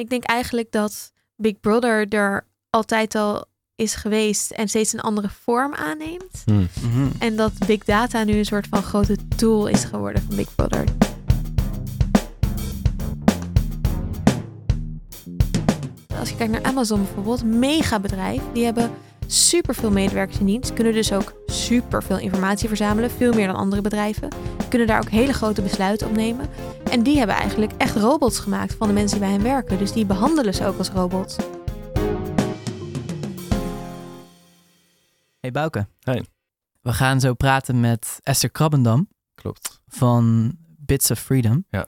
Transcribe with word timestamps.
ik 0.00 0.10
denk 0.10 0.24
eigenlijk 0.24 0.72
dat 0.72 1.12
Big 1.36 1.60
Brother 1.60 2.08
er 2.08 2.46
altijd 2.70 3.14
al 3.14 3.44
is 3.76 3.94
geweest 3.94 4.50
en 4.50 4.68
steeds 4.68 4.92
een 4.92 5.00
andere 5.00 5.28
vorm 5.28 5.74
aanneemt. 5.74 6.42
Hm. 6.44 6.52
Mhm. 6.54 7.08
En 7.18 7.36
dat 7.36 7.52
big 7.66 7.84
data 7.84 8.24
nu 8.24 8.32
een 8.32 8.44
soort 8.44 8.66
van 8.70 8.82
grote 8.82 9.16
tool 9.36 9.66
is 9.66 9.84
geworden 9.84 10.22
van 10.22 10.36
Big 10.36 10.54
Brother. 10.54 10.84
Als 16.18 16.28
je 16.28 16.36
kijkt 16.36 16.52
naar 16.52 16.62
Amazon 16.62 17.02
bijvoorbeeld, 17.02 17.44
mega 17.44 18.00
bedrijf, 18.00 18.42
die 18.52 18.64
hebben 18.64 18.90
superveel 19.32 19.90
medewerkers 19.90 20.38
in 20.38 20.46
dienst, 20.46 20.72
kunnen 20.72 20.92
dus 20.92 21.12
ook 21.12 21.32
superveel 21.46 22.18
informatie 22.18 22.68
verzamelen, 22.68 23.10
veel 23.10 23.32
meer 23.32 23.46
dan 23.46 23.56
andere 23.56 23.82
bedrijven, 23.82 24.28
kunnen 24.68 24.86
daar 24.88 25.00
ook 25.00 25.10
hele 25.10 25.32
grote 25.32 25.62
besluiten 25.62 26.06
op 26.06 26.12
nemen. 26.16 26.48
En 26.90 27.02
die 27.02 27.18
hebben 27.18 27.36
eigenlijk 27.36 27.72
echt 27.76 27.96
robots 27.96 28.38
gemaakt 28.38 28.74
van 28.74 28.86
de 28.86 28.92
mensen 28.94 29.18
die 29.18 29.26
bij 29.26 29.36
hen 29.36 29.42
werken, 29.44 29.78
dus 29.78 29.92
die 29.92 30.06
behandelen 30.06 30.54
ze 30.54 30.66
ook 30.66 30.78
als 30.78 30.88
robots. 30.90 31.36
Hey 35.40 35.50
Bouke. 35.50 35.86
Hey. 36.00 36.24
We 36.80 36.92
gaan 36.92 37.20
zo 37.20 37.34
praten 37.34 37.80
met 37.80 38.18
Esther 38.22 38.50
Krabbendam 38.50 39.08
Klopt. 39.34 39.80
van 39.86 40.54
Bits 40.78 41.10
of 41.10 41.18
Freedom. 41.20 41.64
Ja. 41.70 41.86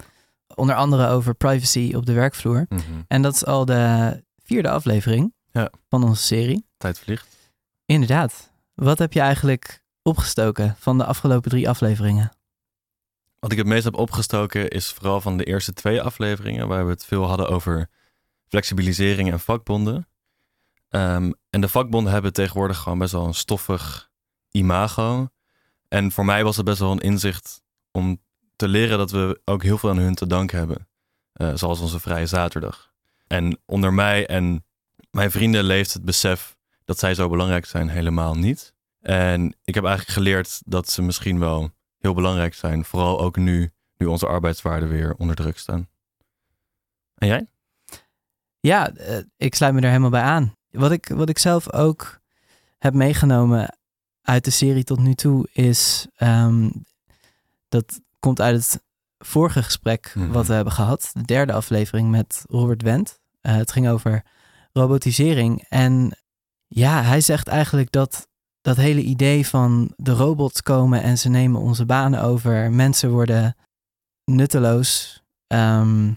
Onder 0.54 0.74
andere 0.74 1.09
over 1.09 1.34
privacy 1.34 1.93
op 1.96 2.06
de 2.06 2.12
werkvloer. 2.12 2.66
Mhm. 2.68 2.80
En 3.09 3.23
dat 3.23 3.34
is 3.34 3.45
al 3.46 3.65
de 3.65 4.23
vierde 4.43 4.70
aflevering 4.70 5.34
Ja. 5.52 5.70
van 5.88 6.04
onze 6.04 6.23
serie. 6.23 6.66
Tijd 6.77 6.98
vliegt. 6.98 7.31
Inderdaad. 7.92 8.52
Wat 8.74 8.98
heb 8.98 9.12
je 9.12 9.20
eigenlijk 9.20 9.84
opgestoken 10.02 10.77
van 10.78 10.98
de 10.98 11.05
afgelopen 11.05 11.51
drie 11.51 11.69
afleveringen? 11.69 12.32
Wat 13.38 13.52
ik 13.52 13.59
het 13.59 13.66
meest 13.66 13.84
heb 13.84 13.95
opgestoken 13.95 14.68
is 14.70 14.91
vooral 14.91 15.20
van 15.20 15.37
de 15.37 15.45
eerste 15.45 15.73
twee 15.73 16.02
afleveringen, 16.02 16.68
waar 16.68 16.84
we 16.84 16.91
het 16.91 17.05
veel 17.05 17.24
hadden 17.24 17.48
over 17.48 17.88
flexibilisering 18.48 19.30
en 19.30 19.41
vakbonden. 19.41 20.09
Ehm, 20.88 21.32
en 21.51 21.60
de 21.60 21.68
vakbonden 21.68 22.13
hebben 22.13 22.32
tegenwoordig 22.32 22.79
gewoon 22.79 22.98
best 22.98 23.13
wel 23.13 23.26
een 23.26 23.35
stoffig 23.35 24.10
imago. 24.51 25.29
En 25.88 26.13
voor 26.13 26.24
mij 26.24 26.45
was 26.45 26.57
het 26.57 26.65
best 26.65 26.79
wel 26.79 26.93
een 26.93 27.01
inzicht 27.01 27.63
om 27.90 28.20
te 28.57 28.68
leren 28.68 28.98
dat 28.98 29.10
we 29.10 29.40
ook 29.45 29.63
heel 29.63 29.79
veel 29.79 29.90
aan 29.90 29.98
hun 29.98 30.15
te 30.15 30.26
danken 30.26 30.59
hebben. 30.59 30.88
Eh, 31.32 31.52
zoals 31.54 31.80
onze 31.80 32.01
vrije 32.01 32.26
zaterdag. 32.26 32.93
En 33.26 33.60
onder 33.66 33.93
mij 33.93 34.26
en 34.26 34.65
mijn 35.10 35.30
vrienden 35.30 35.65
leeft 35.65 35.93
het 35.93 36.04
besef 36.04 36.57
dat 36.85 36.99
zij 36.99 37.15
zo 37.15 37.29
belangrijk 37.29 37.65
zijn 37.66 37.88
helemaal 37.88 38.35
niet. 38.35 38.75
En 39.01 39.57
ik 39.65 39.75
heb 39.75 39.85
eigenlijk 39.85 40.15
geleerd 40.16 40.61
dat 40.65 40.91
ze 40.91 41.02
misschien 41.02 41.38
wel 41.38 41.71
heel 41.99 42.15
belangrijk 42.15 42.55
zijn. 42.55 42.85
Vooral 42.85 43.21
ook 43.21 43.37
nu, 43.37 43.71
nu 43.97 44.07
onze 44.07 44.27
arbeidswaarden 44.27 44.88
weer 44.88 45.15
onder 45.15 45.37
druk 45.37 45.59
staan. 45.59 45.88
En 47.15 47.27
jij? 47.29 47.47
Ja, 48.60 48.91
eh, 48.91 49.19
ik 49.37 49.55
sluit 49.55 49.75
me 49.75 49.80
er 49.80 49.87
helemaal 49.88 50.10
bij 50.10 50.23
aan. 50.23 50.57
Wat 50.71 50.91
ik, 50.91 51.09
wat 51.09 51.29
ik 51.29 51.38
zelf 51.38 51.73
ook 51.73 52.21
heb 52.79 52.95
meegenomen 52.95 53.77
uit 54.23 54.45
de 54.45 54.51
serie 54.51 54.85
tot 54.85 54.99
nu 54.99 55.15
toe 55.15 55.49
is... 55.53 56.07
ehm, 56.16 56.71
dat 57.69 58.01
komt 58.19 58.41
uit 58.41 58.57
het 58.57 58.83
vorige 59.19 59.63
gesprek 59.63 60.13
Mhm. 60.15 60.30
wat 60.33 60.47
we 60.47 60.53
hebben 60.55 60.73
gehad. 60.73 61.10
De 61.13 61.23
derde 61.23 61.53
aflevering 61.53 62.10
met 62.10 62.45
Robert 62.49 62.83
Wendt. 62.83 63.21
Eh, 63.41 63.55
het 63.55 63.73
ging 63.73 63.88
over 63.88 64.22
robotisering. 64.72 65.65
En 65.69 66.16
ja, 66.75 67.03
hij 67.03 67.20
zegt 67.20 67.48
eigenlijk 67.48 67.92
dat 67.92 68.28
dat 68.60 68.76
hele 68.76 69.03
idee 69.03 69.47
van 69.47 69.92
de 69.97 70.12
robots 70.12 70.62
komen 70.62 71.03
en 71.03 71.19
ze 71.19 71.28
nemen 71.28 71.60
onze 71.60 71.87
banen 71.87 72.22
over. 72.22 72.70
Mensen 72.70 73.10
worden 73.10 73.56
nutteloos. 74.25 75.22
ehm, 75.47 76.12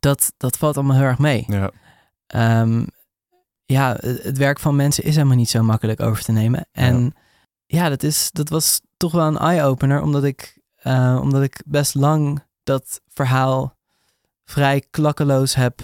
dat, 0.00 0.32
dat 0.36 0.56
valt 0.56 0.76
allemaal 0.76 0.96
heel 0.96 1.04
erg 1.04 1.18
mee. 1.18 1.44
Ja. 1.46 1.70
Ehm, 2.26 2.84
ja, 3.64 3.96
het 4.00 4.38
werk 4.38 4.58
van 4.58 4.76
mensen 4.76 5.04
is 5.04 5.14
helemaal 5.14 5.36
niet 5.36 5.50
zo 5.50 5.62
makkelijk 5.62 6.00
over 6.00 6.22
te 6.24 6.32
nemen. 6.32 6.68
En 6.72 7.14
ja, 7.66 7.88
dat, 7.88 8.02
is, 8.02 8.30
dat 8.32 8.48
was 8.48 8.80
toch 8.96 9.12
wel 9.12 9.26
een 9.26 9.38
eye-opener, 9.38 10.02
omdat 10.02 10.24
ik, 10.24 10.58
eh, 10.76 11.18
omdat 11.22 11.42
ik 11.42 11.62
best 11.66 11.94
lang 11.94 12.44
dat 12.62 13.00
verhaal 13.08 13.76
vrij 14.44 14.84
klakkeloos 14.90 15.54
heb 15.54 15.80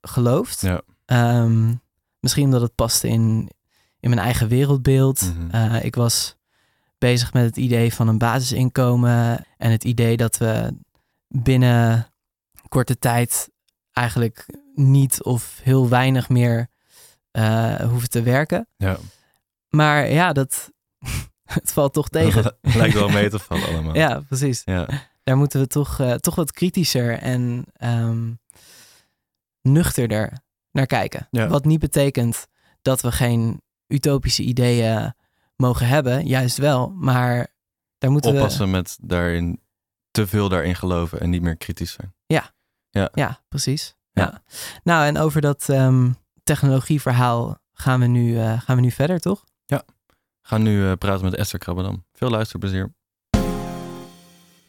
geloofd. 0.00 0.60
Ja. 0.60 0.80
Ehm, 1.04 1.74
misschien 2.26 2.44
omdat 2.44 2.60
het 2.60 2.74
paste 2.74 3.08
in, 3.08 3.50
in 4.00 4.10
mijn 4.10 4.20
eigen 4.20 4.48
wereldbeeld. 4.48 5.32
Mhm. 5.34 5.50
Eh, 5.50 5.84
ik 5.84 5.94
was 5.94 6.36
bezig 6.98 7.32
met 7.32 7.44
het 7.44 7.56
idee 7.56 7.94
van 7.94 8.08
een 8.08 8.18
basisinkomen 8.18 9.46
en 9.56 9.70
het 9.70 9.84
idee 9.84 10.16
dat 10.16 10.36
we 10.36 10.76
binnen 11.28 12.06
korte 12.68 12.98
tijd 12.98 13.50
eigenlijk 13.92 14.46
niet 14.74 15.22
of 15.22 15.60
heel 15.62 15.88
weinig 15.88 16.28
meer 16.28 16.68
eh, 17.30 17.74
hoeven 17.74 18.10
te 18.10 18.22
werken. 18.22 18.68
ja. 18.76 18.98
Maar 19.68 20.10
ja, 20.10 20.32
dat 20.32 20.72
het 21.44 21.72
valt 21.72 21.92
toch 21.92 22.08
tegen. 22.08 22.56
Lijkt 22.60 22.94
wel 22.94 23.08
mee 23.18 23.30
te 23.30 23.38
vallen 23.38 23.68
allemaal. 23.68 23.94
ja, 23.94 24.20
precies. 24.20 24.62
Ja. 24.64 24.88
Daar 25.22 25.36
moeten 25.36 25.60
we 25.60 25.66
toch, 25.66 26.00
eh, 26.00 26.12
toch 26.14 26.34
wat 26.34 26.52
kritischer 26.52 27.18
en 27.18 27.64
ehm, 27.72 28.32
nuchterder 29.62 30.44
naar 30.76 30.86
kijken. 30.86 31.28
Ja. 31.30 31.48
Wat 31.48 31.64
niet 31.64 31.80
betekent 31.80 32.46
dat 32.82 33.00
we 33.00 33.12
geen 33.12 33.62
utopische 33.86 34.42
ideeën 34.42 35.14
mogen 35.56 35.86
hebben, 35.86 36.26
juist 36.26 36.56
wel. 36.56 36.88
Maar 36.88 37.54
daar 37.98 38.10
moeten 38.10 38.34
Oppassen 38.34 38.70
met 38.70 38.98
daarin 39.00 39.60
te 40.10 40.26
veel 40.26 40.48
daarin 40.48 40.74
geloven 40.74 41.20
en 41.20 41.30
niet 41.30 41.42
meer 41.42 41.56
kritisch 41.56 41.92
zijn. 41.92 42.14
we... 42.26 43.10
Ja, 43.14 43.40
precies. 43.48 43.94
Ja. 44.12 44.22
Ja. 44.22 44.42
Nou, 44.82 45.06
en 45.06 45.18
over 45.18 45.40
dat 45.40 45.68
ehm, 45.68 46.10
technologieverhaal 46.42 47.58
gaan 47.72 48.00
we, 48.00 48.06
nu, 48.06 48.38
eh, 48.38 48.60
gaan 48.60 48.76
we 48.76 48.82
nu 48.82 48.90
verder, 48.90 49.20
toch? 49.20 49.44
We 50.46 50.52
gaan 50.52 50.62
nu 50.62 50.90
eh, 50.90 50.92
praten 50.92 51.24
met 51.24 51.34
Esther 51.34 51.58
Krabbendam. 51.58 52.04
Veel 52.12 52.30
luisterplezier. 52.30 52.94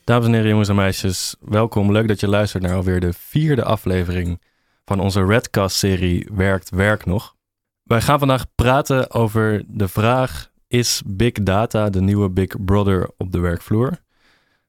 Dames 0.04 0.26
en 0.26 0.34
heren, 0.34 0.50
jongens 0.50 0.70
en 0.70 0.76
meisjes, 0.76 1.36
welkom. 1.40 1.92
Leuk 1.92 2.08
dat 2.08 2.20
je 2.20 2.28
luistert 2.28 2.64
naar 2.64 2.76
alweer 2.76 3.00
de 3.00 3.14
vierde 3.14 3.64
aflevering 3.64 4.42
van 4.88 5.00
onze 5.00 5.26
Redcast-serie 5.26 6.28
Werkt 6.34 6.70
Werk 6.70 7.06
Nog. 7.06 7.36
Wij 7.84 8.02
gaan 8.02 8.20
vandaag 8.20 8.46
praten 8.56 9.12
over 9.12 9.64
de 9.68 9.88
vraag: 9.88 10.52
is 10.68 11.02
Big 11.06 11.32
Data 11.32 11.90
de 11.90 12.02
nieuwe 12.02 12.30
Big 12.30 12.66
Brother 12.66 13.10
op 13.18 13.32
de 13.32 13.40
werkvloer? 13.40 14.00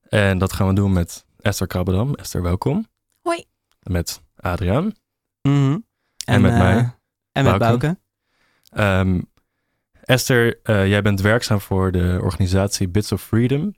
En 0.08 0.38
dat 0.38 0.52
gaan 0.52 0.66
we 0.68 0.74
doen 0.74 0.92
met 0.92 1.24
Esther 1.40 1.66
Krabbendam. 1.66 2.14
Esther, 2.14 2.42
welkom. 2.42 2.86
Hoi. 3.22 3.44
Met 3.82 4.22
Adriaan. 4.36 4.92
Mhm. 5.42 5.78
En 6.24 6.40
met 6.40 6.52
eh, 6.52 6.58
mij, 6.58 6.94
En 7.32 7.44
met 7.44 7.58
Bouke. 7.58 7.58
Bouke. 7.58 7.98
Ehm, 8.70 9.20
Esther, 10.04 10.60
eh, 10.62 10.88
jij 10.88 11.02
bent 11.02 11.20
werkzaam 11.20 11.60
voor 11.60 11.92
de 11.92 12.18
organisatie 12.22 12.88
Bits 12.88 13.12
of 13.12 13.22
Freedom, 13.22 13.74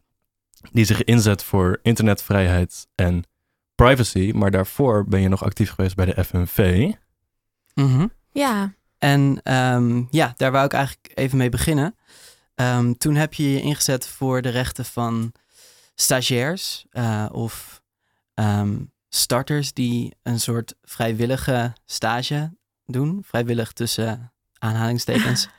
die 0.73 0.85
zich 0.85 1.05
inzet 1.05 1.45
voor 1.45 1.79
internetvrijheid 1.83 2.89
en 2.95 3.25
privacy. 3.85 4.33
Maar 4.35 4.51
daarvoor 4.51 5.05
ben 5.09 5.21
je 5.21 5.29
nog 5.29 5.45
actief 5.45 5.71
geweest 5.71 5.97
bij 5.97 6.07
de 6.07 6.25
FNV. 6.25 6.93
Mhm. 7.75 8.07
Ja, 8.33 8.75
En 8.99 9.41
ehm, 9.43 10.03
ja, 10.11 10.33
daar 10.37 10.53
wou 10.53 10.65
ik 10.65 10.73
eigenlijk 10.73 11.13
even 11.15 11.39
mee 11.39 11.49
beginnen. 11.49 11.97
Ehm, 12.55 12.93
toen 12.93 13.15
heb 13.15 13.35
je 13.35 13.53
je 13.53 13.61
ingezet 13.61 14.07
voor 14.07 14.43
de 14.43 14.49
rechten 14.49 14.85
van 14.85 15.33
stagiairs 15.95 16.87
eh, 16.91 17.27
of 17.33 17.83
ehm, 18.35 18.77
starters 19.09 19.73
die 19.73 20.15
een 20.23 20.41
soort 20.41 20.75
vrijwillige 20.83 21.73
stage 21.85 22.53
doen. 22.87 23.23
Vrijwillig 23.27 23.73
tussen 23.73 24.33
aanhalingstekens. 24.59 25.49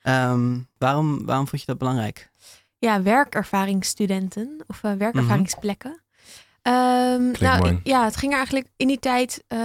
Ehm, 0.00 0.60
waarom, 0.78 1.24
waarom 1.26 1.48
vond 1.48 1.60
je 1.60 1.66
dat 1.66 1.78
belangrijk? 1.78 2.30
ja 2.78 3.02
werkervaringsstudenten 3.02 4.64
of 4.66 4.82
eh, 4.82 4.92
werkervaringsplekken. 4.92 6.03
Ehm, 6.64 7.30
nou, 7.40 7.58
mooi. 7.58 7.80
ja, 7.82 8.04
het 8.04 8.16
ging 8.16 8.30
er 8.30 8.36
eigenlijk 8.36 8.66
in 8.76 8.86
die 8.86 8.98
tijd, 8.98 9.44
eh, 9.46 9.60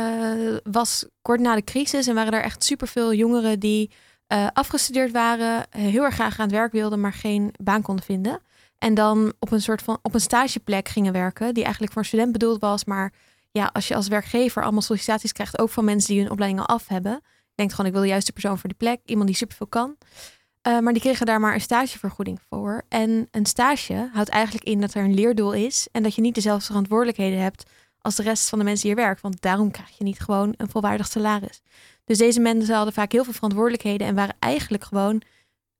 was 0.64 1.06
kort 1.22 1.40
na 1.40 1.56
de 1.56 1.64
crisis 1.64 2.08
en 2.08 2.16
waren 2.16 2.34
er 2.34 2.44
echt 2.44 2.64
superveel 2.64 3.14
jongeren 3.14 3.60
die 3.60 3.92
eh, 4.28 4.48
afgestudeerd 4.54 5.12
waren, 5.12 5.66
heel 5.70 6.04
erg 6.04 6.14
graag 6.14 6.40
aan 6.40 6.46
het 6.46 6.56
werk 6.56 6.72
wilden, 6.72 7.00
maar 7.00 7.14
geen 7.14 7.54
baan 7.64 7.82
konden 7.82 8.06
vinden. 8.06 8.42
En 8.78 8.94
dan 8.94 9.34
op 9.40 9.52
een 9.52 9.62
soort 9.62 9.82
van 9.82 10.00
op 10.02 10.14
een 10.14 10.20
stageplek 10.20 10.88
gingen 10.88 11.14
werken, 11.14 11.54
die 11.54 11.64
eigenlijk 11.64 11.94
voor 11.94 12.02
een 12.02 12.08
student 12.08 12.32
bedoeld 12.32 12.62
was. 12.62 12.86
Maar 12.86 13.14
ja, 13.52 13.70
als 13.74 13.88
je 13.88 13.96
als 13.96 14.08
werkgever 14.08 14.64
allemaal 14.64 14.82
sollicitaties 14.82 15.32
krijgt, 15.32 15.60
ook 15.60 15.70
van 15.70 15.86
mensen 15.86 16.14
die 16.14 16.22
hun 16.22 16.32
opleiding 16.32 16.62
al 16.62 16.68
af 16.76 16.88
hebben, 16.88 17.22
denkt 17.56 17.74
gewoon, 17.74 17.88
ik 17.88 17.94
wil 17.94 18.04
de 18.04 18.10
juiste 18.10 18.32
persoon 18.32 18.58
voor 18.58 18.70
die 18.70 18.78
plek, 18.78 19.00
iemand 19.06 19.28
die 19.28 19.38
superveel 19.38 19.68
kan. 19.68 19.98
Eh, 20.70 20.80
maar 20.80 20.94
die 20.94 21.02
kregen 21.02 21.26
daar 21.26 21.40
maar 21.40 21.54
een 21.54 21.62
stagevergoeding 21.62 22.40
voor. 22.50 22.84
En 22.90 23.28
een 23.32 23.46
stage 23.46 24.10
houdt 24.14 24.30
eigenlijk 24.30 24.66
in 24.66 24.82
dat 24.82 24.94
er 24.94 25.04
een 25.04 25.14
leerdoel 25.14 25.54
is 25.54 25.88
en 25.92 26.04
dat 26.04 26.16
je 26.16 26.22
niet 26.22 26.36
dezelfde 26.36 26.66
verantwoordelijkheden 26.66 27.40
hebt 27.40 27.64
als 28.02 28.16
de 28.16 28.24
rest 28.24 28.50
van 28.50 28.60
de 28.60 28.66
mensen 28.66 28.88
die 28.88 28.96
hier 28.96 29.06
werken. 29.06 29.22
Want 29.22 29.42
daarom 29.42 29.72
krijg 29.72 29.98
je 29.98 30.04
niet 30.04 30.20
gewoon 30.20 30.54
een 30.58 30.70
volwaardig 30.70 31.08
salaris. 31.08 31.62
Dus 32.06 32.18
deze 32.18 32.40
mensen 32.40 32.76
hadden 32.76 32.94
vaak 32.94 33.12
heel 33.12 33.24
veel 33.24 33.34
verantwoordelijkheden 33.34 34.08
en 34.08 34.16
waren 34.16 34.36
eigenlijk 34.40 34.84
gewoon 34.84 35.22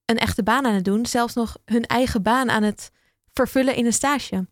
een 0.06 0.18
echte 0.18 0.44
baan 0.44 0.66
aan 0.66 0.74
het 0.74 0.86
doen. 0.86 1.06
Zelfs 1.06 1.34
nog 1.34 1.58
hun 1.66 1.86
eigen 1.86 2.22
baan 2.22 2.50
aan 2.50 2.64
het 2.64 2.92
vervullen 3.34 3.76
in 3.76 3.86
een 3.86 3.94
stage. 3.94 4.48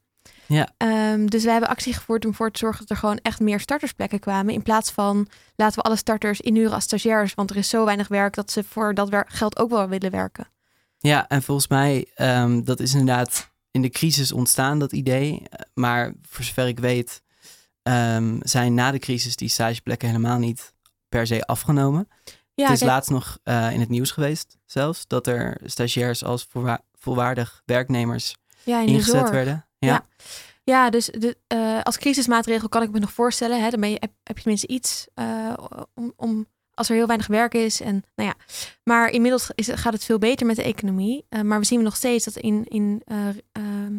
Ja. 0.45 0.69
Ehm, 0.77 1.25
dus 1.25 1.43
wij 1.43 1.51
hebben 1.51 1.69
actie 1.69 1.93
gevoerd 1.93 2.25
om 2.25 2.31
ervoor 2.31 2.51
te 2.51 2.59
zorgen 2.59 2.79
dat 2.79 2.89
er 2.89 2.97
gewoon 2.97 3.19
echt 3.21 3.39
meer 3.39 3.59
startersplekken 3.59 4.19
kwamen. 4.19 4.53
In 4.53 4.61
plaats 4.61 4.91
van 4.91 5.27
laten 5.55 5.77
we 5.77 5.83
alle 5.83 5.95
starters 5.95 6.41
inhuren 6.41 6.73
als 6.73 6.83
stagiairs. 6.83 7.33
Want 7.33 7.49
er 7.49 7.55
is 7.55 7.69
zo 7.69 7.85
weinig 7.85 8.07
werk 8.07 8.35
dat 8.35 8.51
ze 8.51 8.63
voor 8.63 8.93
dat 8.93 9.09
geld 9.27 9.59
ook 9.59 9.69
wel 9.69 9.87
willen 9.87 10.11
werken. 10.11 10.47
Ja, 10.97 11.27
en 11.27 11.43
volgens 11.43 11.67
mij, 11.67 12.07
um, 12.15 12.63
dat 12.63 12.79
is 12.79 12.91
inderdaad 12.91 13.51
in 13.71 13.81
de 13.81 13.89
crisis 13.89 14.31
ontstaan, 14.31 14.79
dat 14.79 14.91
idee. 14.91 15.43
Maar 15.73 16.13
voor 16.21 16.45
zover 16.45 16.67
ik 16.67 16.79
weet, 16.79 17.21
um, 17.83 18.39
zijn 18.41 18.73
na 18.73 18.91
de 18.91 18.99
crisis 18.99 19.35
die 19.35 19.49
stageplekken 19.49 20.07
helemaal 20.07 20.37
niet 20.37 20.73
per 21.09 21.27
se 21.27 21.45
afgenomen. 21.45 22.07
Ja, 22.53 22.63
het 22.63 22.73
is 22.73 22.79
kijk, 22.79 22.91
laatst 22.91 23.09
nog 23.09 23.37
uh, 23.43 23.71
in 23.71 23.79
het 23.79 23.89
nieuws 23.89 24.11
geweest 24.11 24.57
zelfs, 24.65 25.07
dat 25.07 25.27
er 25.27 25.61
stagiairs 25.63 26.23
als 26.23 26.47
volwaardig 26.93 27.61
werknemers 27.65 28.35
ja, 28.63 28.79
in 28.79 28.85
de 28.85 28.91
ingezet 28.91 29.29
werden. 29.29 29.66
Ja. 29.79 30.05
Ja. 30.63 30.89
Dus 30.89 31.05
de, 31.05 31.37
uh, 31.53 31.81
als 31.83 31.97
crisismaatregel 31.97 32.69
kan 32.69 32.81
ik 32.81 32.91
me 32.91 32.99
nog 32.99 33.11
voorstellen. 33.11 33.59
Hè, 33.59 33.65
je, 33.65 33.97
heb, 33.99 34.11
je 34.23 34.33
tenminste 34.33 34.67
iets 34.67 35.07
uh, 35.15 35.53
om, 36.15 36.47
als 36.73 36.89
er 36.89 36.95
heel 36.95 37.07
weinig 37.07 37.27
werk 37.27 37.53
is. 37.53 37.81
En, 37.81 38.03
nou 38.15 38.29
ja. 38.29 38.35
Maar 38.83 39.09
inmiddels 39.09 39.49
is, 39.55 39.69
gaat 39.71 39.93
het 39.93 40.03
veel 40.03 40.17
beter 40.17 40.45
met 40.45 40.55
de 40.55 40.63
economie. 40.63 41.25
Uh, 41.29 41.41
maar 41.41 41.59
we 41.59 41.65
zien 41.65 41.83
nog 41.83 41.95
steeds 41.95 42.25
dat 42.25 42.35
in, 42.35 42.65
in 42.67 43.03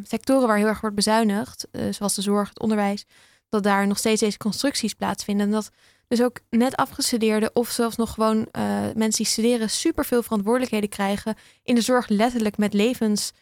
sectoren 0.02 0.48
waar 0.48 0.56
heel 0.56 0.66
erg 0.66 0.80
wordt 0.80 0.96
bezuinigd, 0.96 1.66
zoals 1.90 2.14
de 2.14 2.22
zorg, 2.22 2.48
het 2.48 2.60
onderwijs, 2.60 3.04
dat 3.48 3.62
daar 3.62 3.86
nog 3.86 3.98
steeds 3.98 4.20
deze 4.20 4.38
constructies 4.38 4.94
plaatsvinden. 4.94 5.46
En 5.46 5.52
dat 5.52 5.70
dus 6.08 6.22
ook 6.22 6.40
net 6.50 6.76
afgestudeerden 6.76 7.50
of 7.54 7.69
zelfs 7.69 7.96
nog 7.96 8.14
gewoon 8.14 8.48
mensen 8.94 9.10
die 9.10 9.26
studeren 9.26 9.70
superveel 9.70 10.22
verantwoordelijkheden 10.22 10.88
krijgen 10.88 11.36
in 11.62 11.75
de 11.75 11.80
zorg 11.80 12.08
letterlijk 12.08 12.56
met 12.56 12.75
levens 12.75 13.32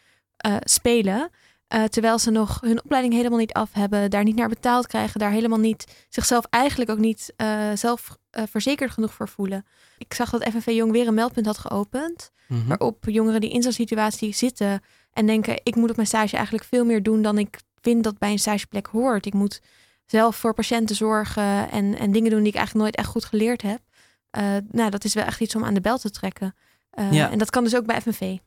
spelen. 0.63 1.29
Uh, 1.75 1.83
terwijl 1.83 2.19
ze 2.19 2.31
nog 2.31 2.61
hun 2.61 2.83
opleiding 2.83 3.13
helemaal 3.13 3.39
niet 3.39 3.53
af 3.53 3.73
hebben, 3.73 4.09
daar 4.09 4.23
niet 4.23 4.35
naar 4.35 4.49
betaald 4.49 4.87
krijgen, 4.87 5.19
daar 5.19 5.31
helemaal 5.31 5.59
niet 5.59 6.05
zichzelf 6.09 6.45
eigenlijk 6.49 6.89
ook 6.89 6.97
niet 6.97 7.33
uh, 7.37 7.71
zelf 7.73 8.17
uh, 8.37 8.43
verzekerd 8.49 8.91
genoeg 8.91 9.13
voor 9.13 9.27
voelen. 9.29 9.65
Ik 9.97 10.13
zag 10.13 10.29
dat 10.29 10.43
FNV 10.43 10.65
Jong 10.65 10.91
weer 10.91 11.07
een 11.07 11.13
meldpunt 11.13 11.45
had 11.45 11.57
geopend, 11.57 12.31
Mhm. 12.47 12.53
mm-hmm. 12.53 12.67
waarop 12.67 13.05
jongeren 13.09 13.41
die 13.41 13.49
in 13.49 13.61
zo'n 13.61 13.71
situatie 13.71 14.33
zitten 14.33 14.81
en 15.13 15.25
denken: 15.25 15.59
ik 15.63 15.75
moet 15.75 15.89
op 15.89 15.95
mijn 15.95 16.07
stage 16.07 16.35
eigenlijk 16.35 16.65
veel 16.65 16.85
meer 16.85 17.03
doen 17.03 17.21
dan 17.21 17.37
ik 17.37 17.59
vind 17.81 18.03
dat 18.03 18.17
bij 18.17 18.31
een 18.31 18.39
stageplek 18.39 18.87
hoort. 18.87 19.25
Ik 19.25 19.33
moet 19.33 19.61
zelf 20.05 20.35
voor 20.35 20.53
patiënten 20.53 20.95
zorgen 20.95 21.69
en, 21.71 21.97
en 21.97 22.11
dingen 22.11 22.29
doen 22.31 22.39
die 22.39 22.49
ik 22.49 22.55
eigenlijk 22.55 22.85
nooit 22.85 22.95
echt 22.95 23.07
goed 23.13 23.25
geleerd 23.25 23.61
heb. 23.61 23.79
nou, 24.71 24.89
dat 24.89 25.03
is 25.03 25.13
wel 25.13 25.23
echt 25.23 25.41
iets 25.41 25.55
om 25.55 25.63
aan 25.65 25.73
de 25.73 25.81
bel 25.81 25.97
te 25.97 26.09
trekken. 26.09 26.55
Ja. 27.11 27.31
En 27.31 27.37
dat 27.37 27.49
kan 27.49 27.63
dus 27.63 27.75
ook 27.75 27.85
bij 27.85 28.01
FNV. 28.01 28.37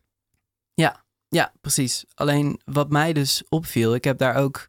Ja, 0.74 1.04
ja, 1.30 1.52
precies. 1.60 2.04
Alleen 2.14 2.60
wat 2.64 2.90
mij 2.90 3.12
dus 3.12 3.42
opviel, 3.48 3.94
ik 3.94 4.04
heb 4.04 4.18
daar 4.18 4.34
ook 4.34 4.68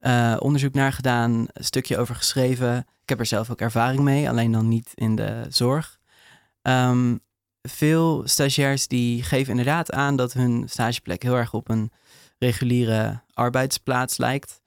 uh, 0.00 0.36
onderzoek 0.38 0.74
naar 0.74 0.92
gedaan, 0.92 1.46
een 1.52 1.64
stukje 1.64 1.98
over 1.98 2.14
geschreven. 2.14 2.78
Ik 3.02 3.08
heb 3.08 3.18
er 3.18 3.26
zelf 3.26 3.50
ook 3.50 3.60
ervaring 3.60 4.00
mee, 4.00 4.28
alleen 4.28 4.52
dan 4.52 4.68
niet 4.68 4.90
in 4.94 5.16
de 5.16 5.46
zorg. 5.48 5.98
Um, 6.62 7.20
veel 7.62 8.22
stagiairs 8.24 8.88
die 8.88 9.22
geven 9.22 9.50
inderdaad 9.50 9.92
aan 9.92 10.16
dat 10.16 10.32
hun 10.32 10.68
stageplek 10.68 11.22
heel 11.22 11.36
erg 11.36 11.54
op 11.54 11.68
een 11.68 11.92
reguliere 12.38 13.22
arbeidsplaats 13.32 14.16
lijkt. 14.16 14.60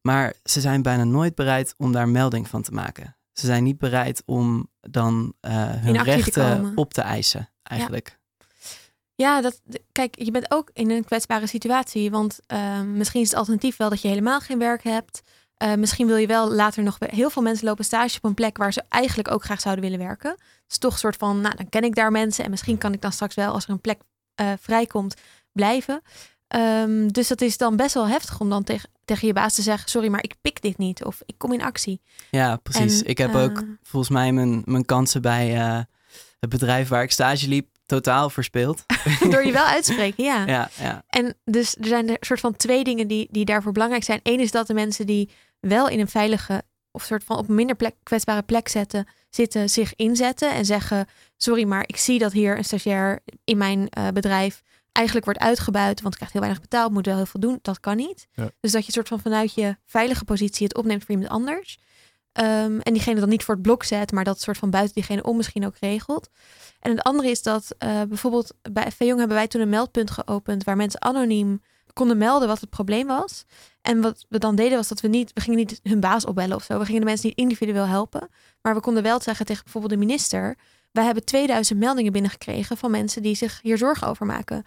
Maar 0.00 0.34
ze 0.44 0.60
zijn 0.60 0.82
bijna 0.82 1.04
nooit 1.04 1.34
bereid 1.34 1.74
om 1.76 1.92
daar 1.92 2.08
melding 2.08 2.48
van 2.48 2.62
te 2.62 2.72
maken. 2.72 3.16
Ze 3.32 3.46
zijn 3.46 3.62
niet 3.64 3.78
bereid 3.78 4.22
om 4.26 4.70
dan 4.80 5.34
uh, 5.40 5.52
hun 5.70 6.02
rechten 6.02 6.72
op 6.74 6.92
te 6.92 7.00
eisen, 7.00 7.48
eigenlijk. 7.62 8.08
Ja. 8.08 8.25
Ja, 9.16 9.40
dat, 9.40 9.60
kijk, 9.92 10.14
je 10.18 10.30
bent 10.30 10.50
ook 10.50 10.70
in 10.72 10.90
een 10.90 11.04
kwetsbare 11.04 11.46
situatie. 11.46 12.10
Want 12.10 12.38
uh, 12.52 12.80
misschien 12.80 13.20
is 13.20 13.28
het 13.28 13.38
alternatief 13.38 13.76
wel 13.76 13.88
dat 13.88 14.02
je 14.02 14.08
helemaal 14.08 14.40
geen 14.40 14.58
werk 14.58 14.82
hebt. 14.82 15.20
Uh, 15.62 15.74
misschien 15.74 16.06
wil 16.06 16.16
je 16.16 16.26
wel 16.26 16.52
later 16.52 16.82
nog... 16.82 16.96
Heel 17.00 17.30
veel 17.30 17.42
mensen 17.42 17.66
lopen 17.66 17.84
stage 17.84 18.16
op 18.16 18.24
een 18.24 18.34
plek 18.34 18.56
waar 18.56 18.72
ze 18.72 18.82
eigenlijk 18.88 19.30
ook 19.30 19.44
graag 19.44 19.60
zouden 19.60 19.84
willen 19.84 19.98
werken. 19.98 20.36
Dus 20.66 20.78
toch 20.78 20.92
een 20.92 20.98
soort 20.98 21.16
van, 21.16 21.40
nou, 21.40 21.56
dan 21.56 21.68
ken 21.68 21.84
ik 21.84 21.94
daar 21.94 22.10
mensen. 22.10 22.44
En 22.44 22.50
misschien 22.50 22.78
kan 22.78 22.92
ik 22.92 23.00
dan 23.00 23.12
straks 23.12 23.34
wel, 23.34 23.52
als 23.52 23.64
er 23.64 23.70
een 23.70 23.80
plek 23.80 24.00
uh, 24.40 24.52
vrijkomt, 24.60 25.14
blijven. 25.52 26.02
Um, 26.56 27.12
dus 27.12 27.28
dat 27.28 27.40
is 27.40 27.56
dan 27.56 27.76
best 27.76 27.94
wel 27.94 28.08
heftig 28.08 28.40
om 28.40 28.50
dan 28.50 28.64
tegen, 28.64 28.90
tegen 29.04 29.26
je 29.26 29.32
baas 29.32 29.54
te 29.54 29.62
zeggen... 29.62 29.90
sorry, 29.90 30.08
maar 30.08 30.22
ik 30.22 30.34
pik 30.40 30.62
dit 30.62 30.78
niet. 30.78 31.04
Of 31.04 31.22
ik 31.26 31.34
kom 31.38 31.52
in 31.52 31.62
actie. 31.62 32.00
Ja, 32.30 32.56
precies. 32.56 33.02
En, 33.02 33.08
ik 33.08 33.18
heb 33.18 33.34
ook 33.34 33.62
volgens 33.82 34.12
mij 34.12 34.32
mijn, 34.32 34.62
mijn 34.64 34.84
kansen 34.84 35.22
bij 35.22 35.48
het 36.40 36.50
bedrijf 36.50 36.88
waar 36.88 37.02
ik 37.02 37.12
stage 37.12 37.48
liep 37.48 37.75
totaal 37.86 38.30
verspeeld. 38.30 38.84
Door 39.30 39.44
je 39.44 39.52
wel 39.52 39.64
uitspreken, 39.64 40.24
ja. 40.24 40.46
ja, 40.46 40.70
ja. 40.80 41.04
En 41.08 41.36
dus 41.44 41.76
er 41.76 41.86
zijn 41.86 42.08
er 42.08 42.16
soort 42.20 42.40
van 42.40 42.56
twee 42.56 42.84
dingen 42.84 43.08
die, 43.08 43.28
die 43.30 43.44
daarvoor 43.44 43.72
belangrijk 43.72 44.04
zijn. 44.04 44.20
Eén 44.22 44.40
is 44.40 44.50
dat 44.50 44.66
de 44.66 44.74
mensen 44.74 45.06
die 45.06 45.30
wel 45.60 45.88
in 45.88 46.00
een 46.00 46.08
veilige 46.08 46.62
of 46.90 47.04
soort 47.04 47.24
van 47.24 47.36
op 47.36 47.48
een 47.48 47.54
minder 47.54 47.76
plek, 47.76 47.94
kwetsbare 48.02 48.42
plek 48.42 48.68
zetten, 48.68 49.06
zitten, 49.30 49.70
zich 49.70 49.94
inzetten 49.94 50.50
en 50.52 50.64
zeggen: 50.64 51.06
Sorry, 51.36 51.64
maar 51.64 51.84
ik 51.86 51.96
zie 51.96 52.18
dat 52.18 52.32
hier 52.32 52.56
een 52.56 52.64
stagiair 52.64 53.20
in 53.44 53.56
mijn 53.56 53.88
uh, 53.98 54.08
bedrijf 54.08 54.62
eigenlijk 54.92 55.26
wordt 55.26 55.40
uitgebuit, 55.40 56.00
want 56.00 56.12
ik 56.12 56.18
krijg 56.18 56.32
heel 56.32 56.40
weinig 56.40 56.62
betaald, 56.62 56.92
moet 56.92 57.06
wel 57.06 57.16
heel 57.16 57.26
veel 57.26 57.40
doen. 57.40 57.58
Dat 57.62 57.80
kan 57.80 57.96
niet. 57.96 58.28
Ja. 58.32 58.50
Dus 58.60 58.72
dat 58.72 58.86
je 58.86 58.92
soort 58.92 59.08
van 59.08 59.20
vanuit 59.20 59.54
je 59.54 59.76
veilige 59.84 60.24
positie 60.24 60.66
het 60.66 60.76
opneemt 60.76 61.04
voor 61.04 61.14
iemand 61.14 61.30
anders. 61.30 61.78
Um, 62.40 62.80
en 62.80 62.92
diegene 62.92 63.20
dan 63.20 63.28
niet 63.28 63.44
voor 63.44 63.54
het 63.54 63.62
blok 63.62 63.84
zet, 63.84 64.12
maar 64.12 64.24
dat 64.24 64.40
soort 64.40 64.58
van 64.58 64.70
buiten 64.70 64.94
diegene 64.94 65.22
om 65.22 65.36
misschien 65.36 65.66
ook 65.66 65.76
regelt. 65.80 66.28
En 66.80 66.90
het 66.90 67.02
andere 67.02 67.30
is 67.30 67.42
dat 67.42 67.74
uh, 67.78 68.02
bijvoorbeeld 68.02 68.54
bij 68.72 68.92
Jong 68.98 69.18
hebben 69.18 69.36
wij 69.36 69.46
toen 69.48 69.60
een 69.60 69.68
meldpunt 69.68 70.10
geopend 70.10 70.64
waar 70.64 70.76
mensen 70.76 71.02
anoniem 71.02 71.60
konden 71.92 72.18
melden 72.18 72.48
wat 72.48 72.60
het 72.60 72.70
probleem 72.70 73.06
was. 73.06 73.44
En 73.82 74.00
wat 74.00 74.24
we 74.28 74.38
dan 74.38 74.56
deden 74.56 74.76
was 74.76 74.88
dat 74.88 75.00
we 75.00 75.08
niet, 75.08 75.32
we 75.32 75.40
gingen 75.40 75.58
niet 75.58 75.80
hun 75.82 76.00
baas 76.00 76.24
opbellen 76.24 76.56
of 76.56 76.62
zo. 76.62 76.78
We 76.78 76.84
gingen 76.84 77.00
de 77.00 77.06
mensen 77.06 77.28
niet 77.28 77.38
individueel 77.38 77.86
helpen. 77.86 78.28
Maar 78.62 78.74
we 78.74 78.80
konden 78.80 79.02
wel 79.02 79.20
zeggen 79.20 79.46
tegen 79.46 79.62
bijvoorbeeld 79.62 79.92
de 79.92 80.06
minister. 80.06 80.56
Wij 80.92 81.04
hebben 81.04 81.24
2000 81.24 81.78
meldingen 81.78 82.12
binnengekregen 82.12 82.76
van 82.76 82.90
mensen 82.90 83.22
die 83.22 83.34
zich 83.34 83.60
hier 83.62 83.78
zorgen 83.78 84.08
over 84.08 84.26
maken. 84.26 84.64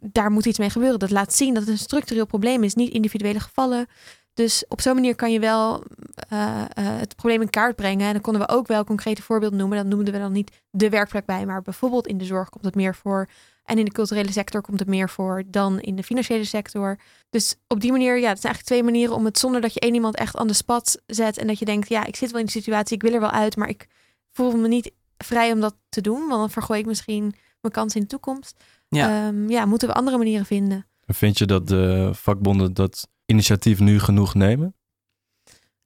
Daar 0.00 0.30
moet 0.30 0.46
iets 0.46 0.58
mee 0.58 0.70
gebeuren. 0.70 0.98
Dat 0.98 1.10
laat 1.10 1.34
zien 1.34 1.54
dat 1.54 1.62
het 1.62 1.72
een 1.72 1.78
structureel 1.78 2.26
probleem 2.26 2.62
is, 2.62 2.74
niet 2.74 2.92
individuele 2.92 3.40
gevallen. 3.40 3.86
Dus 4.34 4.64
op 4.68 4.80
zo'n 4.80 4.94
manier 4.94 5.14
kan 5.14 5.32
je 5.32 5.40
wel 5.40 5.84
uh, 6.32 6.48
uh, 6.58 6.64
het 6.74 7.16
probleem 7.16 7.40
in 7.40 7.50
kaart 7.50 7.76
brengen. 7.76 8.06
En 8.06 8.12
dan 8.12 8.22
konden 8.22 8.42
we 8.42 8.48
ook 8.48 8.66
wel 8.66 8.84
concrete 8.84 9.22
voorbeelden 9.22 9.58
noemen. 9.58 9.76
Dat 9.78 9.86
noemden 9.86 10.12
we 10.12 10.18
dan 10.18 10.32
niet 10.32 10.62
de 10.70 10.88
werkplek 10.88 11.24
bij, 11.24 11.46
maar 11.46 11.62
bijvoorbeeld 11.62 12.06
in 12.06 12.18
de 12.18 12.24
zorg 12.24 12.48
komt 12.48 12.64
het 12.64 12.74
meer 12.74 12.94
voor. 12.94 13.28
En 13.64 13.78
in 13.78 13.84
de 13.84 13.92
culturele 13.92 14.32
sector 14.32 14.60
komt 14.60 14.78
het 14.78 14.88
meer 14.88 15.08
voor 15.08 15.42
dan 15.46 15.80
in 15.80 15.96
de 15.96 16.02
financiële 16.02 16.44
sector. 16.44 16.98
Dus 17.30 17.56
op 17.68 17.80
die 17.80 17.90
manier, 17.90 18.18
ja, 18.18 18.28
het 18.28 18.40
zijn 18.40 18.54
eigenlijk 18.54 18.66
twee 18.66 18.82
manieren 18.82 19.14
om 19.14 19.24
het 19.24 19.38
zonder 19.38 19.60
dat 19.60 19.74
je 19.74 19.80
één 19.80 19.94
iemand 19.94 20.16
echt 20.16 20.36
aan 20.36 20.46
de 20.46 20.52
spat 20.52 21.02
zet. 21.06 21.38
En 21.38 21.46
dat 21.46 21.58
je 21.58 21.64
denkt, 21.64 21.88
ja, 21.88 22.04
ik 22.04 22.16
zit 22.16 22.30
wel 22.30 22.40
in 22.40 22.46
die 22.46 22.54
situatie, 22.54 22.96
ik 22.96 23.02
wil 23.02 23.12
er 23.12 23.20
wel 23.20 23.30
uit, 23.30 23.56
maar 23.56 23.68
ik 23.68 23.86
voel 24.32 24.56
me 24.56 24.68
niet 24.68 24.92
vrij 25.18 25.52
om 25.52 25.60
dat 25.60 25.76
te 25.88 26.00
doen. 26.00 26.18
Want 26.18 26.40
dan 26.40 26.50
vergooi 26.50 26.80
ik 26.80 26.86
misschien 26.86 27.34
mijn 27.60 27.72
kans 27.74 27.94
in 27.94 28.00
de 28.00 28.06
toekomst. 28.06 28.64
Ja, 28.88 29.26
um, 29.26 29.50
ja 29.50 29.64
moeten 29.64 29.88
we 29.88 29.94
andere 29.94 30.16
manieren 30.16 30.46
vinden. 30.46 30.86
Vind 31.06 31.38
je 31.38 31.46
dat 31.46 31.68
de 31.68 32.10
vakbonden 32.12 32.74
dat 32.74 33.08
initiatief 33.26 33.80
nu 33.80 34.00
genoeg 34.00 34.34
nemen? 34.34 34.74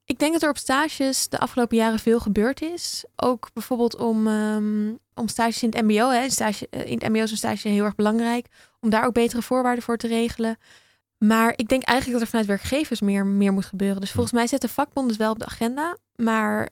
Ik 0.09 0.19
denk 0.19 0.33
dat 0.33 0.41
er 0.41 0.49
op 0.49 0.57
stages 0.57 1.29
de 1.29 1.39
afgelopen 1.39 1.77
jaren 1.77 1.99
veel 1.99 2.19
gebeurd 2.19 2.61
is. 2.61 3.05
Ook 3.15 3.49
bijvoorbeeld 3.53 3.95
om, 3.95 4.27
um, 4.27 4.99
om 5.13 5.27
stages 5.27 5.63
in 5.63 5.69
het 5.69 5.81
MBO. 5.81 6.09
Hè. 6.09 6.29
Stage, 6.29 6.67
uh, 6.71 6.85
in 6.85 6.97
het 6.97 7.09
MBO 7.09 7.21
is 7.21 7.31
een 7.31 7.37
stage 7.37 7.67
heel 7.67 7.85
erg 7.85 7.95
belangrijk. 7.95 8.47
Om 8.79 8.89
daar 8.89 9.05
ook 9.05 9.13
betere 9.13 9.41
voorwaarden 9.41 9.83
voor 9.83 9.97
te 9.97 10.07
regelen. 10.07 10.57
Maar 11.19 11.53
ik 11.55 11.67
denk 11.67 11.83
eigenlijk 11.83 12.19
dat 12.19 12.21
er 12.21 12.31
vanuit 12.31 12.47
werkgevers 12.47 13.01
meer, 13.01 13.25
meer 13.25 13.53
moet 13.53 13.65
gebeuren. 13.65 14.01
Dus 14.01 14.11
volgens 14.11 14.33
mij 14.33 14.47
zetten 14.47 14.69
vakbonden 14.69 15.17
wel 15.17 15.31
op 15.31 15.39
de 15.39 15.45
agenda. 15.45 15.97
Maar 16.15 16.69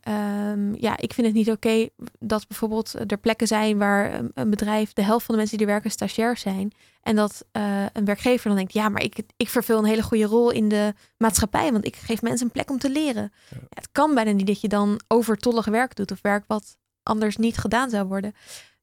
um, 0.51 0.75
ja, 0.79 0.97
ik 0.97 1.13
vind 1.13 1.27
het 1.27 1.35
niet 1.35 1.49
oké 1.49 1.67
okay 1.67 1.89
dat 2.19 2.47
bijvoorbeeld 2.47 3.11
er 3.11 3.17
plekken 3.17 3.47
zijn 3.47 3.77
waar 3.77 4.21
een 4.33 4.49
bedrijf, 4.49 4.93
de 4.93 5.01
helft 5.01 5.25
van 5.25 5.33
de 5.33 5.39
mensen 5.39 5.57
die 5.57 5.67
er 5.67 5.73
werken, 5.73 5.91
stagiair 5.91 6.37
zijn. 6.37 6.71
En 7.01 7.15
dat 7.15 7.45
uh, 7.57 7.85
een 7.93 8.05
werkgever 8.05 8.47
dan 8.47 8.57
denkt, 8.57 8.73
ja, 8.73 8.89
maar 8.89 9.03
ik, 9.03 9.23
ik 9.37 9.49
vervul 9.49 9.77
een 9.77 9.85
hele 9.85 10.03
goede 10.03 10.25
rol 10.25 10.51
in 10.51 10.69
de 10.69 10.93
maatschappij, 11.17 11.71
want 11.71 11.85
ik 11.85 11.95
geef 11.95 12.21
mensen 12.21 12.45
een 12.45 12.51
plek 12.51 12.69
om 12.69 12.77
te 12.79 12.89
leren. 12.89 13.31
Ja. 13.49 13.57
Ja, 13.59 13.67
het 13.69 13.89
kan 13.91 14.15
bijna 14.15 14.31
niet 14.31 14.47
dat 14.47 14.61
je 14.61 14.67
dan 14.67 14.99
overtollig 15.07 15.65
werk 15.65 15.95
doet 15.95 16.11
of 16.11 16.21
werk 16.21 16.43
wat 16.47 16.77
anders 17.03 17.37
niet 17.37 17.57
gedaan 17.57 17.89
zou 17.89 18.07
worden. 18.07 18.33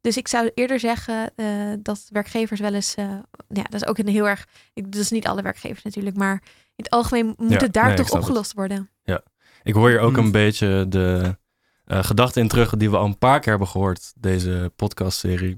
Dus 0.05 0.17
ik 0.17 0.29
zou 0.29 0.51
eerder 0.55 0.81
zeggen 0.81 1.33
uh, 1.37 1.73
dat 1.79 2.09
werkgevers 2.11 2.61
wel 2.61 2.75
eens, 2.75 2.95
uh, 2.99 3.05
ja, 3.49 3.63
dat 3.63 3.75
is 3.75 3.87
ook 3.87 3.99
een 3.99 4.09
heel 4.09 4.29
erg, 4.29 4.47
dat 4.75 4.95
is 4.95 5.11
niet 5.11 5.27
alle 5.27 5.43
werkgevers 5.43 5.83
natuurlijk, 5.83 6.17
maar 6.17 6.43
in 6.43 6.85
het 6.85 6.91
algemeen 6.91 7.35
moet 7.37 7.51
Ja, 7.51 7.59
het 7.59 7.73
daar 7.73 7.85
nee, 7.85 7.97
ik 7.97 8.05
toch 8.05 8.11
opgelost 8.11 8.53
worden. 8.53 8.91
Ja, 9.03 9.23
ik 9.63 9.75
hoor 9.75 9.89
hier 9.89 10.01
ook 10.01 10.17
een 10.17 10.31
beetje 10.31 10.87
de 10.89 11.37
uh, 11.87 12.05
gedachte 12.05 12.41
in 12.41 12.49
terug 12.49 12.77
die 12.77 12.91
we 12.91 12.97
al 12.97 13.05
een 13.05 13.19
paar 13.19 13.41
keer 13.41 13.51
hebben 13.51 13.69
gehoord, 13.69 14.13
deze 14.17 14.73
podcastserie. 14.77 15.57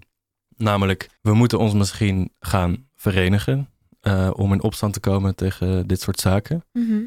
Namelijk, 0.57 1.09
we 1.21 1.35
moeten 1.35 1.59
ons 1.59 1.73
misschien 1.73 2.33
gaan 2.41 2.89
verenigen 2.95 3.71
uh, 4.03 4.31
om 4.33 4.53
in 4.53 4.63
opstand 4.63 4.93
te 4.93 5.01
komen 5.01 5.35
tegen 5.35 5.87
dit 5.87 6.01
soort 6.01 6.21
zaken. 6.21 6.65
Mhm. 6.73 7.03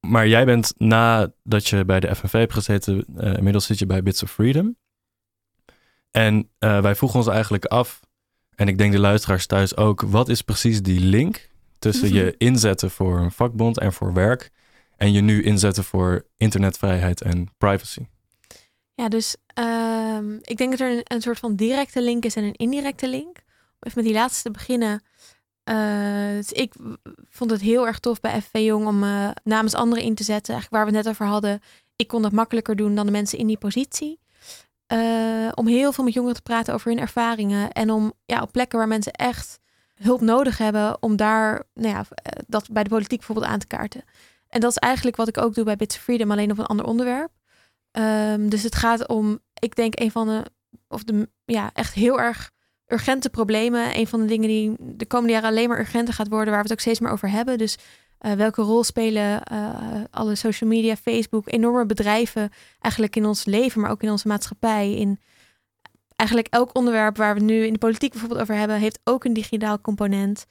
Maar 0.00 0.28
jij 0.28 0.44
bent 0.44 0.74
nadat 0.76 1.68
je 1.68 1.84
bij 1.84 2.00
de 2.00 2.14
FNV 2.14 2.32
hebt 2.32 2.52
gezeten, 2.52 3.04
uh, 3.16 3.36
inmiddels 3.36 3.66
zit 3.66 3.78
je 3.78 3.86
bij 3.86 4.02
Bits 4.02 4.22
of 4.22 4.30
Freedom. 4.30 4.76
En 6.10 6.50
uh, 6.58 6.80
wij 6.80 6.94
vroegen 6.94 7.18
ons 7.18 7.28
eigenlijk 7.28 7.64
af, 7.64 8.00
en 8.54 8.68
ik 8.68 8.78
denk 8.78 8.92
de 8.92 8.98
luisteraars 8.98 9.46
thuis 9.46 9.76
ook, 9.76 10.00
wat 10.00 10.28
is 10.28 10.42
precies 10.42 10.82
die 10.82 11.00
link 11.00 11.48
tussen 11.78 12.12
je 12.12 12.34
inzetten 12.38 12.90
voor 12.90 13.18
een 13.18 13.32
vakbond 13.32 13.78
en 13.78 13.92
voor 13.92 14.12
werk 14.12 14.50
en 14.96 15.12
je 15.12 15.20
nu 15.20 15.42
inzetten 15.42 15.84
voor 15.84 16.26
internetvrijheid 16.36 17.20
en 17.20 17.48
privacy? 17.58 18.06
Ja, 18.94 19.08
dus 19.08 19.36
ehm, 19.54 20.36
ik 20.42 20.56
denk 20.56 20.70
dat 20.70 20.80
er 20.80 20.90
een, 20.90 21.02
een, 21.04 21.20
soort 21.20 21.38
van 21.38 21.54
directe 21.54 22.02
link 22.02 22.24
is 22.24 22.36
en 22.36 22.44
een 22.44 22.54
indirecte 22.54 23.08
link. 23.08 23.36
Om 23.36 23.78
even 23.80 23.92
met 23.94 24.04
die 24.04 24.14
laatste 24.14 24.42
te 24.42 24.50
beginnen. 24.50 25.02
Uh, 25.64 26.36
dus 26.36 26.52
ik 26.52 26.74
vond 27.28 27.50
het 27.50 27.60
heel 27.60 27.86
erg 27.86 27.98
tof 27.98 28.20
bij 28.20 28.42
FV 28.42 28.58
Jong 28.58 28.86
om 28.86 29.02
uh, 29.04 29.30
namens 29.44 29.74
anderen 29.74 30.04
in 30.04 30.14
te 30.14 30.24
zetten. 30.24 30.54
Eigenlijk 30.54 30.82
waar 30.82 30.92
we 30.92 30.96
het 30.96 31.04
net 31.04 31.14
over 31.14 31.26
hadden. 31.26 31.60
Ik 31.96 32.08
kon 32.08 32.22
dat 32.22 32.32
makkelijker 32.32 32.76
doen 32.76 32.94
dan 32.94 33.06
de 33.06 33.12
mensen 33.12 33.38
in 33.38 33.46
die 33.46 33.58
positie. 33.58 34.20
Uh, 34.92 35.48
om 35.54 35.66
heel 35.66 35.92
veel 35.92 36.04
met 36.04 36.12
jongeren 36.12 36.36
te 36.36 36.42
praten 36.42 36.74
over 36.74 36.90
hun 36.90 37.00
ervaringen. 37.00 37.72
En 37.72 37.90
om 37.90 38.12
ja, 38.24 38.42
op 38.42 38.52
plekken 38.52 38.78
waar 38.78 38.88
mensen 38.88 39.12
echt 39.12 39.58
hulp 39.94 40.20
nodig 40.20 40.58
hebben, 40.58 41.02
om 41.02 41.16
daar 41.16 41.62
nou 41.74 41.88
ja, 41.88 42.04
dat 42.46 42.68
bij 42.70 42.82
de 42.82 42.88
politiek 42.88 43.18
bijvoorbeeld 43.18 43.46
aan 43.46 43.58
te 43.58 43.66
kaarten. 43.66 44.02
En 44.48 44.60
dat 44.60 44.70
is 44.70 44.76
eigenlijk 44.76 45.16
wat 45.16 45.28
ik 45.28 45.38
ook 45.38 45.54
doe 45.54 45.64
bij 45.64 45.76
Bits 45.76 45.96
of 45.96 46.02
Freedom, 46.02 46.30
alleen 46.30 46.50
op 46.50 46.58
een 46.58 46.66
ander 46.66 46.86
onderwerp. 46.86 47.30
Um, 47.92 48.48
dus 48.48 48.62
het 48.62 48.74
gaat 48.74 49.08
om, 49.08 49.38
ik 49.60 49.76
denk, 49.76 50.00
een 50.00 50.10
van 50.10 50.26
de, 50.26 50.44
of 50.88 51.04
de, 51.04 51.28
ja, 51.44 51.70
echt 51.72 51.94
heel 51.94 52.20
erg 52.20 52.50
urgente 52.86 53.30
problemen. 53.30 53.98
Een 53.98 54.06
van 54.06 54.20
de 54.20 54.26
dingen 54.26 54.48
die 54.48 54.76
de 54.78 55.06
komende 55.06 55.32
jaren 55.32 55.48
alleen 55.48 55.68
maar 55.68 55.78
urgenter 55.78 56.14
gaat 56.14 56.28
worden, 56.28 56.48
waar 56.48 56.62
we 56.62 56.62
het 56.62 56.72
ook 56.72 56.80
steeds 56.80 57.00
meer 57.00 57.10
over 57.10 57.30
hebben. 57.30 57.58
Dus 57.58 57.76
uh, 58.20 58.32
welke 58.32 58.62
rol 58.62 58.84
spelen 58.84 59.42
uh, 59.52 59.74
alle 60.10 60.34
social 60.34 60.70
media, 60.70 60.96
Facebook, 60.96 61.52
enorme 61.52 61.86
bedrijven 61.86 62.50
eigenlijk 62.80 63.16
in 63.16 63.26
ons 63.26 63.44
leven, 63.44 63.80
maar 63.80 63.90
ook 63.90 64.02
in 64.02 64.10
onze 64.10 64.28
maatschappij. 64.28 64.94
In 64.94 65.20
eigenlijk 66.16 66.48
elk 66.50 66.76
onderwerp 66.76 67.16
waar 67.16 67.34
we 67.34 67.40
nu 67.40 67.64
in 67.64 67.72
de 67.72 67.78
politiek 67.78 68.10
bijvoorbeeld 68.10 68.40
over 68.40 68.54
hebben, 68.54 68.76
heeft 68.76 69.00
ook 69.04 69.24
een 69.24 69.32
digitaal 69.32 69.80
component. 69.80 70.46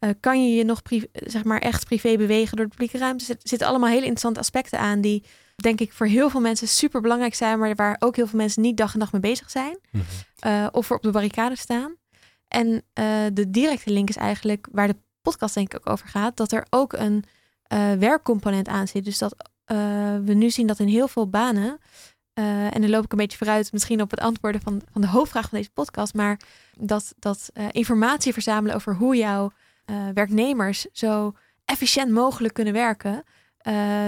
Uh, 0.00 0.10
kan 0.20 0.48
je 0.48 0.54
je 0.54 0.64
nog 0.64 0.82
zeg 1.12 1.44
maar 1.44 1.58
echt 1.58 1.84
privé 1.84 2.16
bewegen 2.16 2.56
door 2.56 2.64
de 2.64 2.70
publieke 2.70 2.98
ruimte? 2.98 3.32
Er 3.32 3.38
zitten 3.42 3.68
allemaal 3.68 3.88
hele 3.88 4.00
interessante 4.00 4.40
aspecten 4.40 4.78
aan 4.78 5.00
die 5.00 5.24
denk 5.54 5.80
ik 5.80 5.92
voor 5.92 6.06
heel 6.06 6.30
veel 6.30 6.40
mensen 6.40 6.68
super 6.68 7.00
belangrijk 7.00 7.34
zijn, 7.34 7.58
maar 7.58 7.74
waar 7.74 7.96
ook 7.98 8.16
heel 8.16 8.26
veel 8.26 8.38
mensen 8.38 8.62
niet 8.62 8.76
dag 8.76 8.92
en 8.92 8.98
dag 8.98 9.12
mee 9.12 9.20
bezig 9.20 9.50
zijn. 9.50 9.78
Mm 9.90 10.02
-hmm. 10.40 10.68
of 10.72 10.90
er 10.90 10.96
op 10.96 11.02
de 11.02 11.10
barricade 11.10 11.56
staan. 11.56 11.96
En 12.48 12.84
de 13.34 13.50
directe 13.50 13.90
link 13.90 14.08
is 14.08 14.16
eigenlijk 14.16 14.68
waar 14.72 14.88
de 14.88 14.96
podcast 15.22 15.54
denk 15.54 15.74
ik 15.74 15.80
ook 15.80 15.92
over 15.92 16.08
gaat, 16.08 16.36
dat 16.36 16.52
er 16.52 16.66
ook 16.70 16.92
een 16.92 17.24
uh, 17.72 17.92
werkcomponent 17.92 18.68
aan 18.68 18.88
zit. 18.88 19.04
Dus 19.04 19.18
dat 19.18 19.50
we 20.24 20.32
nu 20.34 20.50
zien 20.50 20.66
dat 20.66 20.78
in 20.78 20.88
heel 20.88 21.08
veel 21.08 21.28
banen, 21.28 21.78
en 22.34 22.80
dan 22.80 22.90
loop 22.90 23.04
ik 23.04 23.12
een 23.12 23.18
beetje 23.18 23.38
vooruit 23.38 23.72
misschien 23.72 24.00
op 24.00 24.10
het 24.10 24.20
antwoorden 24.20 24.60
van, 24.60 24.82
van 24.92 25.00
de 25.00 25.08
hoofdvraag 25.08 25.48
van 25.48 25.58
deze 25.58 25.70
podcast, 25.70 26.14
maar 26.14 26.40
dat, 26.78 27.14
dat 27.18 27.50
informatie 27.70 28.32
verzamelen 28.32 28.76
over 28.76 28.94
hoe 28.94 29.16
jouw 29.16 29.52
werknemers 30.14 30.86
zo 30.92 31.32
efficiënt 31.64 32.10
mogelijk 32.10 32.54
kunnen 32.54 32.72
werken. 32.72 33.22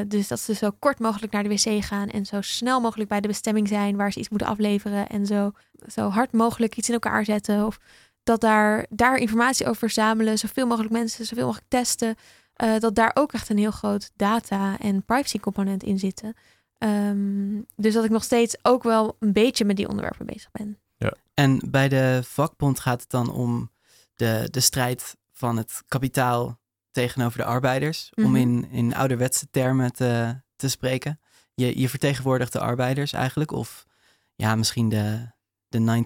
Dus 0.07 0.29
dat 0.29 0.41
ze 0.41 0.55
zo 0.55 0.71
kort 0.79 0.99
mogelijk 0.99 1.33
naar 1.33 1.43
de 1.43 1.49
wc 1.49 1.85
gaan 1.85 2.09
en 2.09 2.27
zo 2.27 2.41
snel 2.41 2.81
mogelijk 2.81 3.09
bij 3.09 3.21
de 3.21 3.29
bestemming 3.29 3.69
zijn 3.69 3.97
waar 3.97 4.13
ze 4.13 4.19
iets 4.19 4.29
moeten 4.29 4.49
afleveren 4.49 5.09
en 5.09 5.27
zo, 5.27 5.53
zo 5.87 6.09
hard 6.09 6.33
mogelijk 6.33 6.77
iets 6.77 6.89
in 6.89 6.95
elkaar 6.95 7.25
zetten. 7.25 7.67
Of 7.67 7.79
dat 8.25 8.41
daar, 8.41 8.87
daar 8.91 9.17
informatie 9.17 9.67
over 9.67 9.79
verzamelen, 9.79 10.39
zoveel 10.39 10.67
mogelijk 10.67 10.93
mensen, 10.93 11.25
zoveel 11.27 11.45
mogelijk 11.45 11.69
testen. 11.69 12.17
Uh, 12.63 12.79
dat 12.79 12.95
daar 12.95 13.11
ook 13.15 13.33
echt 13.33 13.49
een 13.49 13.59
heel 13.59 13.71
groot 13.71 14.11
data- 14.17 14.79
en 14.79 15.05
privacy 15.05 15.39
component 15.39 15.83
in 15.83 15.99
zitten. 15.99 16.35
Um, 16.79 17.67
dus 17.77 17.95
dat 17.95 18.05
ik 18.05 18.11
nog 18.11 18.25
steeds 18.25 18.57
ook 18.63 18.83
wel 18.83 19.17
een 19.19 19.33
beetje 19.33 19.65
met 19.65 19.77
die 19.77 19.89
onderwerpen 19.89 20.27
bezig 20.27 20.51
ben. 20.51 20.79
Ja. 20.97 21.13
En 21.35 21.61
bij 21.71 21.89
de 21.89 22.21
vakbond 22.25 22.81
gaat 22.81 23.01
het 23.01 23.11
dan 23.11 23.31
om 23.33 23.71
de, 24.15 24.49
de 24.51 24.61
strijd 24.61 25.17
van 25.33 25.57
het 25.57 25.83
kapitaal 25.89 26.59
tegenover 26.91 27.39
de 27.39 27.45
arbeiders, 27.45 28.11
om 28.15 28.25
Mhm. 28.25 28.37
in, 28.37 28.69
in 28.71 28.95
ouderwetse 28.95 29.47
termen 29.51 29.93
te, 29.93 30.41
te 30.57 30.69
spreken. 30.69 31.21
Je, 31.55 31.81
je 31.81 31.89
vertegenwoordigt 31.89 32.53
de 32.53 32.61
arbeiders 32.61 33.13
eigenlijk, 33.13 33.53
of 33.53 33.87
ja, 34.35 34.55
misschien 34.55 34.89
de, 34.89 35.31
de 35.69 36.03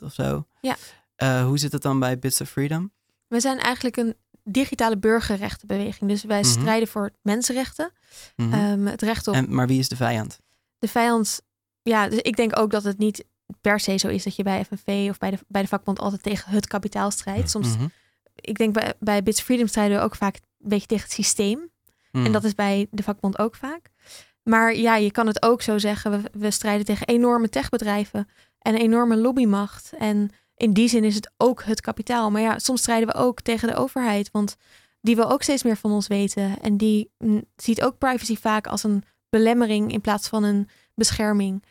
99% 0.00 0.02
of 0.04 0.12
zo. 0.12 0.46
Ja. 0.60 0.76
Eh, 1.18 1.44
hoe 1.44 1.58
zit 1.58 1.72
het 1.72 1.82
dan 1.82 1.98
bij 2.00 2.18
Bits 2.18 2.40
of 2.40 2.48
Freedom? 2.50 2.92
We 3.26 3.40
zijn 3.40 3.58
eigenlijk 3.58 3.96
een 3.96 4.14
digitale 4.44 4.98
burgerrechtenbeweging. 4.98 6.10
Dus 6.10 6.24
wij 6.24 6.40
Mhm. 6.40 6.48
strijden 6.50 6.88
voor 6.88 7.10
mensenrechten. 7.22 7.92
Mhm. 8.36 8.52
Ehm, 8.52 8.86
het 8.86 9.02
recht 9.02 9.28
op 9.28 9.34
en, 9.34 9.54
maar 9.54 9.66
wie 9.66 9.78
is 9.78 9.88
de 9.88 9.96
vijand? 9.96 10.38
de 10.78 10.88
vijand. 10.88 11.40
Ja, 11.82 12.08
dus 12.08 12.18
ik 12.18 12.36
denk 12.36 12.58
ook 12.58 12.70
dat 12.70 12.84
het 12.84 12.98
niet 12.98 13.24
per 13.60 13.80
se 13.80 13.96
zo 13.96 14.08
is 14.08 14.24
dat 14.24 14.36
je 14.36 14.42
bij 14.42 14.64
FNV 14.64 15.06
of 15.10 15.18
bij 15.18 15.30
de, 15.30 15.38
bij 15.48 15.62
de 15.62 15.68
vakbond 15.68 15.98
altijd 15.98 16.22
tegen 16.22 16.50
het 16.52 16.66
kapitaal 16.66 17.10
strijdt. 17.10 17.50
Soms, 17.50 17.68
Mhm. 17.76 17.86
ik 18.34 18.58
denk 18.58 18.72
bij, 18.74 18.94
bij 19.00 19.22
Bits 19.22 19.38
of 19.38 19.44
Freedom 19.44 19.66
strijden 19.66 19.96
we 19.98 20.02
ook 20.04 20.14
vaak 20.14 20.34
een 20.34 20.68
beetje 20.68 20.86
tegen 20.86 21.04
het 21.04 21.12
systeem. 21.12 21.70
En 22.12 22.32
dat 22.32 22.44
is 22.44 22.54
bij 22.54 22.86
de 22.90 23.02
vakbond 23.02 23.38
ook 23.38 23.54
vaak. 23.54 23.90
Maar 24.42 24.74
ja, 24.74 24.96
je 24.96 25.10
kan 25.10 25.26
het 25.26 25.42
ook 25.42 25.62
zo 25.62 25.78
zeggen. 25.78 26.10
We, 26.10 26.30
we 26.38 26.50
strijden 26.50 26.84
tegen 26.84 27.06
enorme 27.06 27.48
techbedrijven 27.48 28.28
en 28.58 28.74
enorme 28.74 29.16
lobbymacht. 29.16 29.92
En 29.98 30.30
in 30.58 30.72
die 30.72 30.88
zin 30.88 31.04
is 31.04 31.14
het 31.14 31.30
ook 31.36 31.62
het 31.62 31.80
kapitaal. 31.80 32.30
Maar 32.30 32.40
ja, 32.42 32.58
soms 32.58 32.80
strijden 32.80 33.08
we 33.08 33.14
ook 33.14 33.40
tegen 33.40 33.68
de 33.68 33.74
overheid. 33.74 34.28
Want 34.32 34.56
die 35.00 35.16
wil 35.16 35.30
ook 35.30 35.42
steeds 35.42 35.62
meer 35.62 35.76
van 35.76 35.90
ons 35.92 36.06
weten. 36.06 36.60
En 36.60 36.76
die 36.76 37.10
mm, 37.18 37.44
ziet 37.56 37.82
ook 37.82 37.98
privacy 37.98 38.36
vaak 38.36 38.66
als 38.66 38.82
een 38.82 39.04
belemmering 39.30 39.92
in 39.92 40.00
plaats 40.00 40.28
van 40.28 40.42
een 40.44 40.68
bescherming. 40.94 41.64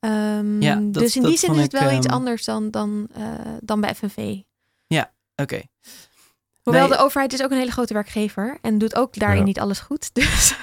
Ehm, 0.00 0.62
Ja, 0.62 0.74
dat- 0.74 0.94
dus 1.02 1.16
in 1.16 1.22
die 1.22 1.38
zin 1.38 1.54
is 1.54 1.62
het 1.62 1.74
ik, 1.74 1.80
wel 1.80 1.92
iets 1.96 2.06
ehm, 2.06 2.14
anders 2.14 2.44
dan, 2.44 2.70
dan, 2.70 3.08
eh, 3.14 3.24
dan 3.60 3.80
bij 3.80 3.94
FNV. 3.94 4.36
Oké. 5.40 5.60
Hoewel 6.62 6.88
Nee. 6.88 6.96
de 6.96 7.02
overheid 7.04 7.32
is 7.32 7.42
ook 7.42 7.50
een 7.50 7.56
hele 7.58 7.70
grote 7.70 7.92
werkgever. 7.94 8.58
En 8.62 8.78
doet 8.78 8.94
ook 8.94 9.14
daarin 9.14 9.38
Ja. 9.38 9.44
niet 9.44 9.60
alles 9.60 9.78
goed. 9.78 10.10
Dus 10.14 10.54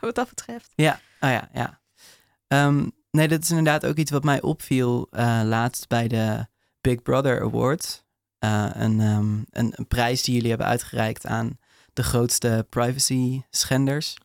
wat 0.00 0.14
dat 0.14 0.28
betreft. 0.28 0.72
Ja, 0.74 1.00
oh 1.20 1.30
ja, 1.30 1.48
ja. 1.52 1.80
Ehm, 2.48 2.88
nee, 3.10 3.28
dat 3.28 3.42
is 3.42 3.48
inderdaad 3.50 3.86
ook 3.86 3.96
iets 3.96 4.10
wat 4.10 4.24
mij 4.24 4.42
opviel 4.42 5.06
eh, 5.10 5.40
laatst 5.44 5.88
bij 5.88 6.08
de 6.08 6.46
Big 6.84 7.02
Brother 7.02 7.42
Awards. 7.42 8.02
Eh, 8.38 8.70
een, 8.72 9.00
ehm, 9.00 9.36
een, 9.50 9.72
een 9.76 9.86
prijs 9.88 10.22
die 10.22 10.34
jullie 10.34 10.48
hebben 10.48 10.66
uitgereikt 10.66 11.26
aan 11.26 11.58
de 11.92 12.02
grootste 12.02 12.66
privacy 12.68 13.42
schenders. 13.50 14.16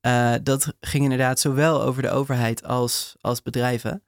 Eh, 0.00 0.34
dat 0.42 0.74
ging 0.80 1.02
inderdaad 1.02 1.40
zowel 1.40 1.82
over 1.82 2.02
de 2.02 2.10
overheid 2.10 2.64
als, 2.64 3.16
als 3.20 3.42
bedrijven. 3.42 4.02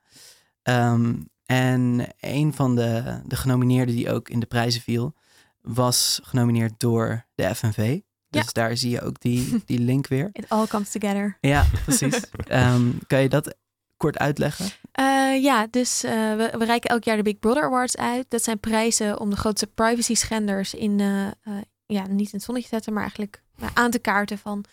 Ehm, 0.63 1.15
en 1.47 2.07
een 2.21 2.55
van 2.55 2.75
de, 2.77 3.21
de 3.27 3.37
genomineerden 3.37 3.95
die 3.95 4.11
ook 4.13 4.29
in 4.29 4.41
de 4.41 4.47
prijzen 4.47 4.81
viel, 4.83 5.15
was 5.61 6.21
genomineerd 6.23 6.81
door 6.81 7.27
de 7.35 7.55
FNV. 7.55 8.01
Dus 8.29 8.45
Ja. 8.45 8.51
daar 8.53 8.77
zie 8.77 8.91
je 8.91 9.01
ook 9.01 9.21
die, 9.21 9.63
die 9.65 9.79
link 9.79 10.07
weer. 10.07 10.29
It 10.33 10.49
all 10.49 10.67
comes 10.67 10.91
together. 10.91 11.39
Ja, 11.41 11.65
precies. 11.85 12.21
Ehm, 12.47 12.83
kan 13.07 13.23
je 13.23 13.29
dat 13.29 13.55
kort 13.97 14.19
uitleggen? 14.19 14.67
Eh, 14.95 15.43
ja, 15.43 15.67
dus 15.71 16.05
eh, 16.05 16.13
we, 16.13 16.55
we 16.59 16.65
reiken 16.65 16.91
elk 16.91 17.05
jaar 17.05 17.17
de 17.17 17.23
Big 17.23 17.39
Brother 17.39 17.63
Awards 17.63 17.97
uit. 17.97 18.27
Dat 18.29 18.43
zijn 18.43 18.61
prijzen 18.61 19.21
om 19.21 19.31
de 19.31 19.37
grootste 19.37 19.67
privacy 19.67 20.15
schenders 20.15 20.75
in, 20.75 21.01
eh, 21.01 21.53
ja, 21.87 22.07
niet 22.07 22.27
in 22.27 22.37
het 22.37 22.43
zonnetje 22.43 22.69
te 22.69 22.75
zetten, 22.75 22.93
maar 22.93 23.03
eigenlijk 23.03 23.43
aan 23.75 23.91
te 23.91 23.99
kaarten 23.99 24.39
van. 24.39 24.65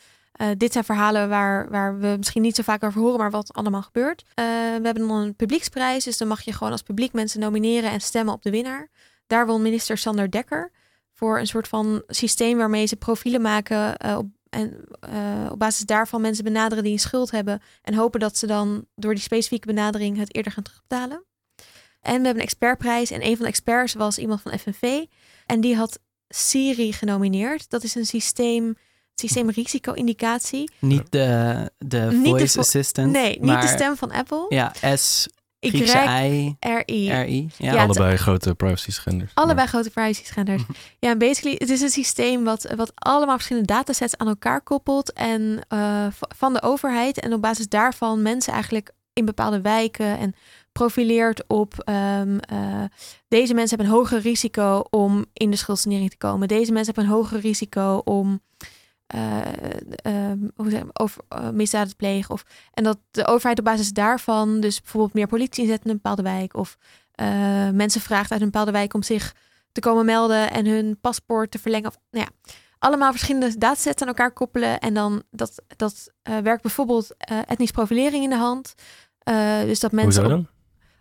dit 0.57 0.71
zijn 0.71 0.83
verhalen 0.83 1.29
waar, 1.29 1.69
waar 1.69 1.99
we 1.99 2.15
misschien 2.17 2.41
niet 2.41 2.55
zo 2.55 2.63
vaak 2.63 2.83
over 2.83 3.01
horen, 3.01 3.19
maar 3.19 3.31
wat 3.31 3.53
allemaal 3.53 3.81
gebeurt. 3.81 4.23
We 4.35 4.79
hebben 4.83 5.07
dan 5.07 5.11
een 5.11 5.35
publieksprijs, 5.35 6.03
dus 6.03 6.17
dan 6.17 6.27
mag 6.27 6.41
je 6.41 6.53
gewoon 6.53 6.71
als 6.71 6.81
publiek 6.81 7.13
mensen 7.13 7.39
nomineren 7.39 7.91
en 7.91 8.01
stemmen 8.01 8.33
op 8.33 8.43
de 8.43 8.49
winnaar. 8.49 8.89
Daar 9.27 9.45
won 9.45 9.61
minister 9.61 9.97
Sander 9.97 10.31
Dekker 10.31 10.71
voor 11.13 11.39
een 11.39 11.47
soort 11.47 11.67
van 11.67 12.03
systeem 12.07 12.57
waarmee 12.57 12.85
ze 12.85 12.95
profielen 12.95 13.41
maken 13.41 14.17
op, 14.17 14.25
en 14.51 14.83
eh, 14.99 15.47
op 15.51 15.59
basis 15.59 15.85
daarvan 15.85 16.21
mensen 16.21 16.43
benaderen 16.43 16.83
die 16.83 16.93
een 16.93 16.99
schuld 16.99 17.31
hebben 17.31 17.61
en 17.81 17.93
hopen 17.93 18.19
dat 18.19 18.37
ze 18.37 18.47
dan 18.47 18.85
door 18.95 19.13
die 19.13 19.23
specifieke 19.23 19.67
benadering 19.67 20.17
het 20.17 20.35
eerder 20.35 20.51
gaan 20.51 20.63
terugbetalen. 20.63 21.23
En 22.01 22.17
we 22.19 22.25
hebben 22.25 22.35
een 22.35 22.39
expertprijs 22.49 23.11
en 23.11 23.25
een 23.25 23.35
van 23.35 23.45
de 23.45 23.51
experts 23.51 23.93
was 23.93 24.17
iemand 24.17 24.41
van 24.41 24.59
FNV 24.59 25.05
en 25.45 25.61
die 25.61 25.75
had 25.75 25.99
Siri 26.27 26.93
genomineerd. 26.93 27.69
Dat 27.69 27.83
is 27.83 27.95
een 27.95 28.05
systeem, 28.05 28.75
systeem 29.15 29.49
risico-indicatie. 29.49 30.71
Niet 30.79 31.11
de, 31.11 31.71
de 31.77 32.21
voice 32.23 32.53
vo- 32.53 32.59
assistant. 32.59 33.11
Nee, 33.11 33.29
niet 33.29 33.41
maar, 33.41 33.61
de 33.61 33.67
stem 33.67 33.95
van 33.95 34.11
Apple. 34.11 34.45
Ja, 34.49 34.73
S, 34.95 35.27
Ik 35.61 35.69
Griekse 35.69 35.97
R-I. 35.97 36.57
R-I. 36.59 37.49
Ja. 37.57 37.73
Ja, 37.73 37.83
Allebei 37.83 38.17
grote 38.17 38.55
privacy 38.55 38.91
schenders. 38.91 39.31
Allebei 39.33 39.67
grote 39.67 39.89
privacy 39.89 40.25
schenders. 40.25 40.63
Ja, 40.99 41.09
en 41.09 41.17
basically, 41.17 41.55
het 41.57 41.69
is 41.69 41.81
een 41.81 41.89
systeem 41.89 42.43
wat, 42.43 42.73
wat 42.75 42.91
allemaal 42.95 43.35
verschillende 43.35 43.73
datasets 43.73 44.17
aan 44.17 44.27
elkaar 44.27 44.61
koppelt 44.61 45.13
en 45.13 45.61
eh, 45.67 46.07
van 46.35 46.53
de 46.53 46.61
overheid. 46.61 47.19
En 47.19 47.33
op 47.33 47.41
basis 47.41 47.67
daarvan 47.67 48.21
mensen 48.21 48.53
eigenlijk 48.53 48.91
in 49.13 49.25
bepaalde 49.25 49.61
wijken 49.61 50.17
en 50.17 50.35
profileert 50.71 51.43
op 51.47 51.73
ehm, 51.79 52.37
eh, 52.37 52.83
deze 53.27 53.53
mensen 53.53 53.77
hebben 53.77 53.95
een 53.95 53.99
hoger 54.01 54.19
risico 54.19 54.83
om 54.89 55.25
in 55.33 55.51
de 55.51 55.57
schuldsanering 55.57 56.09
te 56.09 56.17
komen. 56.17 56.47
Deze 56.47 56.71
mensen 56.71 56.93
hebben 56.93 57.11
een 57.13 57.19
hoger 57.19 57.39
risico 57.39 58.01
om 58.03 58.41
ehm, 59.11 60.37
hoe 60.55 60.69
zeg, 60.69 60.83
over, 60.93 61.23
misdaden 61.53 61.89
te 61.89 61.95
plegen. 61.95 62.33
Of, 62.33 62.43
en 62.73 62.83
dat 62.83 62.97
de 63.11 63.25
overheid 63.25 63.59
op 63.59 63.65
basis 63.65 63.91
daarvan 63.91 64.59
dus 64.59 64.81
bijvoorbeeld 64.81 65.13
meer 65.13 65.27
politie 65.27 65.63
inzet 65.63 65.83
in 65.83 65.89
een 65.89 65.95
bepaalde 65.95 66.21
wijk. 66.21 66.55
Of 66.55 66.77
eh, 67.11 67.69
mensen 67.69 68.01
vraagt 68.01 68.31
uit 68.31 68.41
een 68.41 68.49
bepaalde 68.49 68.71
wijk 68.71 68.93
om 68.93 69.03
zich 69.03 69.35
te 69.71 69.81
komen 69.81 70.05
melden 70.05 70.51
en 70.51 70.65
hun 70.65 70.99
paspoort 71.01 71.51
te 71.51 71.59
verlengen. 71.59 71.89
Of, 71.89 71.97
nou 72.11 72.25
ja, 72.25 72.53
allemaal 72.79 73.11
verschillende 73.11 73.57
datasets 73.57 74.01
aan 74.01 74.07
elkaar 74.07 74.31
koppelen. 74.31 74.79
En 74.79 74.93
dan 74.93 75.23
dat, 75.31 75.61
dat 75.75 76.11
uh, 76.29 76.37
werkt 76.37 76.61
bijvoorbeeld 76.61 77.15
uh, 77.31 77.37
etnisch 77.47 77.71
profilering 77.71 78.23
in 78.23 78.29
de 78.29 78.35
hand. 78.35 78.73
Uh, 79.29 79.61
dus 79.61 79.79
dat 79.79 79.91
mensen. 79.91 80.21
Hoezo 80.23 80.35
dan? 80.35 80.47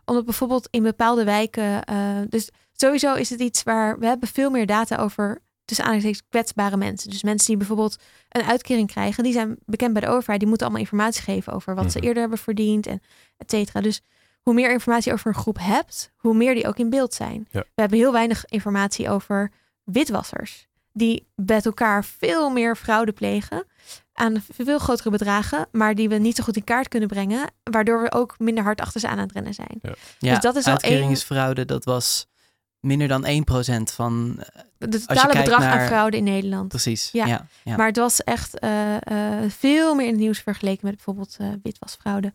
omdat 0.05 0.25
bijvoorbeeld 0.25 0.69
in 0.71 0.83
bepaalde 0.83 1.25
wijken. 1.25 1.83
dus 2.29 2.51
sowieso 2.73 3.15
is 3.15 3.31
het 3.31 3.41
iets 3.41 3.63
waar 3.63 3.99
we 3.99 4.07
hebben 4.07 4.29
veel 4.29 4.51
meer 4.51 4.67
data 4.67 4.97
over. 4.97 5.43
Tussen 5.71 5.89
aanhalingstekens 5.89 6.31
kwetsbare 6.31 6.77
mensen. 6.77 7.11
Dus 7.11 7.23
mensen 7.23 7.47
die 7.47 7.57
bijvoorbeeld 7.57 7.97
een 8.29 8.43
uitkering 8.43 8.89
krijgen, 8.89 9.23
die 9.25 9.33
zijn 9.33 9.57
bekend 9.67 9.93
bij 9.93 10.03
de 10.03 10.09
overheid. 10.09 10.39
Die 10.39 10.49
moeten 10.49 10.67
allemaal 10.67 10.85
informatie 10.85 11.23
geven 11.23 11.53
over 11.53 11.75
wat 11.75 11.93
ze 11.93 11.99
Mhm. 11.99 12.07
eerder 12.07 12.21
hebben 12.23 12.39
verdiend 12.39 12.87
en 12.87 13.01
et 13.37 13.51
cetera. 13.51 13.81
Dus 13.81 14.01
hoe 14.43 14.55
meer 14.55 14.73
informatie 14.73 15.13
over 15.13 15.27
een 15.27 15.35
groep 15.35 15.59
hebt, 15.61 16.13
hoe 16.17 16.35
meer 16.35 16.55
die 16.55 16.67
ook 16.67 16.79
in 16.79 16.91
beeld 16.91 17.15
zijn. 17.15 17.49
Ja. 17.51 17.61
We 17.61 17.81
hebben 17.81 17.99
heel 17.99 18.13
weinig 18.13 18.45
informatie 18.47 19.09
over 19.11 19.53
witwassers. 19.85 20.69
Die 20.93 21.27
met 21.35 21.67
elkaar 21.67 22.05
veel 22.05 22.51
meer 22.51 22.77
fraude 22.77 23.13
plegen 23.13 23.65
aan 24.13 24.43
veel 24.53 24.79
grotere 24.79 25.11
bedragen, 25.11 25.67
maar 25.73 25.95
die 25.95 26.09
we 26.09 26.15
niet 26.15 26.37
zo 26.37 26.43
goed 26.45 26.57
in 26.57 26.65
kaart 26.65 26.89
kunnen 26.89 27.09
brengen, 27.09 27.51
waardoor 27.71 28.03
we 28.03 28.13
ook 28.13 28.39
minder 28.39 28.65
hard 28.65 28.81
achter 28.81 29.01
ze 29.01 29.09
aan 29.09 29.19
het 29.19 29.33
rennen 29.33 29.55
zijn. 29.55 29.79
Ja, 30.19 30.33
Dus 30.33 30.41
dat 30.41 30.57
is 30.57 30.65
al 30.65 30.73
één- 30.77 30.83
uitkeringsfraude, 30.83 31.65
dat 31.65 31.85
was 31.85 32.27
minder 32.81 33.09
dan 33.09 33.25
1% 33.27 33.29
van... 33.95 34.37
eh, 34.39 34.63
Het 34.79 34.93
je 34.93 34.99
totale 35.01 35.33
kijkt 35.33 35.45
bedrag 35.49 35.63
aan 35.65 35.77
naar- 35.77 35.87
fraude 35.87 36.17
in 36.17 36.25
Nederland. 36.25 36.69
Precies, 36.69 37.09
Ja. 37.13 37.27
ja. 37.27 37.47
ja, 37.65 37.77
Maar 37.77 37.87
het 37.87 37.97
was 37.97 38.25
echt 38.25 38.59
eh, 38.59 38.97
eh, 38.97 39.51
veel 39.51 39.95
meer 39.95 40.07
in 40.07 40.13
het 40.13 40.21
nieuws 40.21 40.39
vergeleken 40.39 40.81
met 40.87 40.95
bijvoorbeeld 40.95 41.37
eh, 41.41 41.49
witwasfraude. 41.63 42.33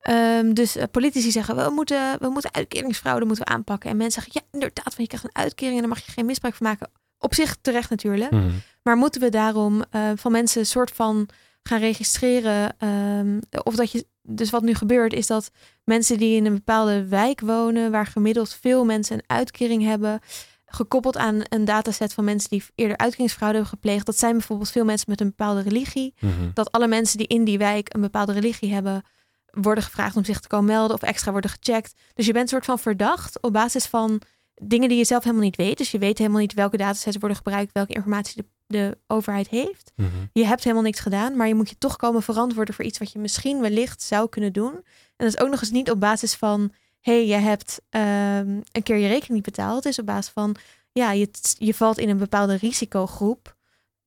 Ehm, 0.00 0.52
dus 0.52 0.76
eh, 0.76 0.84
politici 0.90 1.30
zeggen, 1.30 1.56
we 1.56 1.70
moeten, 1.70 2.16
we 2.18 2.28
moeten 2.28 2.54
uitkeringsfraude 2.54 3.24
moeten 3.26 3.44
we 3.44 3.50
aanpakken. 3.52 3.90
En 3.90 3.96
mensen 3.96 4.22
zeggen, 4.22 4.40
ja, 4.44 4.48
inderdaad, 4.52 4.84
want 4.84 4.96
je 4.96 5.06
krijgt 5.06 5.24
een 5.24 5.42
uitkering 5.42 5.74
en 5.74 5.80
daar 5.80 5.88
mag 5.96 6.06
je 6.06 6.12
geen 6.12 6.26
misbruik 6.26 6.54
van 6.54 6.66
maken. 6.66 6.90
Op 7.18 7.34
zich 7.34 7.56
terecht 7.60 7.90
natuurlijk. 7.90 8.30
Mhm. 8.30 8.50
Maar 8.82 8.96
moeten 8.96 9.20
we 9.20 9.28
daarom 9.28 9.84
eh, 9.90 10.10
van 10.16 10.32
mensen 10.32 10.60
een 10.60 10.66
soort 10.66 10.90
van 10.90 11.28
gaan 11.62 11.80
registreren? 11.80 12.74
ehm, 12.78 13.38
of 13.62 13.74
dat 13.74 13.92
je. 13.92 14.06
Dus 14.22 14.50
wat 14.50 14.62
nu 14.62 14.74
gebeurt, 14.74 15.12
is 15.12 15.26
dat 15.26 15.50
mensen 15.84 16.18
die 16.18 16.36
in 16.36 16.46
een 16.46 16.54
bepaalde 16.54 17.06
wijk 17.08 17.40
wonen, 17.40 17.90
waar 17.90 18.06
gemiddeld 18.06 18.54
veel 18.60 18.84
mensen 18.84 19.16
een 19.16 19.24
uitkering 19.26 19.82
hebben, 19.82 20.20
gekoppeld 20.66 21.16
aan 21.16 21.40
een 21.48 21.64
dataset 21.64 22.12
van 22.12 22.24
mensen 22.24 22.50
die 22.50 22.64
eerder 22.74 22.96
uitkeringsfraude 22.96 23.56
hebben 23.58 23.74
gepleegd. 23.74 24.06
Dat 24.06 24.18
zijn 24.18 24.32
bijvoorbeeld 24.32 24.70
veel 24.70 24.84
mensen 24.84 25.10
met 25.10 25.20
een 25.20 25.26
bepaalde 25.36 25.60
religie. 25.60 26.14
Mhm. 26.20 26.50
Dat 26.54 26.72
alle 26.72 26.86
mensen 26.86 27.18
die 27.18 27.26
in 27.26 27.44
die 27.44 27.58
wijk 27.58 27.94
een 27.94 28.00
bepaalde 28.00 28.32
religie 28.32 28.72
hebben, 28.72 29.02
worden 29.46 29.84
gevraagd 29.84 30.16
om 30.16 30.24
zich 30.24 30.40
te 30.40 30.48
komen 30.48 30.66
melden 30.66 30.96
of 30.96 31.02
extra 31.02 31.32
worden 31.32 31.50
gecheckt. 31.50 31.94
Dus 32.14 32.26
je 32.26 32.32
bent 32.32 32.44
een 32.44 32.50
soort 32.50 32.64
van 32.64 32.78
verdacht 32.78 33.42
op 33.42 33.52
basis 33.52 33.86
van 33.86 34.20
dingen 34.54 34.88
die 34.88 34.98
je 34.98 35.04
zelf 35.04 35.22
helemaal 35.22 35.44
niet 35.44 35.56
weet. 35.56 35.78
Dus 35.78 35.90
je 35.90 35.98
weet 35.98 36.18
helemaal 36.18 36.40
niet 36.40 36.54
welke 36.54 36.76
datasets 36.76 37.16
worden 37.16 37.36
gebruikt, 37.36 37.72
welke 37.72 37.92
informatie 37.92 38.42
de, 38.42 38.48
de 38.66 38.98
overheid 39.06 39.48
heeft. 39.48 39.92
Mhm. 39.96 40.08
Je 40.32 40.46
hebt 40.46 40.62
helemaal 40.62 40.84
niks 40.84 41.00
gedaan, 41.00 41.36
maar 41.36 41.48
je 41.48 41.54
moet 41.54 41.68
je 41.68 41.78
toch 41.78 41.96
komen 41.96 42.22
verantwoorden 42.22 42.74
voor 42.74 42.84
iets 42.84 42.98
wat 42.98 43.12
je 43.12 43.18
misschien 43.18 43.60
wellicht 43.60 44.02
zou 44.02 44.28
kunnen 44.28 44.52
doen. 44.52 44.72
En 45.16 45.28
dat 45.28 45.34
is 45.34 45.38
ook 45.38 45.50
nog 45.50 45.60
eens 45.60 45.70
niet 45.70 45.90
op 45.90 46.00
basis 46.00 46.34
van, 46.34 46.72
hé, 47.00 47.12
hey, 47.12 47.26
je 47.26 47.34
hebt 47.34 47.80
ehm, 47.90 48.60
een 48.72 48.82
keer 48.82 48.96
je 48.96 49.06
rekening 49.08 49.32
niet 49.32 49.42
betaald. 49.42 49.76
Het 49.84 49.92
is 49.92 49.98
op 49.98 50.06
basis 50.06 50.32
van, 50.32 50.56
ja, 50.92 51.12
je, 51.12 51.30
je 51.58 51.74
valt 51.74 51.98
in 51.98 52.08
een 52.08 52.18
bepaalde 52.18 52.54
risicogroep 52.56 53.56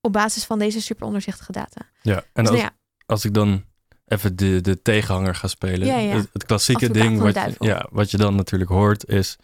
op 0.01 0.13
basis 0.13 0.43
van 0.45 0.59
deze 0.59 0.81
super 0.81 1.05
onderzichtige 1.05 1.51
data. 1.51 1.81
Ja, 2.01 2.15
en 2.33 2.43
Dus 2.43 2.47
als, 2.47 2.49
nou 2.49 2.61
ja, 2.61 2.75
als 3.05 3.25
ik 3.25 3.33
dan 3.33 3.63
even 4.05 4.35
de, 4.35 4.61
de 4.61 4.81
tegenhanger 4.81 5.35
ga 5.35 5.47
spelen. 5.47 5.87
Ja, 5.87 5.97
ja. 5.97 6.15
Het, 6.15 6.29
het 6.33 6.45
klassieke 6.45 6.91
ding 6.91 7.19
wat, 7.19 7.33
je- 7.35 7.55
ja, 7.59 7.87
wat 7.91 8.11
je 8.11 8.17
dan 8.17 8.35
natuurlijk 8.35 8.69
hoort 8.71 9.05
is... 9.07 9.35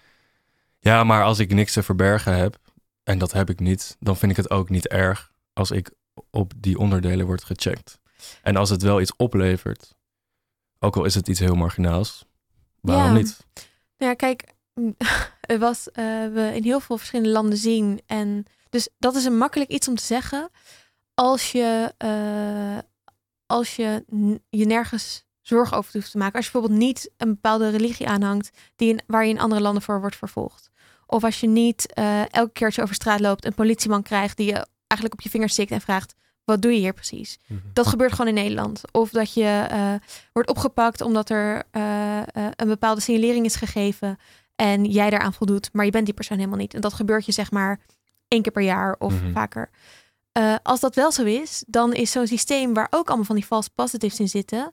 Ja, 0.84 1.04
maar 1.04 1.24
als 1.24 1.40
ik 1.40 1.54
niks 1.54 1.74
te 1.74 1.84
verbergen 1.84 2.38
heb, 2.38 2.58
en 3.04 3.18
dat 3.18 3.32
heb 3.32 3.50
ik 3.50 3.60
niet... 3.60 3.98
dan 4.00 4.18
vind 4.18 4.32
ik 4.32 4.38
het 4.38 4.50
ook 4.50 4.70
niet 4.70 4.88
erg 4.88 5.32
als 5.54 5.72
ik 5.72 5.92
op 6.30 6.54
die 6.58 6.78
onderdelen 6.78 7.26
word 7.26 7.44
gecheckt. 7.44 8.00
En 8.42 8.56
als 8.56 8.70
het 8.70 8.82
wel 8.82 9.02
iets 9.02 9.16
oplevert, 9.16 9.96
ook 10.80 10.96
al 10.96 11.06
is 11.06 11.16
het 11.16 11.28
iets 11.28 11.40
heel 11.40 11.56
marginaals, 11.56 12.26
waarom 12.82 13.06
Ja. 13.06 13.14
niet? 13.14 13.46
Nou 13.98 14.12
ja, 14.12 14.14
kijk, 14.14 14.54
het 15.42 15.60
was 15.68 15.92
eh, 15.92 16.04
we 16.06 16.52
in 16.56 16.63
heel 16.63 16.80
veel 16.80 16.98
verschillende 16.98 17.32
landen 17.32 17.58
zien. 17.58 18.02
En 18.06 18.46
dus 18.70 18.89
dat 18.98 19.15
is 19.15 19.26
een 19.26 19.38
makkelijk 19.38 19.70
iets 19.70 19.88
om 19.88 19.96
te 19.96 20.04
zeggen. 20.04 20.50
Als 21.13 21.52
je, 21.52 21.94
eh, 21.98 22.78
als 23.46 23.76
je 23.76 24.06
je 24.50 24.65
nergens 24.65 25.26
zorgen 25.41 25.78
over 25.78 25.94
hoeft 25.94 26.12
te 26.12 26.17
maken. 26.17 26.36
Als 26.36 26.46
je 26.46 26.52
bijvoorbeeld 26.52 26.82
niet 26.82 27.12
een 27.17 27.30
bepaalde 27.30 27.70
religie 27.70 28.08
aanhangt 28.08 28.50
die 28.76 28.89
in, 28.89 29.02
waar 29.08 29.24
je 29.24 29.30
in 29.30 29.39
andere 29.39 29.62
landen 29.62 29.82
voor 29.82 30.00
wordt 30.00 30.15
vervolgd. 30.15 30.70
Of 31.12 31.24
als 31.24 31.39
je 31.39 31.47
niet 31.47 31.93
eh, 31.93 32.21
elke 32.34 32.52
keer 32.54 32.65
als 32.65 32.76
je 32.76 32.82
over 32.82 32.95
straat 32.95 33.19
loopt 33.19 33.45
een 33.45 33.54
politieman 33.54 34.04
krijgt 34.04 34.38
die 34.38 34.45
je 34.45 34.65
eigenlijk 34.88 35.13
op 35.13 35.21
je 35.21 35.30
vingers 35.30 35.54
stikt 35.54 35.71
en 35.71 35.82
vraagt: 35.82 36.13
wat 36.43 36.62
doe 36.62 36.71
je 36.74 36.80
hier 36.80 36.93
precies? 36.93 37.38
Dat 37.74 37.88
gebeurt 37.88 38.12
gewoon 38.12 38.28
in 38.28 38.34
Nederland. 38.34 38.82
Of 38.91 39.10
dat 39.10 39.34
je 39.34 39.65
eh, 39.69 39.93
wordt 40.34 40.50
opgepakt 40.50 41.02
omdat 41.02 41.30
er 41.30 41.63
eh, 41.71 42.19
een 42.56 42.67
bepaalde 42.67 43.02
signalering 43.02 43.45
is 43.45 43.56
gegeven 43.56 44.17
en 44.56 44.86
jij 44.86 45.10
daaraan 45.10 45.34
voldoet, 45.34 45.69
maar 45.74 45.86
je 45.86 45.91
bent 45.91 46.06
die 46.06 46.13
persoon 46.13 46.38
helemaal 46.38 46.58
niet. 46.60 46.74
En 46.74 46.82
dat 46.82 46.93
gebeurt 46.93 47.26
je 47.26 47.32
zeg 47.32 47.52
maar 47.52 47.80
één 48.28 48.41
keer 48.41 48.52
per 48.52 48.63
jaar 48.63 48.95
of 49.00 49.13
Mhm. 49.21 49.32
vaker. 49.32 49.69
Als 50.63 50.80
dat 50.80 50.95
wel 50.95 51.12
zo 51.12 51.24
is, 51.24 51.63
dan 51.67 51.93
is 51.93 52.12
zo'n 52.12 52.28
systeem 52.28 52.74
waar 52.74 52.88
ook 52.89 53.08
allemaal 53.08 53.26
van 53.26 53.36
die 53.36 53.45
false 53.45 53.69
positives 53.76 54.19
in 54.19 54.30
zitten, 54.30 54.71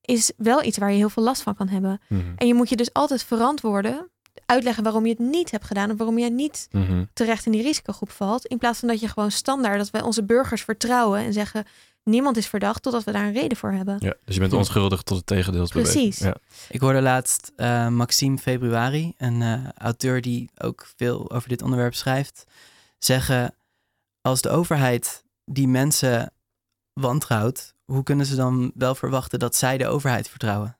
is 0.00 0.32
wel 0.36 0.62
iets 0.64 0.78
waar 0.78 0.90
je 0.90 0.96
heel 0.96 1.08
veel 1.10 1.22
last 1.22 1.42
van 1.42 1.54
kan 1.54 1.68
hebben. 1.68 2.00
Mhm. 2.08 2.20
En 2.36 2.46
je 2.46 2.54
moet 2.54 2.68
je 2.68 2.76
dus 2.76 2.92
altijd 2.92 3.22
verantwoorden, 3.24 4.10
uitleggen 4.46 4.82
waarom 4.82 5.04
je 5.06 5.10
het 5.10 5.18
niet 5.18 5.50
hebt 5.50 5.64
gedaan 5.64 5.90
of 5.90 5.96
waarom 5.96 6.18
jij 6.18 6.28
niet 6.28 6.68
Mhm. 6.70 7.04
terecht 7.12 7.46
in 7.46 7.52
die 7.52 7.62
risicogroep 7.62 8.10
valt. 8.10 8.46
In 8.46 8.58
plaats 8.58 8.78
van 8.78 8.88
dat 8.88 9.00
je 9.00 9.08
gewoon 9.08 9.30
standaard, 9.30 9.78
dat 9.78 9.90
wij 9.90 10.02
onze 10.02 10.24
burgers 10.24 10.62
vertrouwen 10.62 11.20
en 11.20 11.32
zeggen, 11.32 11.64
niemand 12.02 12.36
is 12.36 12.46
verdacht 12.46 12.82
totdat 12.82 13.04
we 13.04 13.12
daar 13.12 13.24
een 13.26 13.32
reden 13.32 13.56
voor 13.56 13.72
hebben. 13.72 13.96
Ja, 13.98 14.14
dus 14.24 14.34
je 14.34 14.40
bent 14.40 14.52
Ja. 14.52 14.58
onschuldig 14.58 15.02
tot 15.02 15.16
het 15.16 15.26
tegendeel 15.26 15.62
is 15.62 15.70
bewezen. 15.70 15.92
Precies. 15.94 16.18
Ja. 16.18 16.34
Ik 16.68 16.80
hoorde 16.80 17.00
laatst 17.02 17.52
eh, 17.56 17.88
Maxime 17.88 18.38
Februari, 18.38 19.14
een 19.16 19.42
eh, 19.42 19.68
auteur 19.76 20.20
die 20.20 20.50
ook 20.58 20.88
veel 20.96 21.30
over 21.30 21.48
dit 21.48 21.62
onderwerp 21.62 21.94
schrijft, 21.94 22.44
zeggen: 22.98 23.54
als 24.22 24.40
de 24.40 24.50
overheid 24.50 25.24
die 25.44 25.68
mensen 25.68 26.32
wantrouwt, 26.92 27.74
hoe 27.84 28.02
kunnen 28.02 28.26
ze 28.26 28.36
dan 28.36 28.70
wel 28.74 28.94
verwachten 28.94 29.38
dat 29.38 29.56
zij 29.56 29.78
de 29.78 29.86
overheid 29.86 30.28
vertrouwen? 30.28 30.74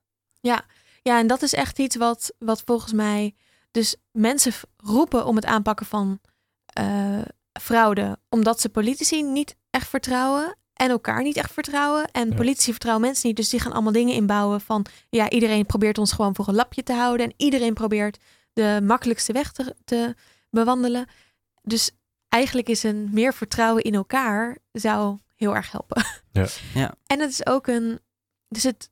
Ja, 1.03 1.18
en 1.18 1.27
dat 1.27 1.42
is 1.42 1.55
echt 1.55 1.79
iets 1.79 1.96
wat, 1.96 2.33
wat 2.38 2.62
volgens 2.64 2.92
mij. 2.92 3.35
Dus 3.70 3.96
mensen 4.12 4.52
roepen 4.76 5.26
om 5.26 5.37
het 5.37 5.44
aanpakken 5.44 5.87
van 5.87 6.20
eh, 6.66 7.20
fraude, 7.61 8.18
omdat 8.28 8.61
ze 8.61 8.68
politici 8.68 9.22
niet 9.22 9.56
echt 9.70 9.88
vertrouwen 9.88 10.56
en 10.72 10.90
elkaar 10.90 11.22
niet 11.22 11.37
echt 11.37 11.52
vertrouwen. 11.52 12.11
En 12.11 12.28
Ja. 12.28 12.35
politici 12.35 12.70
vertrouwen 12.70 13.04
mensen 13.06 13.28
niet, 13.28 13.37
dus 13.37 13.48
die 13.48 13.61
gaan 13.61 13.72
allemaal 13.72 13.92
dingen 13.92 14.14
inbouwen 14.14 14.61
van 14.61 14.87
ja, 15.11 15.30
iedereen 15.30 15.66
probeert 15.66 15.98
ons 15.98 16.12
gewoon 16.12 16.35
voor 16.35 16.48
een 16.48 16.54
lapje 16.54 16.83
te 16.83 16.92
houden 16.92 17.26
en 17.26 17.35
iedereen 17.37 17.74
probeert 17.74 18.18
de 18.52 18.80
makkelijkste 18.83 19.33
weg 19.33 19.52
te, 19.52 19.76
te 19.85 20.14
bewandelen. 20.50 21.06
Dus 21.62 21.90
eigenlijk 22.28 22.68
is 22.68 22.83
een 22.83 23.09
meer 23.12 23.35
vertrouwen 23.35 23.83
in 23.83 23.94
elkaar 23.94 24.59
zou 24.72 25.18
heel 25.37 25.54
erg 25.54 25.70
helpen. 25.72 26.04
Ja. 26.33 26.46
Ja. 26.74 26.94
En 27.06 27.20
het 27.20 27.30
is 27.30 27.46
ook 27.46 27.66
een, 27.66 28.00
dus 28.48 28.62
het, 28.62 28.90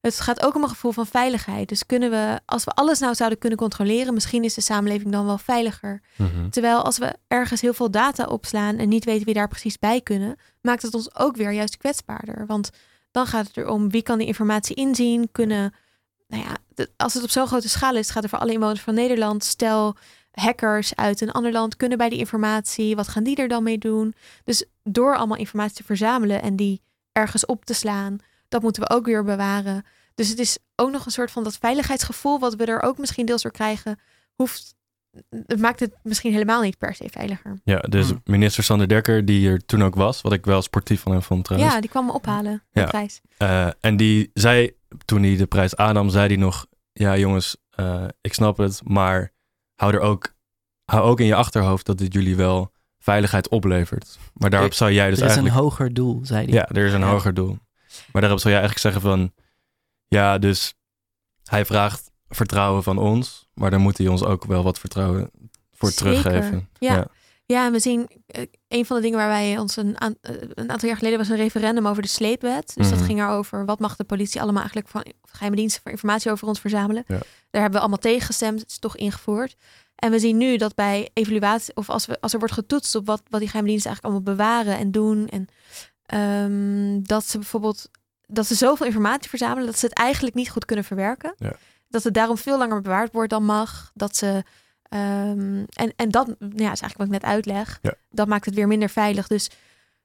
het 0.00 0.20
gaat 0.20 0.44
ook 0.44 0.54
om 0.54 0.62
een 0.62 0.68
gevoel 0.68 0.92
van 0.92 1.06
veiligheid. 1.06 1.68
Dus 1.68 1.86
kunnen 1.86 2.10
we, 2.10 2.40
als 2.44 2.64
we 2.64 2.70
alles 2.70 2.98
nou 2.98 3.14
zouden 3.14 3.38
kunnen 3.38 3.58
controleren, 3.58 4.14
misschien 4.14 4.44
is 4.44 4.54
de 4.54 4.60
samenleving 4.60 5.12
dan 5.12 5.26
wel 5.26 5.38
veiliger. 5.38 6.00
Mhm. 6.16 6.48
Terwijl 6.48 6.82
als 6.82 6.98
we 6.98 7.14
ergens 7.28 7.60
heel 7.60 7.74
veel 7.74 7.90
data 7.90 8.24
opslaan 8.24 8.76
en 8.78 8.88
niet 8.88 9.04
weten 9.04 9.24
wie 9.24 9.34
daar 9.34 9.48
precies 9.48 9.78
bij 9.78 10.00
kunnen, 10.00 10.36
maakt 10.60 10.82
het 10.82 10.94
ons 10.94 11.14
ook 11.16 11.36
weer 11.36 11.52
juist 11.52 11.76
kwetsbaarder. 11.76 12.46
Want 12.46 12.70
dan 13.10 13.26
gaat 13.26 13.46
het 13.46 13.56
erom 13.56 13.90
wie 13.90 14.02
kan 14.02 14.18
die 14.18 14.26
informatie 14.26 14.76
inzien, 14.76 15.28
kunnen, 15.32 15.74
nou 16.28 16.42
ja, 16.42 16.56
de- 16.74 16.90
als 16.96 17.14
het 17.14 17.22
op 17.22 17.30
zo'n 17.30 17.46
grote 17.46 17.68
schaal 17.68 17.96
is, 17.96 18.10
gaat 18.10 18.22
het 18.22 18.30
voor 18.30 18.40
alle 18.40 18.52
inwoners 18.52 18.80
van 18.80 18.94
Nederland. 18.94 19.44
Stel, 19.44 19.96
hackers 20.32 20.94
uit 20.96 21.20
een 21.20 21.32
ander 21.32 21.52
land 21.52 21.76
kunnen 21.76 21.98
bij 21.98 22.08
die 22.08 22.18
informatie, 22.18 22.96
wat 22.96 23.08
gaan 23.08 23.24
die 23.24 23.36
er 23.36 23.48
dan 23.48 23.62
mee 23.62 23.78
doen? 23.78 24.14
Dus 24.44 24.64
door 24.84 25.16
allemaal 25.16 25.36
informatie 25.38 25.76
te 25.76 25.84
verzamelen 25.84 26.42
en 26.42 26.56
die 26.56 26.80
ergens 27.12 27.46
op 27.46 27.64
te 27.64 27.74
slaan, 27.74 28.18
dat 28.48 28.62
moeten 28.62 28.82
we 28.82 28.90
ook 28.90 29.06
weer 29.06 29.24
bewaren. 29.24 29.84
Dus 30.14 30.28
het 30.28 30.38
is 30.38 30.58
ook 30.76 30.90
nog 30.90 31.04
een 31.06 31.12
soort 31.12 31.30
van 31.30 31.44
dat 31.44 31.56
veiligheidsgevoel 31.58 32.38
wat 32.38 32.54
we 32.54 32.64
er 32.64 32.82
ook 32.82 32.98
misschien 32.98 33.26
deels 33.26 33.42
door 33.42 33.52
krijgen, 33.52 33.98
hoeft, 34.34 34.74
het 35.46 35.58
maakt 35.60 35.80
het 35.80 35.92
misschien 36.02 36.32
helemaal 36.32 36.62
niet 36.62 36.78
per 36.78 36.94
se 36.94 37.08
veiliger. 37.10 37.60
Ja, 37.64 37.78
dus 37.78 38.08
Hmm. 38.08 38.20
minister 38.24 38.64
Sander 38.64 38.88
Dekker, 38.88 39.24
die 39.24 39.48
er 39.48 39.64
toen 39.66 39.82
ook 39.84 39.94
was, 39.94 40.20
wat 40.22 40.32
ik 40.32 40.44
wel 40.44 40.62
sportief 40.62 41.00
van 41.00 41.12
hem 41.12 41.22
vond 41.22 41.44
trouwens. 41.44 41.74
Ja, 41.74 41.80
die 41.80 41.90
kwam 41.90 42.06
me 42.06 42.12
ophalen, 42.12 42.62
de 42.70 42.80
Ja. 42.80 42.86
prijs. 42.86 43.20
Eh, 43.36 43.68
en 43.80 43.96
die 43.96 44.30
zei, 44.34 44.70
toen 45.04 45.22
hij 45.22 45.36
de 45.36 45.46
prijs 45.46 45.76
aannam, 45.76 46.08
zei 46.10 46.26
hij 46.26 46.36
nog... 46.36 46.66
Ja 46.92 47.16
jongens, 47.16 47.56
eh, 47.70 48.04
ik 48.20 48.34
snap 48.34 48.56
het, 48.56 48.80
maar 48.84 49.32
hou 49.74 49.92
er 49.94 50.00
ook, 50.00 50.34
hou 50.84 51.02
ook 51.04 51.20
in 51.20 51.26
je 51.26 51.34
achterhoofd 51.34 51.86
dat 51.86 51.98
dit 51.98 52.12
jullie 52.12 52.36
wel 52.36 52.72
veiligheid 52.98 53.48
oplevert. 53.48 54.18
Maar 54.34 54.50
daarop 54.50 54.72
zou 54.72 54.92
jij 54.92 55.08
dus 55.10 55.18
er 55.18 55.24
is 55.24 55.30
eigenlijk... 55.30 55.56
een 55.56 55.62
hoger 55.62 55.94
doel, 55.94 56.20
zei 56.22 56.44
hij. 56.44 56.54
Ja, 56.54 56.68
er 56.68 56.86
is 56.86 56.92
een 56.92 57.00
Ja. 57.00 57.10
hoger 57.10 57.34
doel. 57.34 57.58
Maar 58.12 58.20
daarop 58.22 58.40
zou 58.40 58.54
jij 58.54 58.62
eigenlijk 58.62 58.78
zeggen 58.94 59.00
van... 59.10 59.32
Ja, 60.08 60.38
dus 60.38 60.74
hij 61.44 61.64
vraagt 61.64 62.10
vertrouwen 62.28 62.82
van 62.82 62.98
ons, 62.98 63.48
maar 63.54 63.70
dan 63.70 63.80
moet 63.80 63.98
hij 63.98 64.08
ons 64.08 64.24
ook 64.24 64.44
wel 64.44 64.62
wat 64.62 64.78
vertrouwen 64.78 65.30
voor 65.72 65.90
Zeker. 65.90 66.20
teruggeven. 66.22 66.68
Ja. 66.78 67.06
Ja, 67.46 67.70
we 67.70 67.78
zien 67.78 68.08
eh, 68.26 68.42
een 68.68 68.86
van 68.86 68.96
de 68.96 69.02
dingen 69.02 69.18
waar 69.18 69.28
wij 69.28 69.58
ons 69.58 69.76
een, 69.76 69.96
eh, 69.96 70.08
een 70.54 70.70
aantal 70.70 70.88
jaar 70.88 70.96
geleden 70.98 71.18
was 71.18 71.28
een 71.28 71.36
referendum 71.36 71.86
over 71.86 72.02
de 72.02 72.08
sleepwet. 72.08 72.72
Dus 72.74 72.88
dat 72.88 72.98
Mhm. 72.98 73.06
ging 73.06 73.20
erover 73.20 73.64
wat 73.64 73.78
mag 73.78 73.96
de 73.96 74.04
politie 74.04 74.40
allemaal 74.40 74.60
eigenlijk 74.60 74.88
van 74.90 75.04
geheime 75.22 75.56
diensten 75.56 75.82
voor 75.82 75.90
informatie 75.90 76.30
over 76.30 76.48
ons 76.48 76.60
verzamelen. 76.60 77.04
Ja. 77.06 77.14
Daar 77.50 77.60
hebben 77.62 77.72
we 77.72 77.78
allemaal 77.78 77.98
tegen 77.98 78.26
gestemd. 78.26 78.60
Het 78.60 78.70
is 78.70 78.78
toch 78.78 78.96
ingevoerd. 78.96 79.56
En 79.94 80.10
we 80.10 80.18
zien 80.18 80.36
nu 80.36 80.56
dat 80.56 80.74
bij 80.74 81.10
evaluatie, 81.12 81.76
of 81.76 81.90
als, 81.90 82.06
we, 82.06 82.20
als 82.20 82.32
er 82.32 82.38
wordt 82.38 82.54
getoetst 82.54 82.94
op 82.94 83.06
wat, 83.06 83.22
wat 83.28 83.40
die 83.40 83.48
geheime 83.48 83.70
diensten 83.70 83.90
eigenlijk 83.90 84.04
allemaal 84.16 84.36
bewaren 84.36 84.78
en 84.78 84.90
doen. 84.90 85.28
En 85.28 85.48
ehm, 86.12 87.02
dat 87.02 87.24
ze 87.24 87.38
bijvoorbeeld 87.38 87.90
dat 88.26 88.46
ze 88.46 88.54
zoveel 88.54 88.86
informatie 88.86 89.28
verzamelen 89.28 89.66
dat 89.66 89.78
ze 89.78 89.86
het 89.86 89.94
eigenlijk 89.94 90.34
niet 90.36 90.50
goed 90.50 90.64
kunnen 90.64 90.84
verwerken. 90.84 91.34
Ja. 91.36 91.52
Dat 91.88 92.02
het 92.02 92.14
daarom 92.14 92.36
veel 92.38 92.58
langer 92.58 92.80
bewaard 92.80 93.12
wordt 93.12 93.30
dan 93.30 93.44
mag. 93.44 93.90
Dat 93.94 94.16
ze 94.16 94.42
ehm, 94.82 95.64
en, 95.68 95.92
en 95.96 96.10
dat 96.10 96.26
ja, 96.38 96.72
is 96.72 96.80
eigenlijk 96.80 96.96
wat 96.96 97.06
ik 97.06 97.12
net 97.12 97.24
uitleg. 97.24 97.78
Ja. 97.82 97.94
Dat 98.10 98.28
maakt 98.28 98.44
het 98.44 98.54
weer 98.54 98.66
minder 98.66 98.88
veilig. 98.90 99.26
Dus 99.26 99.50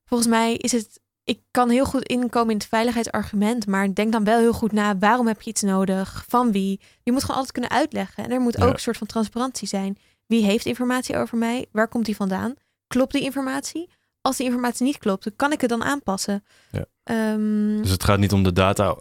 volgens 0.05 0.29
mij 0.29 0.55
is 0.55 0.71
het. 0.71 1.01
Ik 1.25 1.39
kan 1.51 1.69
heel 1.69 1.85
goed 1.85 2.03
inkomen 2.03 2.49
in 2.49 2.57
het 2.57 2.67
veiligheidsargument, 2.67 3.67
maar 3.67 3.93
denk 3.93 4.11
dan 4.11 4.23
wel 4.23 4.39
heel 4.39 4.53
goed 4.53 4.71
na 4.71 4.97
waarom 4.97 5.27
heb 5.27 5.41
je 5.41 5.49
iets 5.49 5.61
nodig, 5.61 6.25
van 6.27 6.51
wie. 6.51 6.79
Je 7.03 7.11
moet 7.11 7.21
gewoon 7.21 7.35
altijd 7.35 7.53
kunnen 7.53 7.71
uitleggen. 7.71 8.23
En 8.23 8.31
er 8.31 8.39
moet 8.39 8.57
Ja. 8.57 8.65
ook 8.65 8.73
een 8.73 8.79
soort 8.79 8.97
van 8.97 9.07
transparantie 9.07 9.67
zijn. 9.67 9.97
Wie 10.27 10.43
heeft 10.45 10.65
informatie 10.65 11.17
over 11.17 11.37
mij? 11.37 11.65
Waar 11.71 11.87
komt 11.87 12.05
die 12.05 12.15
vandaan? 12.15 12.53
Klopt 12.87 13.13
die 13.13 13.21
informatie? 13.21 13.89
Als 14.27 14.37
die 14.37 14.45
informatie 14.45 14.85
niet 14.85 14.97
klopt, 14.97 15.23
dan 15.23 15.33
kan 15.35 15.51
ik 15.51 15.61
het 15.61 15.69
dan 15.69 15.83
aanpassen. 15.83 16.43
Ja. 16.71 16.85
Ehm, 17.03 17.77
Dus 17.81 17.89
het 17.89 18.03
gaat 18.03 18.19
niet 18.19 18.31
om 18.33 18.43
de 18.43 18.53
data, 18.53 18.99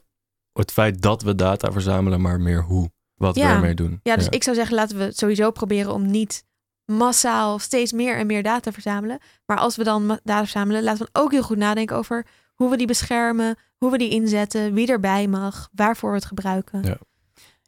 het 0.52 0.72
feit 0.72 1.02
dat 1.02 1.22
we 1.22 1.34
data 1.34 1.72
verzamelen, 1.72 2.20
maar 2.20 2.40
meer 2.40 2.62
hoe, 2.62 2.90
wat 3.14 3.34
Ja. 3.36 3.48
we 3.48 3.54
ermee 3.54 3.74
doen. 3.74 4.00
Ja, 4.02 4.16
dus 4.16 4.28
ik 4.28 4.42
zou 4.42 4.56
zeggen, 4.56 4.74
laten 4.74 4.98
we 4.98 5.10
sowieso 5.12 5.50
proberen 5.50 5.92
om 5.92 6.10
niet 6.10 6.44
massaal 6.84 7.58
steeds 7.58 7.92
meer 7.92 8.16
en 8.16 8.26
meer 8.26 8.42
data 8.42 8.60
te 8.60 8.72
verzamelen. 8.72 9.18
Maar 9.46 9.58
als 9.58 9.76
we 9.76 9.84
dan 9.84 10.08
data 10.08 10.38
verzamelen, 10.38 10.82
laten 10.82 11.04
we 11.04 11.08
dan 11.12 11.22
ook 11.22 11.30
heel 11.30 11.42
goed 11.42 11.56
nadenken 11.56 11.96
over 11.96 12.26
hoe 12.54 12.70
we 12.70 12.76
die 12.76 12.86
beschermen, 12.86 13.56
hoe 13.78 13.90
we 13.90 13.98
die 13.98 14.10
inzetten, 14.10 14.74
wie 14.74 14.88
erbij 14.88 15.26
mag, 15.26 15.68
waarvoor 15.72 16.10
we 16.10 16.16
het 16.16 16.24
gebruiken. 16.24 16.82
Ja. 16.82 16.96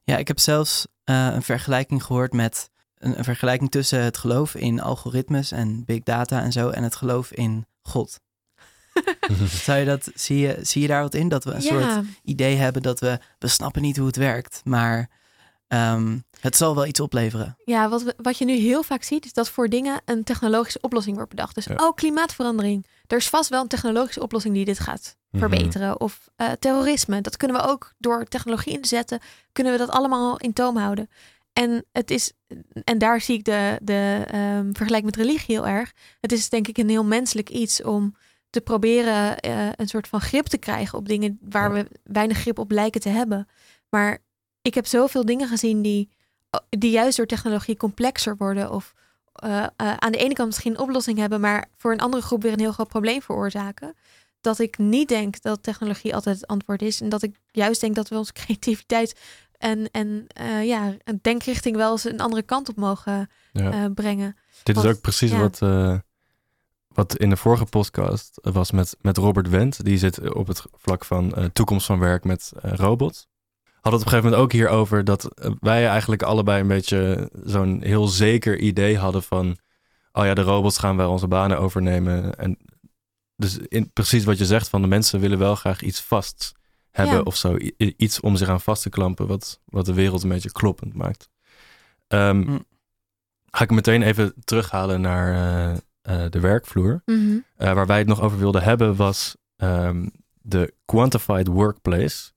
Ja, 0.04 0.16
ik 0.16 0.28
heb 0.28 0.38
zelfs 0.38 0.86
eh, 1.04 1.28
een 1.34 1.42
vergelijking 1.42 2.04
gehoord 2.04 2.32
met 2.32 2.70
een, 3.04 3.18
een 3.18 3.24
vergelijking 3.24 3.70
tussen 3.70 4.02
het 4.02 4.16
geloof 4.18 4.54
in 4.54 4.80
algoritmes 4.80 5.50
en 5.52 5.84
big 5.84 6.02
data 6.02 6.42
en 6.42 6.52
zo 6.52 6.68
en 6.68 6.82
het 6.82 6.94
geloof 6.96 7.32
in 7.32 7.66
God. 7.82 8.20
Zou 9.64 9.78
je 9.78 9.84
dat, 9.84 10.10
zie 10.14 10.38
je, 10.38 10.58
zie 10.62 10.82
je 10.82 10.88
daar 10.88 11.02
wat 11.02 11.14
in? 11.14 11.28
Dat 11.28 11.44
we 11.44 11.52
een 11.54 11.62
soort 11.62 12.04
idee 12.22 12.56
hebben 12.56 12.82
dat 12.82 13.00
we, 13.00 13.18
we 13.38 13.48
snappen 13.48 13.82
niet 13.82 13.96
hoe 13.96 14.06
het 14.06 14.16
werkt, 14.16 14.60
maar 14.64 15.10
ehm, 15.68 16.18
het 16.40 16.56
zal 16.56 16.74
wel 16.74 16.86
iets 16.86 17.00
opleveren. 17.00 17.56
ja 17.64 17.88
wat, 17.88 18.02
we- 18.02 18.14
wat 18.16 18.38
je 18.38 18.44
nu 18.44 18.56
heel 18.56 18.82
vaak 18.82 19.02
ziet, 19.02 19.24
is 19.24 19.32
dat 19.32 19.48
voor 19.50 19.68
dingen 19.68 20.00
een 20.04 20.24
technologische 20.24 20.78
oplossing 20.80 21.16
wordt 21.16 21.30
bedacht. 21.30 21.54
Dus, 21.54 21.64
Ja. 21.64 21.74
oh, 21.76 21.94
klimaatverandering. 21.94 22.86
Er 23.06 23.16
is 23.16 23.28
vast 23.28 23.50
wel 23.50 23.60
een 23.62 23.68
technologische 23.68 24.22
oplossing 24.22 24.54
die 24.54 24.64
dit 24.64 24.78
gaat 24.80 25.16
Mhm. 25.30 25.48
verbeteren. 25.48 26.00
Of 26.00 26.28
eh, 26.36 26.50
terrorisme. 26.58 27.20
Dat 27.20 27.36
kunnen 27.36 27.56
we 27.56 27.66
ook 27.68 27.92
door 27.98 28.24
technologie 28.24 28.72
in 28.72 28.80
te 28.82 28.88
zetten, 28.88 29.20
kunnen 29.52 29.72
we 29.72 29.78
dat 29.78 29.88
allemaal 29.90 30.36
in 30.38 30.52
toom 30.52 30.76
houden. 30.76 31.10
En 31.54 31.84
het 31.92 32.10
is, 32.10 32.32
en 32.84 32.98
daar 32.98 33.20
zie 33.20 33.38
ik 33.38 33.44
de, 33.44 33.78
de 33.82 34.24
ehm, 34.26 34.72
vergelijking 34.72 35.04
met 35.04 35.26
religie 35.26 35.54
heel 35.54 35.66
erg. 35.66 35.92
Het 36.20 36.32
is 36.32 36.48
denk 36.48 36.68
ik 36.68 36.78
een 36.78 36.88
heel 36.88 37.04
menselijk 37.04 37.50
iets 37.50 37.82
om 37.82 38.16
te 38.50 38.60
proberen 38.60 39.38
eh, 39.40 39.68
een 39.76 39.88
soort 39.88 40.08
van 40.08 40.20
grip 40.20 40.46
te 40.46 40.58
krijgen 40.58 40.98
op 40.98 41.08
dingen 41.08 41.38
waar 41.42 41.72
we 41.72 41.86
weinig 42.02 42.38
grip 42.38 42.58
op 42.58 42.70
lijken 42.70 43.00
te 43.00 43.08
hebben. 43.08 43.48
Maar 43.88 44.18
ik 44.62 44.74
heb 44.74 44.86
zoveel 44.86 45.24
dingen 45.24 45.48
gezien 45.48 45.82
die, 45.82 46.08
die 46.68 46.90
juist 46.90 47.16
door 47.16 47.26
technologie 47.26 47.76
complexer 47.76 48.36
worden. 48.36 48.70
Of 48.70 48.94
eh, 49.32 49.62
eh, 49.62 49.96
aan 49.96 50.12
de 50.12 50.18
ene 50.18 50.34
kant 50.34 50.48
misschien 50.48 50.72
een 50.72 50.78
oplossing 50.78 51.18
hebben, 51.18 51.40
maar 51.40 51.68
voor 51.76 51.92
een 51.92 52.00
andere 52.00 52.22
groep 52.22 52.42
weer 52.42 52.52
een 52.52 52.60
heel 52.60 52.72
groot 52.72 52.88
probleem 52.88 53.22
veroorzaken. 53.22 53.94
Dat 54.40 54.58
ik 54.58 54.78
niet 54.78 55.08
denk 55.08 55.42
dat 55.42 55.62
technologie 55.62 56.14
altijd 56.14 56.36
het 56.36 56.46
antwoord 56.46 56.82
is. 56.82 57.00
En 57.00 57.08
dat 57.08 57.22
ik 57.22 57.36
juist 57.50 57.80
denk 57.80 57.94
dat 57.94 58.08
we 58.08 58.16
onze 58.16 58.32
creativiteit 58.42 59.20
en, 59.64 59.90
en 59.90 60.24
eh, 60.26 60.66
ja, 60.66 60.96
een 61.04 61.18
denkrichting 61.22 61.76
wel 61.76 61.90
eens 61.90 62.04
een 62.04 62.20
andere 62.20 62.42
kant 62.42 62.68
op 62.68 62.76
mogen 62.76 63.30
Ja. 63.52 63.72
eh, 63.72 63.90
brengen. 63.94 64.36
Dit 64.62 64.76
is 64.76 64.84
ook 64.84 65.00
precies 65.00 65.30
ja. 65.30 65.38
wat, 65.38 65.62
eh, 65.62 65.98
wat 66.88 67.16
in 67.16 67.30
de 67.30 67.36
vorige 67.36 67.64
podcast 67.64 68.38
was 68.42 68.70
met, 68.70 68.96
met 69.00 69.16
Robert 69.16 69.48
Wendt. 69.48 69.84
Die 69.84 69.98
zit 69.98 70.34
op 70.34 70.46
het 70.46 70.62
vlak 70.72 71.04
van 71.04 71.50
toekomst 71.52 71.86
van 71.86 71.98
werk 71.98 72.24
met 72.24 72.52
robots. 72.56 73.26
Had 73.80 73.92
het 73.92 74.00
op 74.02 74.06
een 74.06 74.12
gegeven 74.12 74.24
moment 74.24 74.42
ook 74.42 74.52
hierover 74.52 75.04
dat 75.04 75.28
wij 75.60 75.88
eigenlijk 75.88 76.22
allebei 76.22 76.60
een 76.60 76.68
beetje 76.68 77.30
zo'n 77.44 77.82
heel 77.82 78.06
zeker 78.06 78.58
idee 78.58 78.98
hadden 78.98 79.22
van... 79.22 79.58
Oh 80.12 80.24
ja, 80.24 80.34
de 80.34 80.42
robots 80.42 80.78
gaan 80.78 80.96
wel 80.96 81.10
onze 81.10 81.28
banen 81.28 81.58
overnemen. 81.58 82.38
En 82.38 82.58
dus 83.36 83.58
in, 83.58 83.92
precies 83.92 84.24
wat 84.24 84.38
je 84.38 84.46
zegt 84.46 84.68
van 84.68 84.82
de 84.82 84.88
mensen 84.88 85.20
willen 85.20 85.38
wel 85.38 85.54
graag 85.54 85.82
iets 85.82 86.00
vast 86.00 86.54
hebben 86.96 87.14
Ja. 87.14 87.20
of 87.22 87.36
zo. 87.36 87.56
I- 87.56 87.94
iets 87.96 88.20
om 88.20 88.36
zich 88.36 88.48
aan 88.48 88.60
vast 88.60 88.82
te 88.82 88.88
klampen 88.90 89.26
wat, 89.26 89.60
wat 89.64 89.86
de 89.86 89.94
wereld 89.94 90.22
een 90.22 90.28
beetje 90.28 90.52
kloppend 90.52 90.94
maakt. 90.94 91.28
Ehm, 92.08 92.42
Hm. 92.42 92.58
Ga 93.50 93.64
ik 93.64 93.70
meteen 93.70 94.02
even 94.02 94.32
terughalen 94.44 95.00
naar 95.00 95.32
eh, 95.34 95.76
eh, 96.24 96.30
de 96.30 96.40
werkvloer. 96.40 97.02
Mhm. 97.04 97.36
Eh, 97.56 97.72
waar 97.72 97.86
wij 97.86 97.98
het 97.98 98.06
nog 98.06 98.20
over 98.20 98.38
wilden 98.38 98.62
hebben 98.62 98.96
was 98.96 99.36
ehm, 99.56 100.06
de 100.42 100.74
quantified 100.84 101.46
workplace. 101.46 102.32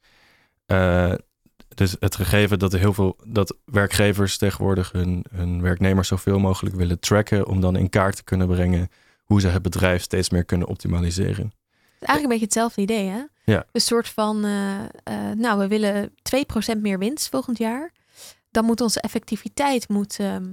Dus 1.75 1.95
het 1.99 2.15
gegeven 2.15 2.59
dat 2.59 2.73
er 2.73 2.79
heel 2.79 2.93
veel 2.93 3.17
dat 3.25 3.57
werkgevers 3.65 4.37
tegenwoordig 4.37 4.91
hun, 4.91 5.25
hun 5.31 5.61
werknemers 5.61 6.07
zoveel 6.07 6.39
mogelijk 6.39 6.75
willen 6.75 6.99
tracken 6.99 7.47
om 7.47 7.59
dan 7.61 7.75
in 7.75 7.89
kaart 7.89 8.15
te 8.15 8.23
kunnen 8.23 8.47
brengen 8.47 8.89
hoe 9.23 9.41
ze 9.41 9.47
het 9.47 9.61
bedrijf 9.61 10.01
steeds 10.01 10.29
meer 10.29 10.45
kunnen 10.45 10.67
optimaliseren. 10.67 11.51
Eigenlijk 11.99 12.21
een 12.23 12.29
beetje 12.39 12.45
hetzelfde 12.45 12.81
idee, 12.81 13.07
hè? 13.07 13.21
Ja. 13.53 13.65
Een 13.71 13.81
soort 13.81 14.09
van, 14.09 14.45
eh, 14.45 14.79
eh, 14.83 15.35
nou, 15.37 15.59
we 15.59 15.67
willen 15.67 16.13
2% 16.21 16.81
meer 16.81 16.99
winst 16.99 17.29
volgend 17.29 17.57
jaar. 17.57 17.91
Dan 18.51 18.65
moet 18.65 18.81
onze 18.81 19.01
effectiviteit 19.01 19.89
moet, 19.89 20.19
ehm, 20.19 20.45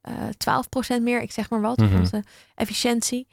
eh 0.00 0.12
12% 0.36 1.02
meer, 1.02 1.22
ik 1.22 1.32
zeg 1.32 1.50
maar 1.50 1.60
wat, 1.60 1.76
Mhm. 1.78 1.98
onze 1.98 2.24
efficiëntie. 2.54 3.26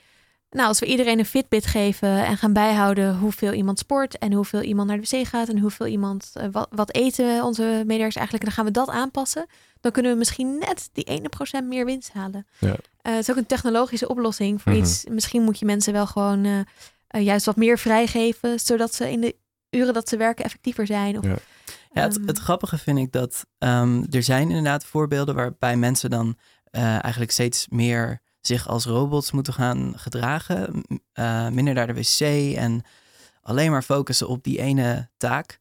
Nou, 0.49 0.67
als 0.67 0.79
we 0.79 0.85
iedereen 0.85 1.19
een 1.19 1.25
Fitbit 1.25 1.65
geven 1.65 2.25
en 2.25 2.37
gaan 2.37 2.53
bijhouden 2.53 3.17
hoeveel 3.17 3.53
iemand 3.53 3.79
sport 3.79 4.17
en 4.17 4.33
hoeveel 4.33 4.61
iemand 4.61 4.87
naar 4.87 5.01
de 5.01 5.07
wc 5.17 5.27
gaat 5.27 5.49
en 5.49 5.59
hoeveel 5.59 5.87
iemand, 5.87 6.31
wat, 6.51 6.67
wat 6.71 6.93
eten 6.95 7.43
onze 7.43 7.61
medewerkers 7.63 8.15
eigenlijk, 8.15 8.33
en 8.33 8.45
dan 8.45 8.51
gaan 8.51 8.65
we 8.65 8.71
dat 8.71 8.89
aanpassen, 8.89 9.45
dan 9.81 9.91
kunnen 9.91 10.11
we 10.11 10.17
misschien 10.17 10.57
net 10.57 10.89
die 10.93 11.11
1% 11.11 11.65
meer 11.67 11.85
winst 11.85 12.11
halen. 12.13 12.47
Ja. 12.59 12.75
Het 13.01 13.17
is 13.17 13.29
ook 13.29 13.37
een 13.37 13.45
technologische 13.45 14.07
oplossing 14.07 14.61
voor 14.61 14.71
Mhm. 14.71 14.81
iets. 14.81 15.05
Misschien 15.09 15.41
moet 15.43 15.59
je 15.59 15.65
mensen 15.65 15.93
wel 15.93 16.07
gewoon 16.07 16.65
eh, 17.15 17.23
juist 17.23 17.45
wat 17.45 17.55
meer 17.55 17.77
vrijgeven, 17.77 18.59
zodat 18.59 18.93
ze 18.93 19.11
in 19.11 19.21
de 19.21 19.35
uren 19.69 19.93
dat 19.93 20.09
ze 20.09 20.17
werken 20.17 20.45
effectiever 20.45 20.87
zijn. 20.87 21.17
Of, 21.17 21.25
Ja. 21.25 21.35
Ja, 21.91 22.01
het, 22.01 22.17
ehm, 22.17 22.27
het 22.27 22.37
grappige 22.37 22.77
vind 22.77 22.97
ik 22.97 23.11
dat 23.11 23.45
ehm, 23.57 24.03
er 24.09 24.23
zijn 24.23 24.49
inderdaad 24.49 24.85
voorbeelden 24.85 25.35
waarbij 25.35 25.77
mensen 25.77 26.09
dan 26.09 26.37
eh, 26.63 26.83
eigenlijk 27.03 27.31
steeds 27.31 27.67
meer 27.69 28.21
zich 28.41 28.67
als 28.67 28.85
robots 28.85 29.31
moeten 29.31 29.53
gaan 29.53 29.93
gedragen. 29.95 30.83
Eh, 31.13 31.49
minder 31.49 31.73
naar 31.73 31.87
de 31.87 31.93
wc 31.93 32.19
en 32.55 32.81
alleen 33.41 33.71
maar 33.71 33.83
focussen 33.83 34.27
op 34.27 34.43
die 34.43 34.59
ene 34.59 35.09
taak. 35.17 35.59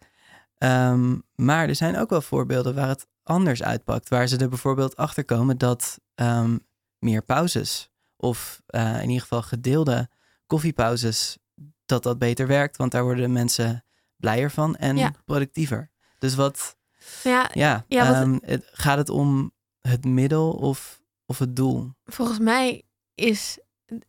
Ehm, 0.58 1.18
maar 1.34 1.68
er 1.68 1.74
zijn 1.74 1.96
ook 1.96 2.10
wel 2.10 2.22
voorbeelden 2.22 2.74
waar 2.74 2.88
het 2.88 3.06
anders 3.22 3.62
uitpakt. 3.62 4.08
Waar 4.08 4.26
ze 4.26 4.36
er 4.36 4.48
bijvoorbeeld 4.48 4.96
achter 4.96 5.24
komen 5.24 5.58
dat 5.58 5.98
ehm, 6.14 6.56
meer 6.98 7.22
pauzes 7.22 7.90
of 8.16 8.62
eh, 8.66 8.94
in 9.02 9.08
ieder 9.08 9.22
geval 9.22 9.42
gedeelde 9.42 10.08
koffiepauzes, 10.46 11.38
dat 11.86 12.02
dat 12.02 12.18
beter 12.18 12.46
werkt. 12.46 12.76
Want 12.76 12.92
daar 12.92 13.02
worden 13.04 13.32
mensen 13.32 13.84
blijer 14.16 14.50
van 14.50 14.76
en 14.76 14.96
Ja. 14.96 15.12
productiever. 15.24 15.90
Dus 16.18 16.34
wat, 16.34 16.76
ja, 17.22 17.50
ja, 17.52 17.84
Ja, 17.88 18.06
wat- 18.06 18.14
ehm, 18.22 18.38
het, 18.40 18.68
gaat 18.72 18.98
het 18.98 19.08
om 19.08 19.52
het 19.80 20.04
middel 20.04 20.50
of, 20.52 21.00
of 21.26 21.38
het 21.38 21.56
doel? 21.56 21.92
volgens 22.04 22.38
mij 22.38 22.82
is, 23.14 23.58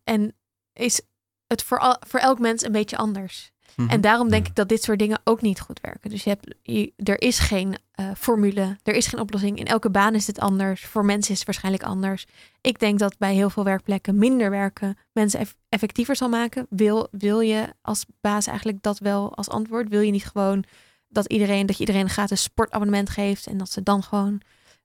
en 0.03 0.35
is 0.73 1.01
het 1.47 1.63
voor, 1.63 1.79
al, 1.79 1.97
voor 2.07 2.19
elk 2.19 2.39
mens 2.39 2.63
een 2.63 2.71
beetje 2.71 2.97
anders. 2.97 3.51
Mhm. 3.75 3.89
En 3.89 4.01
daarom 4.01 4.29
denk 4.29 4.47
ik 4.47 4.55
dat 4.55 4.69
dit 4.69 4.83
soort 4.83 4.99
dingen 4.99 5.19
ook 5.23 5.41
niet 5.41 5.59
goed 5.59 5.79
werken. 5.81 6.09
Dus 6.09 6.23
je 6.23 6.29
hebt, 6.29 6.55
je, 6.61 6.93
er 6.97 7.21
is 7.21 7.39
geen 7.39 7.77
eh, 7.91 8.09
formule, 8.17 8.77
er 8.83 8.93
is 8.93 9.07
geen 9.07 9.19
oplossing. 9.19 9.59
In 9.59 9.65
elke 9.65 9.89
baan 9.89 10.15
is 10.15 10.27
het 10.27 10.39
anders. 10.39 10.85
Voor 10.85 11.05
mensen 11.05 11.31
is 11.31 11.37
het 11.37 11.47
waarschijnlijk 11.47 11.83
anders. 11.83 12.25
Ik 12.61 12.79
denk 12.79 12.99
dat 12.99 13.17
bij 13.17 13.33
heel 13.33 13.49
veel 13.49 13.63
werkplekken 13.63 14.17
minder 14.17 14.49
werken 14.49 14.97
mensen 15.11 15.39
eff- 15.39 15.55
effectiever 15.69 16.15
zal 16.15 16.29
maken. 16.29 16.67
Wil, 16.69 17.07
wil 17.11 17.39
je 17.39 17.73
als 17.81 18.05
baas 18.21 18.47
eigenlijk 18.47 18.81
dat 18.81 18.99
wel 18.99 19.35
als 19.35 19.49
antwoord? 19.49 19.89
Wil 19.89 20.01
je 20.01 20.11
niet 20.11 20.25
gewoon 20.25 20.63
dat 21.07 21.25
iedereen, 21.25 21.65
dat 21.65 21.75
je 21.75 21.81
iedereen 21.85 22.01
een 22.01 22.09
gratis 22.09 22.43
sportabonnement 22.43 23.09
geeft 23.09 23.47
en 23.47 23.57
dat 23.57 23.71
ze 23.71 23.83
dan 23.83 24.03
gewoon 24.03 24.41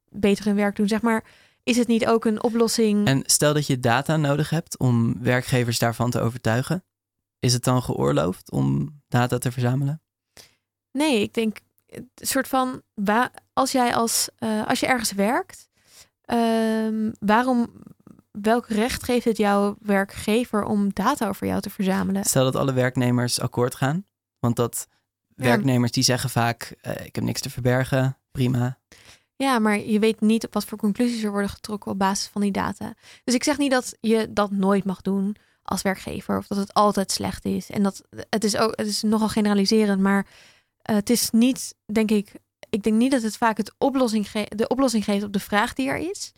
beter 0.09 0.45
hun 0.45 0.55
werk 0.55 0.77
doen? 0.77 0.89
Zeg 0.89 1.03
maar, 1.03 1.25
is 1.63 1.77
het 1.77 1.89
niet 1.89 2.07
ook 2.07 2.25
een 2.25 2.43
oplossing? 2.43 3.07
En 3.07 3.23
stel 3.27 3.55
dat 3.55 3.67
je 3.67 3.79
data 3.79 4.17
nodig 4.17 4.51
hebt 4.51 4.79
om 4.79 5.23
werkgevers 5.23 5.79
daarvan 5.79 6.11
te 6.11 6.21
overtuigen. 6.21 6.85
Is 7.41 7.53
het 7.53 7.65
dan 7.65 7.83
geoorloofd 7.83 8.51
om 8.51 9.01
data 9.09 9.39
te 9.39 9.53
verzamelen? 9.53 10.03
Nee, 10.93 11.23
ik 11.23 11.35
denk 11.35 11.59
een 11.87 12.11
soort 12.15 12.49
van 12.49 12.83
als 13.53 13.73
jij 13.73 13.95
als 13.95 14.29
eh, 14.37 14.67
als 14.67 14.81
je 14.81 14.87
ergens 14.87 15.13
werkt, 15.13 15.69
ehm, 16.25 17.11
waarom 17.19 17.71
welk 18.31 18.67
recht 18.69 19.03
geeft 19.03 19.25
het 19.25 19.37
jouw 19.37 19.77
werkgever 19.81 20.65
om 20.65 20.93
data 20.93 21.29
over 21.29 21.47
jou 21.47 21.61
te 21.61 21.71
verzamelen? 21.71 22.25
Stel 22.25 22.45
dat 22.45 22.57
alle 22.57 22.73
werknemers 22.73 23.41
akkoord 23.41 23.75
gaan. 23.75 24.07
Want 24.39 24.57
dat 24.57 24.87
Ja. 25.35 25.45
werknemers 25.47 25.93
die 25.93 26.03
zeggen 26.03 26.31
vaak, 26.31 26.77
eh, 26.81 27.05
ik 27.07 27.15
heb 27.15 27.25
niks 27.25 27.41
te 27.41 27.51
verbergen, 27.51 28.19
prima. 28.31 28.79
Ja, 29.37 29.59
maar 29.59 29.79
je 29.79 29.99
weet 29.99 30.21
niet 30.21 30.45
op 30.47 30.55
wat 30.55 30.65
voor 30.65 30.79
conclusies 30.79 31.23
er 31.23 31.31
worden 31.31 31.51
getrokken 31.51 31.91
op 31.91 31.99
basis 31.99 32.29
van 32.29 32.41
die 32.41 32.53
data. 32.53 32.95
Dus 33.25 33.35
ik 33.35 33.45
zeg 33.45 33.59
niet 33.59 33.71
dat 33.71 33.97
je 34.01 34.33
dat 34.33 34.51
nooit 34.51 34.85
mag 34.85 35.01
doen 35.03 35.37
als 35.63 35.83
werkgever 35.83 36.39
of 36.39 36.47
dat 36.47 36.59
het 36.59 36.75
altijd 36.75 37.11
slecht 37.11 37.45
is. 37.45 37.71
En 37.71 37.83
dat 37.83 38.03
het 38.31 38.45
is 38.45 38.57
ook, 38.57 38.73
het 38.77 38.87
is 38.87 39.03
nogal 39.03 39.29
generaliserend, 39.29 40.01
maar 40.01 40.27
eh, 40.83 40.95
het 40.95 41.11
is 41.11 41.31
niet, 41.31 41.75
denk 41.93 42.11
ik, 42.11 42.33
ik 42.71 42.83
denk 42.83 42.97
niet 42.97 43.11
dat 43.11 43.23
het 43.23 43.37
vaak 43.37 43.57
het 43.57 43.75
oplossing 43.79 44.31
de 44.31 44.69
oplossing 44.69 45.05
geeft 45.05 45.25
op 45.25 45.33
de 45.33 45.41
vraag 45.41 45.75
die 45.75 45.89
er 45.89 46.11
is. 46.11 46.33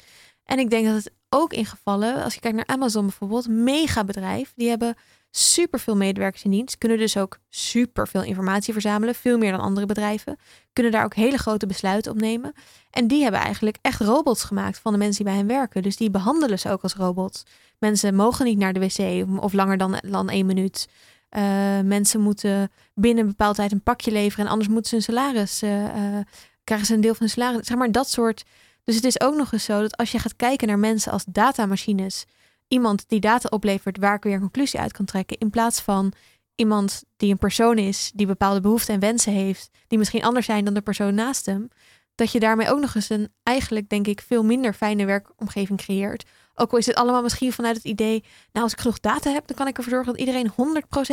En 0.44 0.58
ik 0.58 0.70
denk 0.70 0.86
dat 0.86 0.94
het 0.94 1.12
ook 1.28 1.52
in 1.52 1.66
gevallen, 1.66 2.22
als 2.22 2.34
je 2.34 2.40
kijkt 2.40 2.56
naar 2.56 2.66
Amazon 2.66 3.06
bijvoorbeeld, 3.06 3.48
mega 3.48 4.04
bedrijf, 4.04 4.52
die 4.56 4.68
hebben 4.68 4.96
superveel 5.34 5.96
medewerkers 5.96 6.42
in 6.42 6.50
dienst, 6.50 6.78
kunnen 6.78 6.98
dus 6.98 7.16
ook 7.16 7.38
superveel 7.48 8.22
informatie 8.22 8.72
verzamelen, 8.72 9.14
veel 9.14 9.38
meer 9.38 9.50
dan 9.50 9.60
andere 9.60 9.86
bedrijven, 9.86 10.38
kunnen 10.72 10.92
daar 10.92 11.04
ook 11.04 11.14
hele 11.14 11.38
grote 11.38 11.66
besluiten 11.66 12.12
op 12.12 12.20
nemen. 12.20 12.52
En 12.90 13.06
die 13.06 13.22
hebben 13.22 13.40
eigenlijk 13.40 13.78
echt 13.80 14.00
robots 14.00 14.44
gemaakt 14.44 14.78
van 14.78 14.92
de 14.92 14.98
mensen 14.98 15.24
die 15.24 15.32
bij 15.32 15.42
hen 15.42 15.46
werken. 15.46 15.82
Dus 15.82 15.96
die 15.96 16.10
behandelen 16.10 16.58
ze 16.58 16.70
ook 16.70 16.82
als 16.82 16.94
robots. 16.94 17.42
Mensen 17.78 18.14
mogen 18.14 18.44
niet 18.44 18.58
naar 18.58 18.72
de 18.72 18.80
wc 18.80 19.26
of 19.42 19.52
langer 19.52 19.78
dan, 19.78 19.98
dan 20.06 20.28
één 20.28 20.46
minuut. 20.46 20.88
Eh, 21.28 21.80
mensen 21.80 22.20
moeten 22.20 22.70
binnen 22.94 23.22
een 23.22 23.30
bepaalde 23.30 23.56
tijd 23.56 23.72
een 23.72 23.82
pakje 23.82 24.10
leveren 24.10 24.44
en 24.44 24.50
anders 24.50 24.70
moeten 24.70 24.88
ze 24.88 24.94
hun 24.94 25.04
salaris, 25.04 25.62
eh, 25.62 25.84
eh, 25.84 26.24
krijgen 26.64 26.86
ze 26.86 26.94
een 26.94 27.00
deel 27.00 27.14
van 27.14 27.26
hun 27.26 27.30
salaris. 27.30 27.66
Zeg 27.66 27.76
maar 27.76 27.92
dat 27.92 28.10
soort. 28.10 28.44
Dus 28.84 28.94
het 28.94 29.04
is 29.04 29.20
ook 29.20 29.34
nog 29.34 29.52
eens 29.52 29.64
zo 29.64 29.80
dat 29.80 29.96
als 29.96 30.12
je 30.12 30.18
gaat 30.18 30.36
kijken 30.36 30.68
naar 30.68 30.78
mensen 30.78 31.12
als 31.12 31.24
datamachines, 31.26 32.24
iemand 32.72 33.04
die 33.08 33.20
data 33.20 33.48
oplevert 33.48 33.98
waar 33.98 34.14
ik 34.14 34.22
weer 34.22 34.34
een 34.34 34.40
conclusie 34.40 34.80
uit 34.80 34.92
kan 34.92 35.04
trekken, 35.04 35.38
in 35.38 35.50
plaats 35.50 35.80
van 35.80 36.12
iemand 36.54 37.04
die 37.16 37.30
een 37.30 37.38
persoon 37.38 37.78
is 37.78 38.10
die 38.14 38.26
bepaalde 38.26 38.60
behoeften 38.60 38.94
en 38.94 39.00
wensen 39.00 39.32
heeft, 39.32 39.70
die 39.86 39.98
misschien 39.98 40.24
anders 40.24 40.46
zijn 40.46 40.64
dan 40.64 40.74
de 40.74 40.80
persoon 40.80 41.14
naast 41.14 41.46
hem, 41.46 41.68
dat 42.14 42.32
je 42.32 42.40
daarmee 42.40 42.70
ook 42.70 42.80
nog 42.80 42.94
eens 42.94 43.08
een 43.08 43.28
eigenlijk 43.42 43.88
denk 43.88 44.06
ik 44.06 44.20
veel 44.26 44.44
minder 44.44 44.72
fijne 44.74 45.04
werkomgeving 45.04 45.78
creëert. 45.78 46.24
Ook 46.54 46.72
al 46.72 46.78
is 46.78 46.86
het 46.86 46.96
allemaal 46.96 47.22
misschien 47.22 47.52
vanuit 47.52 47.76
het 47.76 47.84
idee, 47.84 48.24
nou 48.52 48.64
als 48.64 48.72
ik 48.72 48.80
genoeg 48.80 49.00
data 49.00 49.30
heb, 49.32 49.46
dan 49.46 49.56
kan 49.56 49.66
ik 49.66 49.76
ervoor 49.76 49.92
zorgen 49.92 50.12
dat 50.12 50.20
iedereen 50.20 50.50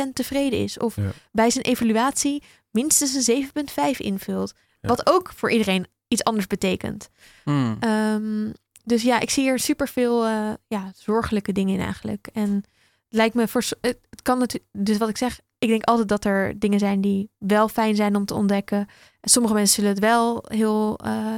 100% 0.08 0.12
tevreden 0.12 0.58
is. 0.58 0.78
Of 0.78 0.96
Ja. 0.96 1.10
bij 1.32 1.50
zijn 1.50 1.64
evaluatie 1.64 2.42
minstens 2.70 3.14
een 3.14 3.22
7,5 3.22 4.00
invult. 4.00 4.52
Ja. 4.80 4.88
Wat 4.88 5.06
ook 5.10 5.32
voor 5.36 5.50
iedereen 5.50 5.86
iets 6.08 6.24
anders 6.24 6.46
betekent. 6.46 7.08
Hmm. 7.44 7.76
Ehm, 7.80 8.50
dus 8.90 9.02
ja, 9.02 9.20
ik 9.20 9.30
zie 9.30 9.42
hier 9.42 9.58
superveel 9.58 10.26
eh 10.26 10.52
ja, 10.66 10.90
zorgelijke 10.94 11.52
dingen 11.52 11.74
in 11.74 11.80
eigenlijk. 11.80 12.28
En 12.32 12.54
het 12.54 13.18
lijkt 13.18 13.34
me 13.34 13.48
voor. 13.48 13.64
Het, 13.80 13.98
kan 14.22 14.38
natuurlijk. 14.38 14.70
Dus 14.72 14.98
wat 14.98 15.08
ik 15.08 15.16
zeg, 15.16 15.40
ik 15.58 15.68
denk 15.68 15.84
altijd 15.84 16.08
dat 16.08 16.24
er 16.24 16.58
dingen 16.58 16.78
zijn 16.78 17.00
die 17.00 17.30
wel 17.38 17.68
fijn 17.68 17.96
zijn 17.96 18.16
om 18.16 18.24
te 18.24 18.34
ontdekken. 18.34 18.88
Sommige 19.20 19.54
mensen 19.54 19.74
zullen 19.74 19.90
het 19.90 19.98
wel 19.98 20.44
heel 20.48 20.98
eh, 20.98 21.36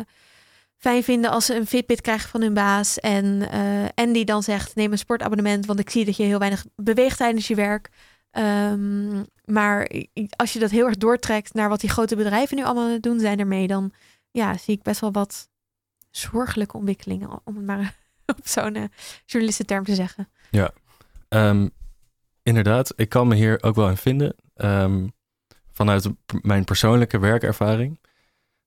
fijn 0.77 1.03
vinden 1.03 1.31
als 1.31 1.47
ze 1.47 1.57
een 1.57 1.67
Fitbit 1.67 2.01
krijgen 2.01 2.29
van 2.29 2.41
hun 2.41 2.55
baas. 2.55 3.01
En, 3.01 3.51
eh, 3.51 3.85
en 3.95 4.13
die 4.13 4.25
dan 4.25 4.43
zegt: 4.43 4.75
neem 4.75 4.93
een 4.93 4.99
sportabonnement, 4.99 5.67
want 5.67 5.79
ik 5.79 5.91
zie 5.91 6.05
dat 6.05 6.17
je 6.17 6.23
heel 6.23 6.39
weinig 6.39 6.65
beweegt 6.77 7.17
tijdens 7.17 7.49
je 7.49 7.55
werk. 7.55 7.89
Ehm, 8.31 9.23
maar 9.45 9.91
als 10.37 10.53
je 10.53 10.59
dat 10.59 10.71
heel 10.71 10.87
erg 10.87 10.97
doortrekt 10.97 11.55
naar 11.55 11.69
wat 11.69 11.81
die 11.81 11.91
grote 11.91 12.17
bedrijven 12.17 12.57
nu 12.57 12.65
allemaal 12.65 13.01
doen 13.01 13.21
zijn 13.21 13.39
ermee, 13.39 13.67
dan 13.67 13.93
ja, 14.31 14.57
zie 14.57 14.75
ik 14.75 14.83
best 14.83 15.01
wel 15.01 15.13
wat 15.13 15.51
zorgelijke 16.17 16.77
ontwikkelingen, 16.77 17.41
om 17.45 17.57
het 17.57 17.65
maar 17.65 17.97
op 18.37 18.41
zo'n 18.45 18.77
uh, 18.77 18.85
journalistenterm 19.27 19.85
te 19.85 19.95
zeggen. 19.95 20.29
Ehm, 21.29 21.69
inderdaad, 22.43 22.93
ik 22.97 23.09
kan 23.09 23.29
me 23.29 23.35
hier 23.35 23.63
ook 23.63 23.75
wel 23.75 23.89
in 23.89 23.97
vinden. 23.97 24.35
Ehm, 24.55 25.07
vanuit 25.73 26.09
mijn 26.43 26.65
persoonlijke 26.65 27.19
werkervaring. 27.19 28.01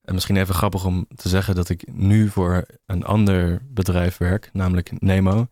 En 0.02 0.14
misschien 0.14 0.38
even 0.38 0.56
grappig 0.56 0.86
om 0.86 1.08
te 1.16 1.30
zeggen 1.30 1.56
dat 1.56 1.70
ik 1.70 1.94
nu 1.94 2.30
voor 2.30 2.66
een 2.86 3.04
ander 3.04 3.62
bedrijf 3.64 4.18
werk, 4.18 4.50
namelijk 4.54 5.02
Nemo. 5.02 5.48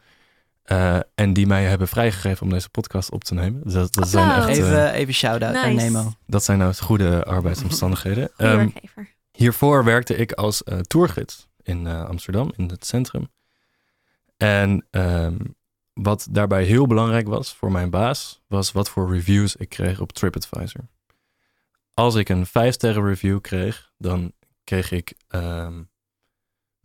Eh, 0.63 0.99
en 1.15 1.33
die 1.33 1.47
mij 1.47 1.63
hebben 1.63 1.87
vrijgegeven 1.87 2.43
om 2.43 2.49
deze 2.49 2.69
podcast 2.69 3.11
op 3.11 3.23
te 3.23 3.33
nemen. 3.33 3.61
Dus 3.63 3.73
dat, 3.73 3.93
dat 3.93 4.07
zijn 4.09 4.31
echt 4.31 4.47
eh, 4.47 4.57
Even, 4.57 4.93
even 4.93 5.13
shout-out 5.13 5.55
aan. 5.55 5.75
Nemo. 5.75 6.13
dat 6.27 6.43
zijn 6.43 6.57
nou 6.57 6.73
goede 6.75 7.23
arbeidsomstandigheden. 7.23 8.31
Ehm, 8.37 8.57
werkgever. 8.57 9.11
Hiervoor 9.31 9.83
werkte 9.83 10.15
ik 10.15 10.31
als 10.31 10.63
eh, 10.63 10.79
tourgids 10.79 11.47
in 11.63 11.87
eh, 11.87 12.05
Amsterdam, 12.05 12.51
in 12.55 12.69
het 12.69 12.85
centrum. 12.85 13.31
En 14.37 14.87
ehm, 14.89 15.37
wat 15.93 16.27
daarbij 16.31 16.63
heel 16.63 16.87
belangrijk 16.87 17.27
was 17.27 17.53
voor 17.53 17.71
mijn 17.71 17.89
baas, 17.89 18.41
was 18.47 18.71
wat 18.71 18.89
voor 18.89 19.13
reviews 19.13 19.55
ik 19.55 19.69
kreeg 19.69 19.99
op 19.99 20.11
TripAdvisor. 20.11 20.87
Als 21.93 22.15
ik 22.15 22.29
een 22.29 22.47
5-sterren 22.47 23.05
review 23.05 23.41
kreeg, 23.41 23.91
dan 23.97 24.33
kreeg 24.63 24.91
ik 24.91 25.13
ehm, 25.27 25.83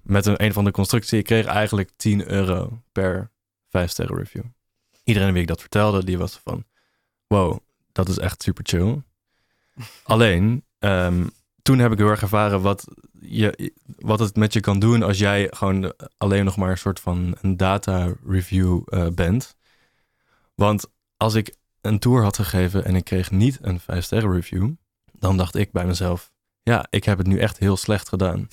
met 0.02 0.26
een, 0.26 0.44
een 0.44 0.52
van 0.52 0.64
de 0.64 0.70
constructie, 0.70 1.22
kreeg 1.22 1.46
eigenlijk 1.46 1.90
10 1.96 2.30
euro 2.30 2.82
per 2.92 3.30
5-sterren 3.66 4.16
review. 4.16 4.44
Iedereen 5.04 5.32
wie 5.32 5.42
ik 5.42 5.48
dat 5.48 5.60
vertelde, 5.60 6.04
die 6.04 6.18
was 6.18 6.40
van, 6.44 6.64
wow, 7.26 7.58
dat 7.92 8.08
is 8.08 8.18
echt 8.18 8.42
super 8.42 8.64
chill. 8.66 9.02
Alleen, 10.02 10.64
ehm, 10.78 11.26
toen 11.68 11.78
heb 11.78 11.92
ik 11.92 11.98
heel 11.98 12.09
erg 12.09 12.22
ervaren 12.22 12.61
wat, 12.61 12.85
je, 13.20 13.72
wat 13.98 14.18
het 14.18 14.37
met 14.37 14.52
je 14.52 14.61
kan 14.61 14.78
doen 14.78 15.02
als 15.02 15.18
jij 15.18 15.46
gewoon 15.50 15.92
alleen 16.18 16.44
nog 16.44 16.57
maar 16.57 16.70
een 16.70 16.78
soort 16.78 17.00
van 17.00 17.37
een 17.40 17.57
data 17.57 18.12
review 18.26 18.83
eh, 18.85 19.07
bent. 19.14 19.57
Want 20.54 20.87
als 21.16 21.35
ik 21.35 21.54
een 21.81 21.98
tour 21.98 22.22
had 22.22 22.37
gegeven 22.37 22.85
en 22.85 22.94
ik 22.94 23.04
kreeg 23.04 23.31
niet 23.31 23.59
een 23.62 23.81
5 23.81 24.04
sterren 24.04 24.33
review, 24.33 24.70
dan 25.12 25.37
dacht 25.37 25.54
ik 25.54 25.72
bij 25.72 25.87
mezelf, 25.87 26.31
ja, 26.62 26.87
ik 26.90 27.04
heb 27.04 27.18
het 27.18 27.26
nu 27.26 27.38
echt 27.38 27.59
heel 27.59 27.76
slecht 27.76 28.09
gedaan. 28.09 28.48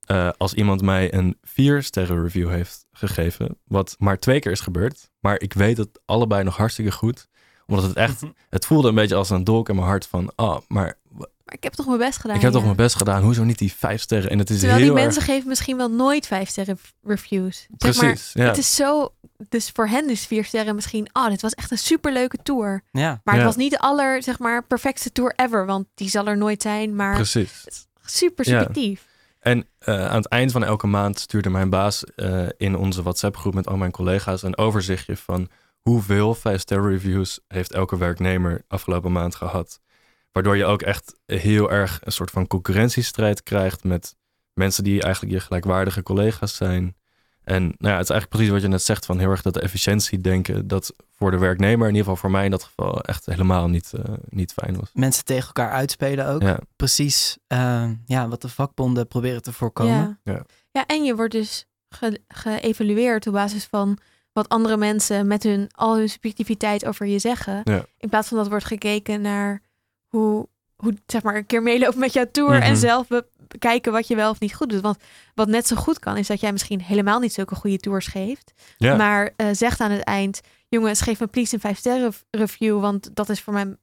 Eh, 0.00 0.30
als 0.36 0.54
iemand 0.54 0.82
mij 0.82 1.14
een 1.14 1.38
4 1.42 1.82
sterren 1.82 2.22
review 2.22 2.50
heeft 2.50 2.86
gegeven, 2.92 3.58
wat 3.64 3.96
maar 3.98 4.18
twee 4.18 4.40
keer 4.40 4.52
is 4.52 4.60
gebeurd, 4.60 5.10
maar 5.20 5.40
ik 5.40 5.52
weet 5.52 5.76
het 5.76 6.00
allebei 6.04 6.44
nog 6.44 6.56
hartstikke 6.56 6.92
goed, 6.92 7.28
omdat 7.68 7.84
het 7.84 7.96
echt, 7.96 8.22
het 8.50 8.66
voelde 8.66 8.88
een 8.88 8.94
beetje 8.94 9.14
als 9.14 9.30
een 9.30 9.44
dolk 9.44 9.68
in 9.68 9.74
mijn 9.74 9.86
hart 9.86 10.06
van, 10.06 10.32
ah, 10.34 10.58
maar 10.68 10.94
Maar 11.08 11.28
ik 11.56 11.62
heb 11.62 11.72
toch 11.72 11.86
mijn 11.86 11.98
best 11.98 12.18
gedaan. 12.18 12.36
ik 12.36 12.42
heb 12.42 12.52
toch 12.52 12.64
mijn 12.64 12.76
best 12.76 12.96
gedaan. 12.96 13.22
Hoezo 13.22 13.44
niet 13.44 13.58
die 13.58 13.72
vijf 13.72 14.00
sterren? 14.00 14.30
En 14.30 14.38
het 14.38 14.50
is 14.50 14.58
Terwijl 14.58 14.78
heel 14.78 14.88
die 14.88 14.96
erg... 14.96 15.04
mensen 15.04 15.22
geven 15.32 15.48
misschien 15.48 15.76
wel 15.76 15.90
nooit 15.90 16.26
vijf 16.26 16.48
sterren 16.48 16.78
reviews. 17.02 17.56
Zeg 17.56 17.76
Precies, 17.78 18.34
maar, 18.34 18.44
ja. 18.44 18.48
Het 18.50 18.58
is 18.58 18.74
zo. 18.74 19.12
Dus 19.48 19.70
voor 19.70 19.86
hen 19.88 20.10
is 20.10 20.26
vier 20.26 20.44
sterren 20.44 20.74
misschien. 20.74 21.08
Oh, 21.12 21.28
dit 21.28 21.42
was 21.42 21.52
echt 21.54 21.70
een 21.70 21.78
superleuke 21.78 22.38
tour. 22.42 22.82
Ja. 22.92 23.20
Maar 23.24 23.34
Ja. 23.34 23.40
het 23.40 23.48
was 23.48 23.56
niet 23.56 23.70
de 23.70 23.78
aller, 23.78 24.22
zeg 24.22 24.38
maar, 24.38 24.64
perfectste 24.66 25.12
tour 25.12 25.32
ever. 25.36 25.66
Want 25.66 25.86
die 25.94 26.08
zal 26.08 26.26
er 26.26 26.36
nooit 26.36 26.62
zijn. 26.62 26.96
Maar 26.96 27.14
Precies. 27.14 27.64
super 28.04 28.48
Ja. 28.48 28.58
subjectief. 28.58 29.06
En 29.40 29.66
eh, 29.78 30.06
aan 30.08 30.16
het 30.16 30.28
eind 30.28 30.52
van 30.52 30.64
elke 30.64 30.86
maand 30.86 31.18
stuurde 31.18 31.50
mijn 31.50 31.70
baas 31.70 32.04
eh, 32.04 32.46
in 32.56 32.76
onze 32.76 33.02
WhatsApp-groep 33.02 33.54
met 33.54 33.66
al 33.66 33.76
mijn 33.76 33.90
collega's 33.90 34.42
een 34.42 34.58
overzichtje 34.58 35.16
van 35.16 35.48
hoeveel 35.88 36.36
5-ster 36.36 36.82
reviews 36.88 37.40
heeft 37.48 37.72
elke 37.72 37.98
werknemer 37.98 38.64
afgelopen 38.68 39.12
maand 39.12 39.34
gehad. 39.34 39.80
Waardoor 40.32 40.56
je 40.56 40.64
ook 40.64 40.82
echt 40.82 41.14
heel 41.26 41.70
erg 41.70 42.00
een 42.04 42.12
soort 42.12 42.30
van 42.30 42.46
concurrentiestrijd 42.46 43.42
krijgt 43.42 43.84
met 43.84 44.16
mensen 44.52 44.84
die 44.84 45.02
eigenlijk 45.02 45.34
je 45.34 45.40
gelijkwaardige 45.40 46.02
collega's 46.02 46.56
zijn. 46.56 46.96
En 47.44 47.62
nou 47.62 47.74
ja, 47.78 47.92
het 47.92 48.02
is 48.02 48.10
eigenlijk 48.10 48.28
precies 48.28 48.48
wat 48.50 48.60
je 48.62 48.68
net 48.68 48.82
zegt 48.82 49.06
van 49.06 49.18
heel 49.18 49.30
erg 49.30 49.42
dat 49.42 49.54
de 49.54 49.60
efficiëntie 49.60 50.20
denken, 50.20 50.66
dat 50.66 50.92
voor 51.10 51.30
de 51.30 51.38
werknemer, 51.38 51.88
in 51.88 51.94
ieder 51.94 52.00
geval 52.00 52.16
voor 52.16 52.30
mij 52.30 52.44
in 52.44 52.50
dat 52.50 52.62
geval, 52.62 53.00
echt 53.00 53.26
helemaal 53.26 53.68
niet, 53.68 53.92
eh, 53.92 54.14
niet 54.28 54.52
fijn 54.52 54.76
was. 54.76 54.90
Mensen 54.92 55.24
tegen 55.24 55.46
elkaar 55.46 55.70
uitspelen 55.70 56.26
ook. 56.26 56.42
Ja, 56.42 56.58
Precies 56.76 57.38
eh, 57.46 57.90
ja, 58.06 58.28
wat 58.28 58.42
de 58.42 58.48
vakbonden 58.48 59.06
proberen 59.08 59.42
te 59.42 59.52
voorkomen. 59.52 60.18
Ja. 60.24 60.32
Ja. 60.32 60.42
ja, 60.70 60.86
en 60.86 61.04
je 61.04 61.14
wordt 61.16 61.32
dus 61.32 61.66
ge- 61.88 62.20
geëvalueerd 62.28 63.26
op 63.26 63.32
basis 63.32 63.64
van 63.64 63.98
wat 64.38 64.48
andere 64.48 64.76
mensen 64.76 65.26
met 65.26 65.42
hun 65.42 65.68
al 65.74 65.96
hun 65.96 66.08
subjectiviteit 66.08 66.84
over 66.86 67.06
je 67.06 67.18
zeggen. 67.18 67.60
Ja. 67.64 67.84
In 67.98 68.08
plaats 68.08 68.28
van 68.28 68.36
dat 68.38 68.48
wordt 68.48 68.64
gekeken 68.64 69.20
naar 69.20 69.62
hoe, 70.06 70.48
hoe 70.76 70.94
zeg 71.06 71.22
maar, 71.22 71.36
een 71.36 71.46
keer 71.46 71.62
meelopen 71.62 71.98
met 71.98 72.12
jouw 72.12 72.26
tour 72.32 72.52
Mhm. 72.54 72.62
en 72.62 72.76
zelf 72.76 73.06
be- 73.06 73.26
bekijken 73.48 73.92
wat 73.92 74.06
je 74.08 74.16
wel 74.16 74.30
of 74.30 74.40
niet 74.40 74.54
goed 74.54 74.68
doet. 74.70 74.80
Want 74.80 74.96
wat 75.34 75.48
net 75.48 75.66
zo 75.66 75.76
goed 75.76 75.98
kan, 75.98 76.16
is 76.16 76.26
dat 76.26 76.40
jij 76.40 76.52
misschien 76.52 76.80
helemaal 76.82 77.18
niet 77.20 77.32
zulke 77.32 77.54
goede 77.54 77.76
tours 77.78 78.06
geeft. 78.06 78.52
ja. 78.76 78.96
Maar 78.96 79.30
eh, 79.36 79.46
zegt 79.52 79.80
aan 79.80 79.90
het 79.90 80.02
eind, 80.02 80.40
jongens, 80.68 81.00
geef 81.00 81.20
me 81.20 81.26
please 81.26 81.54
een 81.54 81.60
5 81.60 81.78
sterren 81.78 82.12
review, 82.30 82.80
want 82.80 83.10
dat 83.14 83.28
is 83.28 83.40
voor 83.40 83.52
mijn 83.52 83.78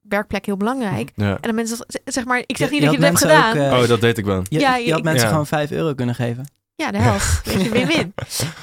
werkplek 0.00 0.46
heel 0.46 0.56
belangrijk. 0.56 1.12
ja. 1.14 1.30
En 1.34 1.38
dan 1.40 1.54
mensen 1.54 1.86
zeg 2.04 2.24
maar, 2.24 2.42
ik 2.46 2.56
zeg 2.56 2.68
Je- 2.68 2.74
niet 2.74 2.82
je 2.82 2.88
dat 2.90 2.98
je 3.00 3.04
het 3.06 3.20
had 3.20 3.30
hebt 3.32 3.52
gedaan. 3.52 3.72
ook, 3.76 3.82
Oh, 3.82 3.88
dat 3.88 4.00
deed 4.00 4.18
ik 4.18 4.24
wel. 4.24 4.42
Je, 4.48 4.58
Ja, 4.58 4.76
je 4.76 4.92
had 4.92 5.02
mensen 5.02 5.22
Ja. 5.24 5.28
gewoon 5.30 5.46
5 5.46 5.70
euro 5.70 5.94
kunnen 5.94 6.14
geven. 6.14 6.44
Ja, 6.76 6.90
de 6.90 6.98
helft. 6.98 7.44
Weet 7.46 7.62
je, 7.62 7.70
win-win. 7.70 8.14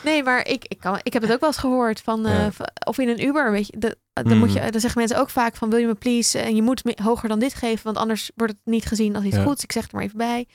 Nee, 0.03 0.23
maar 0.23 0.47
ik, 0.47 0.65
ik, 0.67 0.79
kan, 0.79 0.99
ik 1.03 1.13
heb 1.13 1.21
het 1.21 1.31
ook 1.31 1.39
wel 1.39 1.49
eens 1.49 1.57
gehoord 1.57 2.01
van, 2.01 2.25
eh, 2.25 2.33
Ja. 2.33 2.51
of 2.85 2.97
in 2.97 3.09
een 3.09 3.23
Uber, 3.25 3.51
weet 3.51 3.67
je, 3.67 3.77
de, 3.77 3.97
dan, 4.13 4.31
Mm. 4.33 4.37
moet 4.37 4.53
je, 4.53 4.71
dan 4.71 4.79
zeggen 4.81 4.99
mensen 4.99 5.19
ook 5.19 5.29
vaak 5.29 5.55
van, 5.55 5.69
wil 5.69 5.79
je 5.79 5.85
me 5.85 5.93
please, 5.95 6.39
en 6.39 6.55
je 6.55 6.61
moet 6.61 6.83
me 6.83 6.97
hoger 7.03 7.29
dan 7.29 7.39
dit 7.39 7.53
geven, 7.53 7.83
want 7.83 7.97
anders 7.97 8.31
wordt 8.35 8.53
het 8.53 8.61
niet 8.65 8.85
gezien 8.85 9.15
als 9.15 9.23
iets 9.25 9.35
Ja. 9.35 9.43
goeds. 9.43 9.63
Ik 9.63 9.71
zeg 9.71 9.81
het 9.83 9.91
er 9.91 9.97
maar 9.97 10.05
even 10.05 10.17
bij. 10.17 10.47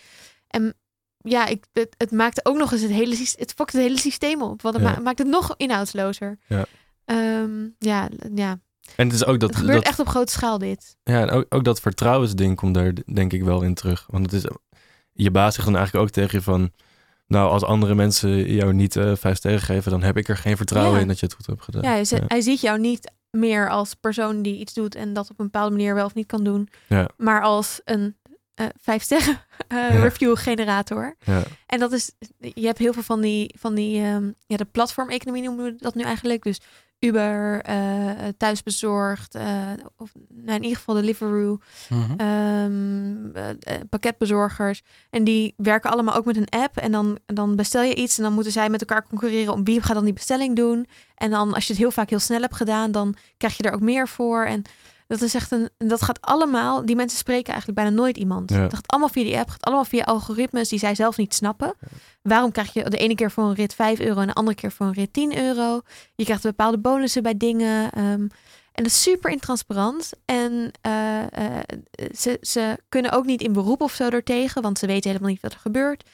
En 0.49 0.75
ja, 1.19 1.47
ik, 1.47 1.65
het, 1.73 1.95
het 1.99 2.11
maakte 2.11 2.41
ook 2.45 2.57
nog 2.57 2.73
eens 2.73 2.81
het 2.83 2.91
hele, 2.91 3.17
het 3.37 3.53
fokt 3.57 3.73
het 3.73 3.83
hele 3.83 3.99
systeem 3.99 4.43
op. 4.43 4.63
Want 4.63 4.75
het 4.75 4.85
Ja. 4.85 4.91
ma- 4.93 5.01
maakt 5.01 5.19
het 5.19 5.29
nog 5.29 5.55
inhoudslozer. 5.57 6.39
Ja. 6.47 6.65
Ehm, 7.05 7.65
ja, 7.79 8.09
ja. 8.35 8.59
En 8.97 9.07
het 9.07 9.13
is 9.17 9.25
ook 9.25 9.41
dat, 9.41 9.49
het 9.51 9.59
gebeurt 9.59 9.77
dat, 9.79 9.87
echt 9.87 9.99
op 9.99 10.09
grote 10.09 10.33
schaal 10.33 10.59
dit. 10.59 10.97
ja, 11.03 11.21
en 11.21 11.31
ook, 11.31 11.47
ook 11.49 11.65
dat 11.65 11.81
vertrouwensding 11.81 12.57
komt 12.57 12.75
daar 12.75 12.93
denk 13.15 13.33
ik 13.33 13.43
wel 13.45 13.63
in 13.63 13.75
terug. 13.75 14.05
Want 14.11 14.33
het 14.33 14.45
is, 14.45 14.51
je 15.13 15.31
baas 15.31 15.55
zegt 15.55 15.67
dan 15.67 15.77
eigenlijk 15.77 16.07
ook 16.07 16.13
tegen 16.13 16.39
je 16.39 16.45
van, 16.45 16.71
nou 17.27 17.51
als 17.51 17.63
andere 17.65 17.95
mensen 17.95 18.53
jou 18.53 18.73
niet 18.73 18.97
eh, 18.97 19.13
vijf 19.17 19.37
sterren 19.37 19.61
geven, 19.61 19.91
dan 19.91 20.03
heb 20.03 20.17
ik 20.17 20.29
er 20.29 20.37
geen 20.37 20.57
vertrouwen 20.57 20.95
Ja. 20.95 21.01
in 21.01 21.09
dat 21.09 21.19
je 21.21 21.27
het 21.27 21.35
goed 21.35 21.47
hebt 21.47 21.63
gedaan. 21.63 21.83
Ja, 21.83 21.89
hij, 21.91 22.05
ze- 22.05 22.17
Ja. 22.17 22.25
hij 22.27 22.41
ziet 22.41 22.61
jou 22.61 22.79
niet 22.81 23.11
meer 23.31 23.71
als 23.71 23.95
persoon 23.95 24.43
die 24.43 24.59
iets 24.59 24.75
doet 24.75 24.95
en 24.95 25.13
dat 25.13 25.31
op 25.31 25.39
een 25.39 25.45
bepaalde 25.45 25.71
manier 25.77 25.95
wel 25.95 26.05
of 26.05 26.15
niet 26.15 26.27
kan 26.27 26.45
doen. 26.45 26.69
Ja. 26.89 27.09
Maar 27.17 27.43
als 27.43 27.81
een 27.85 28.17
eh 28.55 28.67
vijf 28.81 29.03
sterren 29.03 29.39
eh, 29.69 30.01
review 30.03 30.37
generator. 30.37 31.17
Ja. 31.25 31.43
En 31.67 31.79
dat 31.79 31.93
is, 31.93 32.13
je 32.39 32.67
hebt 32.67 32.79
heel 32.79 32.93
veel 32.93 33.03
van 33.03 33.21
die, 33.21 33.55
van 33.59 33.75
die 33.75 34.03
ehm, 34.03 34.31
ja, 34.47 34.57
de 34.57 34.65
platformeconomie 34.65 35.43
noemen 35.43 35.65
we 35.65 35.75
dat 35.79 35.95
nu 35.95 36.03
eigenlijk. 36.03 36.43
Dus 36.43 36.61
Uber, 36.99 37.63
eh, 37.63 38.29
thuisbezorgd, 38.37 39.35
eh, 39.35 39.71
of 39.97 40.13
nou, 40.29 40.57
in 40.57 40.63
ieder 40.63 40.79
geval 40.79 40.95
Deliveroo, 40.95 41.59
eh, 42.17 42.67
pakketbezorgers. 43.91 44.83
En 45.11 45.25
die 45.25 45.55
werken 45.57 45.91
allemaal 45.91 46.15
ook 46.15 46.25
met 46.25 46.37
een 46.37 46.49
app. 46.61 46.77
En 46.77 46.93
dan, 46.93 47.19
dan 47.27 47.57
bestel 47.57 47.83
je 47.83 47.95
iets 47.95 48.17
en 48.17 48.23
dan 48.23 48.33
moeten 48.33 48.53
zij 48.53 48.69
met 48.69 48.81
elkaar 48.81 49.09
concurreren 49.09 49.53
om 49.53 49.65
wie 49.65 49.83
gaat 49.83 49.95
dan 49.95 50.05
die 50.05 50.13
bestelling 50.13 50.57
doen. 50.57 50.87
En 51.15 51.31
dan 51.31 51.55
als 51.55 51.67
je 51.67 51.73
het 51.73 51.83
heel 51.83 51.91
vaak 51.91 52.11
heel 52.11 52.19
snel 52.19 52.41
hebt 52.41 52.57
gedaan, 52.57 52.93
dan 52.93 53.15
krijg 53.37 53.57
je 53.57 53.63
er 53.63 53.73
ook 53.73 53.81
meer 53.81 54.09
voor. 54.09 54.45
En 54.45 54.63
dat 55.07 55.21
is 55.21 55.35
echt 55.35 55.51
een, 55.51 55.69
en 55.77 55.89
dat 55.89 56.03
gaat 56.03 56.21
allemaal, 56.21 56.87
die 56.87 56.97
mensen 56.97 57.19
spreken 57.19 57.53
eigenlijk 57.53 57.81
bijna 57.81 57.97
nooit 57.97 58.17
iemand. 58.17 58.51
Ja. 58.51 58.63
Dat 58.63 58.75
gaat 58.75 58.87
allemaal 58.89 59.09
via 59.09 59.25
die 59.25 59.39
app, 59.39 59.49
gaat 59.49 59.65
allemaal 59.65 59.85
via 59.85 60.05
algoritmes 60.05 60.69
die 60.69 60.79
zij 60.79 60.95
zelf 60.95 61.17
niet 61.17 61.35
snappen. 61.35 61.75
Waarom 62.23 62.53
krijg 62.53 62.73
je 62.73 62.91
de 62.91 62.97
ene 62.97 63.15
keer 63.15 63.31
voor 63.31 63.45
een 63.45 63.55
rit 63.55 63.75
5 63.75 64.01
euro 64.01 64.21
en 64.21 64.27
de 64.27 64.35
andere 64.35 64.57
keer 64.57 64.73
voor 64.73 64.87
een 64.87 64.93
rit 64.93 65.13
10 65.13 65.39
euro? 65.39 65.81
Je 66.15 66.25
krijgt 66.25 66.43
bepaalde 66.43 66.79
bonussen 66.79 67.23
bij 67.23 67.37
dingen. 67.37 67.91
ehm, 67.93 68.27
en 68.77 68.83
dat 68.83 68.93
is 68.93 69.03
super 69.03 69.31
intransparant. 69.31 70.13
En 70.25 70.71
eh, 70.81 71.23
eh, 71.23 71.63
ze, 72.15 72.39
ze 72.41 72.79
kunnen 72.89 73.13
ook 73.13 73.25
niet 73.25 73.43
in 73.43 73.53
beroep 73.53 73.81
of 73.81 73.93
zo 73.93 74.09
ertegen, 74.09 74.63
want 74.63 74.79
ze 74.79 74.87
weten 74.87 75.11
helemaal 75.11 75.31
niet 75.31 75.41
wat 75.43 75.53
er 75.53 75.59
gebeurt. 75.59 76.05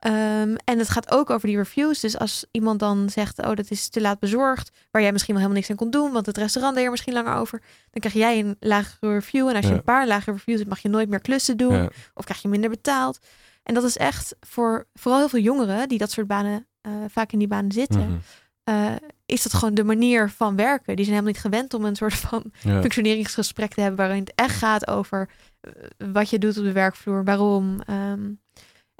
Ehm, 0.00 0.54
en 0.64 0.78
het 0.78 0.88
gaat 0.88 1.10
ook 1.10 1.30
over 1.30 1.48
die 1.48 1.56
reviews. 1.56 2.00
Dus 2.00 2.18
als 2.18 2.44
iemand 2.50 2.78
dan 2.78 3.10
zegt, 3.10 3.38
oh, 3.38 3.54
dat 3.54 3.70
is 3.70 3.88
te 3.88 4.00
laat 4.00 4.18
bezorgd, 4.18 4.70
waar 4.90 5.02
jij 5.02 5.12
misschien 5.12 5.34
wel 5.34 5.42
helemaal 5.42 5.62
niks 5.62 5.70
aan 5.70 5.86
kon 5.88 5.90
doen, 6.00 6.12
want 6.12 6.26
het 6.26 6.36
restaurant 6.36 6.74
deed 6.76 6.84
er 6.84 6.90
misschien 6.90 7.12
langer 7.12 7.34
over, 7.34 7.58
dan 7.90 8.00
krijg 8.00 8.14
jij 8.14 8.38
een 8.38 8.56
lagere 8.60 9.12
review. 9.12 9.48
En 9.48 9.56
als 9.56 9.66
je 9.66 9.72
een 9.74 9.82
paar 9.82 10.06
lagere 10.06 10.32
reviews 10.36 10.58
hebt, 10.58 10.70
mag 10.70 10.78
je 10.80 10.88
nooit 10.88 11.08
meer 11.08 11.20
klussen 11.20 11.56
doen 11.56 11.74
Ja. 11.74 11.88
of 12.14 12.24
krijg 12.24 12.42
je 12.42 12.48
minder 12.48 12.70
betaald. 12.70 13.18
En 13.62 13.74
dat 13.74 13.84
is 13.84 13.96
echt 13.96 14.34
voor 14.40 14.86
vooral 14.94 15.20
heel 15.20 15.28
veel 15.28 15.40
jongeren 15.40 15.88
die 15.88 15.98
dat 15.98 16.10
soort 16.10 16.26
banen 16.26 16.66
eh, 16.80 16.92
vaak 17.08 17.32
in 17.32 17.38
die 17.38 17.48
banen 17.48 17.72
zitten, 17.72 18.00
Mhm. 18.00 18.18
eh, 18.64 18.92
is 19.26 19.42
dat 19.42 19.54
gewoon 19.54 19.74
de 19.74 19.84
manier 19.84 20.30
van 20.30 20.56
werken. 20.56 20.96
Die 20.96 21.04
zijn 21.04 21.16
helemaal 21.16 21.32
niet 21.32 21.40
gewend 21.52 21.74
om 21.74 21.84
een 21.84 21.96
soort 21.96 22.14
van 22.14 22.52
Ja. 22.60 22.80
functioneringsgesprek 22.80 23.74
te 23.74 23.80
hebben 23.80 23.98
waarin 24.06 24.20
het 24.20 24.32
echt 24.34 24.56
gaat 24.56 24.86
over 24.86 25.28
eh, 25.60 25.72
wat 26.12 26.30
je 26.30 26.38
doet 26.38 26.58
op 26.58 26.64
de 26.64 26.72
werkvloer, 26.72 27.24
waarom. 27.24 27.80
ehm. 27.86 28.20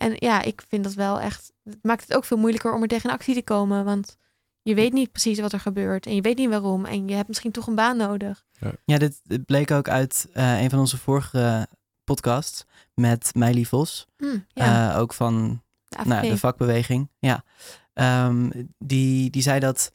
En 0.01 0.15
ja, 0.19 0.43
ik 0.43 0.63
vind 0.69 0.85
dat 0.85 0.95
wel 0.95 1.21
echt. 1.21 1.53
Het 1.65 1.79
maakt 1.83 2.03
het 2.03 2.15
ook 2.17 2.25
veel 2.25 2.37
moeilijker 2.37 2.75
om 2.75 2.83
er 2.83 2.89
tegen 2.89 3.11
in 3.11 3.17
actie 3.17 3.35
te 3.35 3.43
komen, 3.43 3.85
want 3.85 4.17
je 4.63 4.75
weet 4.75 4.93
niet 4.93 5.13
precies 5.13 5.41
wat 5.41 5.53
er 5.53 5.61
gebeurt 5.61 6.07
en 6.07 6.15
je 6.15 6.21
weet 6.21 6.37
niet 6.37 6.49
waarom 6.49 6.85
en 6.85 7.09
je 7.09 7.15
hebt 7.15 7.29
misschien 7.29 7.51
toch 7.51 7.67
een 7.67 7.75
baan 7.75 7.97
nodig. 7.97 8.45
Ja, 8.85 8.99
dit, 8.99 9.21
dit 9.23 9.45
bleek 9.45 9.71
ook 9.71 9.89
uit 9.89 10.29
eh, 10.33 10.63
een 10.63 10.71
van 10.71 10.79
onze 10.79 10.99
vorige 10.99 11.69
podcasts 12.05 12.65
met 12.95 13.31
Meili 13.35 13.67
Vos. 13.67 14.07
Hm, 14.17 14.39
ja, 14.49 14.93
eh, 14.93 14.99
ook 14.99 15.13
van 15.13 15.63
de 15.89 15.99
nou, 16.05 16.29
de 16.29 16.39
vakbeweging. 16.39 17.11
Ja. 17.19 17.45
Ehm, 17.93 18.51
die, 18.79 19.31
die 19.31 19.43
zei 19.43 19.61
dat 19.61 19.93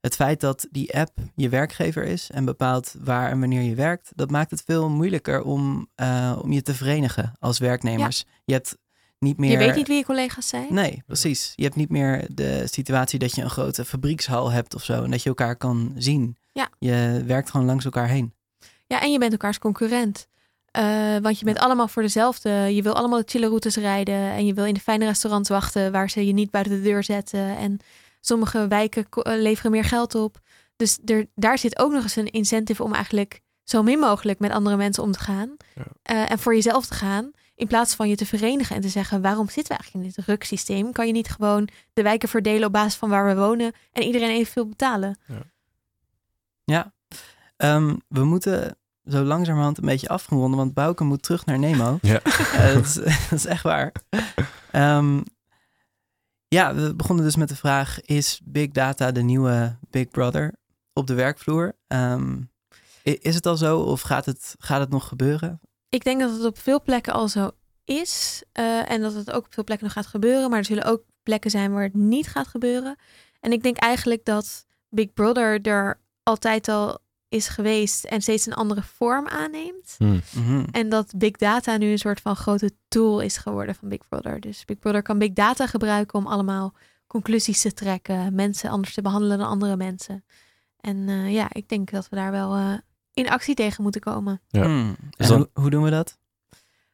het 0.00 0.14
feit 0.14 0.40
dat 0.40 0.66
die 0.70 0.96
app 0.96 1.18
je 1.34 1.48
werkgever 1.48 2.04
is 2.04 2.30
en 2.30 2.44
bepaalt 2.44 2.94
waar 2.98 3.30
en 3.30 3.40
wanneer 3.40 3.62
je 3.62 3.74
werkt, 3.74 4.12
dat 4.14 4.30
maakt 4.30 4.50
het 4.50 4.62
veel 4.66 4.88
moeilijker 4.88 5.42
om, 5.42 5.88
eh, 5.94 6.38
om 6.42 6.52
je 6.52 6.62
te 6.62 6.74
verenigen 6.74 7.32
als 7.38 7.58
werknemers. 7.58 8.24
Je 8.44 8.52
hebt 8.52 8.76
niet 9.18 9.38
meer. 9.38 9.50
Je 9.50 9.58
weet 9.58 9.74
niet 9.74 9.88
wie 9.88 9.96
je 9.96 10.04
collega's 10.04 10.48
zijn. 10.48 10.66
Nee, 10.70 11.02
precies. 11.06 11.52
Je 11.54 11.62
hebt 11.62 11.76
niet 11.76 11.90
meer 11.90 12.26
de 12.34 12.66
situatie 12.66 13.18
dat 13.18 13.34
je 13.34 13.42
een 13.42 13.50
grote 13.50 13.84
fabriekshal 13.84 14.50
hebt 14.50 14.74
of 14.74 14.84
zo 14.84 15.02
en 15.02 15.10
dat 15.10 15.22
je 15.22 15.28
elkaar 15.28 15.56
kan 15.56 15.92
zien. 15.96 16.36
Ja. 16.52 16.68
Je 16.78 17.22
werkt 17.26 17.50
gewoon 17.50 17.66
langs 17.66 17.84
elkaar 17.84 18.08
heen. 18.08 18.32
Ja, 18.86 19.00
en 19.00 19.12
je 19.12 19.18
bent 19.18 19.32
elkaars 19.32 19.58
concurrent. 19.58 20.28
Eh, 20.70 21.16
want 21.22 21.38
je 21.38 21.44
bent 21.44 21.58
allemaal 21.58 21.88
voor 21.88 22.02
dezelfde. 22.02 22.50
Je 22.50 22.82
wil 22.82 22.94
allemaal 22.94 23.18
de 23.18 23.28
chille 23.28 23.46
routes 23.46 23.76
rijden. 23.76 24.14
En 24.14 24.46
je 24.46 24.54
wil 24.54 24.64
in 24.64 24.74
de 24.74 24.80
fijne 24.80 25.04
restaurants 25.04 25.48
wachten 25.48 25.92
waar 25.92 26.10
ze 26.10 26.26
je 26.26 26.32
niet 26.32 26.50
buiten 26.50 26.74
de 26.74 26.82
deur 26.82 27.04
zetten. 27.04 27.56
En 27.56 27.78
sommige 28.20 28.68
wijken 28.68 29.06
eh, 29.10 29.40
leveren 29.40 29.70
meer 29.70 29.84
geld 29.84 30.14
op. 30.14 30.40
Dus 30.76 30.98
er, 31.04 31.26
daar 31.34 31.58
zit 31.58 31.78
ook 31.78 31.92
nog 31.92 32.02
eens 32.02 32.16
een 32.16 32.30
incentive 32.30 32.82
om 32.82 32.94
eigenlijk 32.94 33.40
zo 33.64 33.82
min 33.82 33.98
mogelijk 33.98 34.38
met 34.38 34.50
andere 34.50 34.76
mensen 34.76 35.02
om 35.02 35.12
te 35.12 35.18
gaan. 35.18 35.56
Ja. 35.74 35.84
Eh, 36.02 36.30
en 36.30 36.38
voor 36.38 36.54
jezelf 36.54 36.86
te 36.86 36.94
gaan. 36.94 37.30
In 37.58 37.66
plaats 37.66 37.94
van 37.94 38.08
je 38.08 38.16
te 38.16 38.26
verenigen 38.26 38.76
en 38.76 38.82
te 38.82 38.88
zeggen: 38.88 39.22
waarom 39.22 39.48
zitten 39.48 39.76
we 39.76 39.80
eigenlijk 39.80 40.04
in 40.04 40.12
dit 40.16 40.26
ruksysteem? 40.26 40.92
Kan 40.92 41.06
je 41.06 41.12
niet 41.12 41.28
gewoon 41.28 41.68
de 41.92 42.02
wijken 42.02 42.28
verdelen 42.28 42.66
op 42.66 42.72
basis 42.72 42.94
van 42.94 43.08
waar 43.08 43.26
we 43.26 43.40
wonen 43.40 43.72
en 43.92 44.02
iedereen 44.02 44.30
evenveel 44.30 44.66
betalen? 44.66 45.18
Ja. 46.64 46.92
Ehm, 47.56 47.96
we 48.08 48.24
moeten 48.24 48.76
zo 49.04 49.22
langzamerhand 49.22 49.78
een 49.78 49.84
beetje 49.84 50.08
af 50.08 50.24
gaan 50.24 50.38
ronden, 50.38 50.58
want 50.58 50.74
Bouke 50.74 51.04
moet 51.04 51.22
terug 51.22 51.44
naar 51.46 51.58
Nemo. 51.58 51.98
Ja. 52.02 52.20
Eh, 52.22 52.74
dat, 52.74 52.84
is, 52.84 52.94
dat 53.30 53.38
is 53.38 53.46
echt 53.46 53.62
waar. 53.62 53.92
Ehm, 54.70 55.20
ja, 56.48 56.74
we 56.74 56.94
begonnen 56.94 57.24
dus 57.24 57.36
met 57.36 57.48
de 57.48 57.56
vraag: 57.56 58.00
is 58.00 58.40
Big 58.44 58.70
Data 58.70 59.12
de 59.12 59.22
nieuwe 59.22 59.76
Big 59.90 60.08
Brother 60.08 60.54
op 60.92 61.06
de 61.06 61.14
werkvloer? 61.14 61.76
Ehm, 61.86 62.40
is 63.02 63.34
het 63.34 63.46
al 63.46 63.56
zo 63.56 63.78
of 63.78 64.00
gaat 64.00 64.24
het, 64.24 64.54
gaat 64.58 64.80
het 64.80 64.90
nog 64.90 65.08
gebeuren? 65.08 65.60
Ik 65.88 66.04
denk 66.04 66.20
dat 66.20 66.30
het 66.30 66.44
op 66.44 66.58
veel 66.58 66.82
plekken 66.82 67.12
al 67.12 67.28
zo 67.28 67.50
is. 67.84 68.42
eh, 68.52 68.90
en 68.90 69.00
dat 69.00 69.14
het 69.14 69.30
ook 69.30 69.44
op 69.44 69.54
veel 69.54 69.64
plekken 69.64 69.86
nog 69.86 69.96
gaat 69.96 70.06
gebeuren. 70.06 70.50
Maar 70.50 70.58
er 70.58 70.64
zullen 70.64 70.84
ook 70.84 71.02
plekken 71.22 71.50
zijn 71.50 71.72
waar 71.72 71.82
het 71.82 71.94
niet 71.94 72.26
gaat 72.26 72.46
gebeuren. 72.46 72.96
En 73.40 73.52
ik 73.52 73.62
denk 73.62 73.76
eigenlijk 73.76 74.24
dat 74.24 74.66
Big 74.88 75.12
Brother 75.12 75.60
er 75.62 76.00
altijd 76.22 76.68
al 76.68 76.98
is 77.28 77.48
geweest 77.48 78.04
en 78.04 78.20
steeds 78.22 78.46
een 78.46 78.54
andere 78.54 78.82
vorm 78.82 79.26
aanneemt. 79.28 79.94
Hm. 79.98 80.18
Mhm. 80.34 80.64
En 80.70 80.88
dat 80.88 81.12
big 81.16 81.30
data 81.36 81.76
nu 81.76 81.90
een 81.90 81.98
soort 81.98 82.20
van 82.20 82.36
grote 82.36 82.70
tool 82.88 83.20
is 83.20 83.36
geworden 83.36 83.74
van 83.74 83.88
Big 83.88 84.08
Brother. 84.08 84.40
Dus 84.40 84.64
Big 84.64 84.78
Brother 84.78 85.02
kan 85.02 85.18
big 85.18 85.32
data 85.32 85.66
gebruiken 85.66 86.18
om 86.18 86.26
allemaal 86.26 86.74
conclusies 87.06 87.60
te 87.60 87.72
trekken, 87.72 88.34
mensen 88.34 88.70
anders 88.70 88.94
te 88.94 89.02
behandelen 89.02 89.38
dan 89.38 89.48
andere 89.48 89.76
mensen. 89.76 90.24
En 90.80 91.08
eh, 91.08 91.32
ja, 91.32 91.46
ik 91.52 91.68
denk 91.68 91.90
dat 91.90 92.08
we 92.08 92.16
daar 92.16 92.30
wel 92.30 92.54
eh, 92.54 92.72
in 93.18 93.28
actie 93.30 93.54
tegen 93.54 93.82
moeten 93.82 94.00
komen. 94.00 94.40
Ja. 94.48 94.62
Hmm. 94.64 94.96
Dus 95.16 95.28
En 95.30 95.36
dan- 95.38 95.48
hoe, 95.52 95.70
doen 95.70 95.82
we 95.82 95.90
dat? 95.90 96.18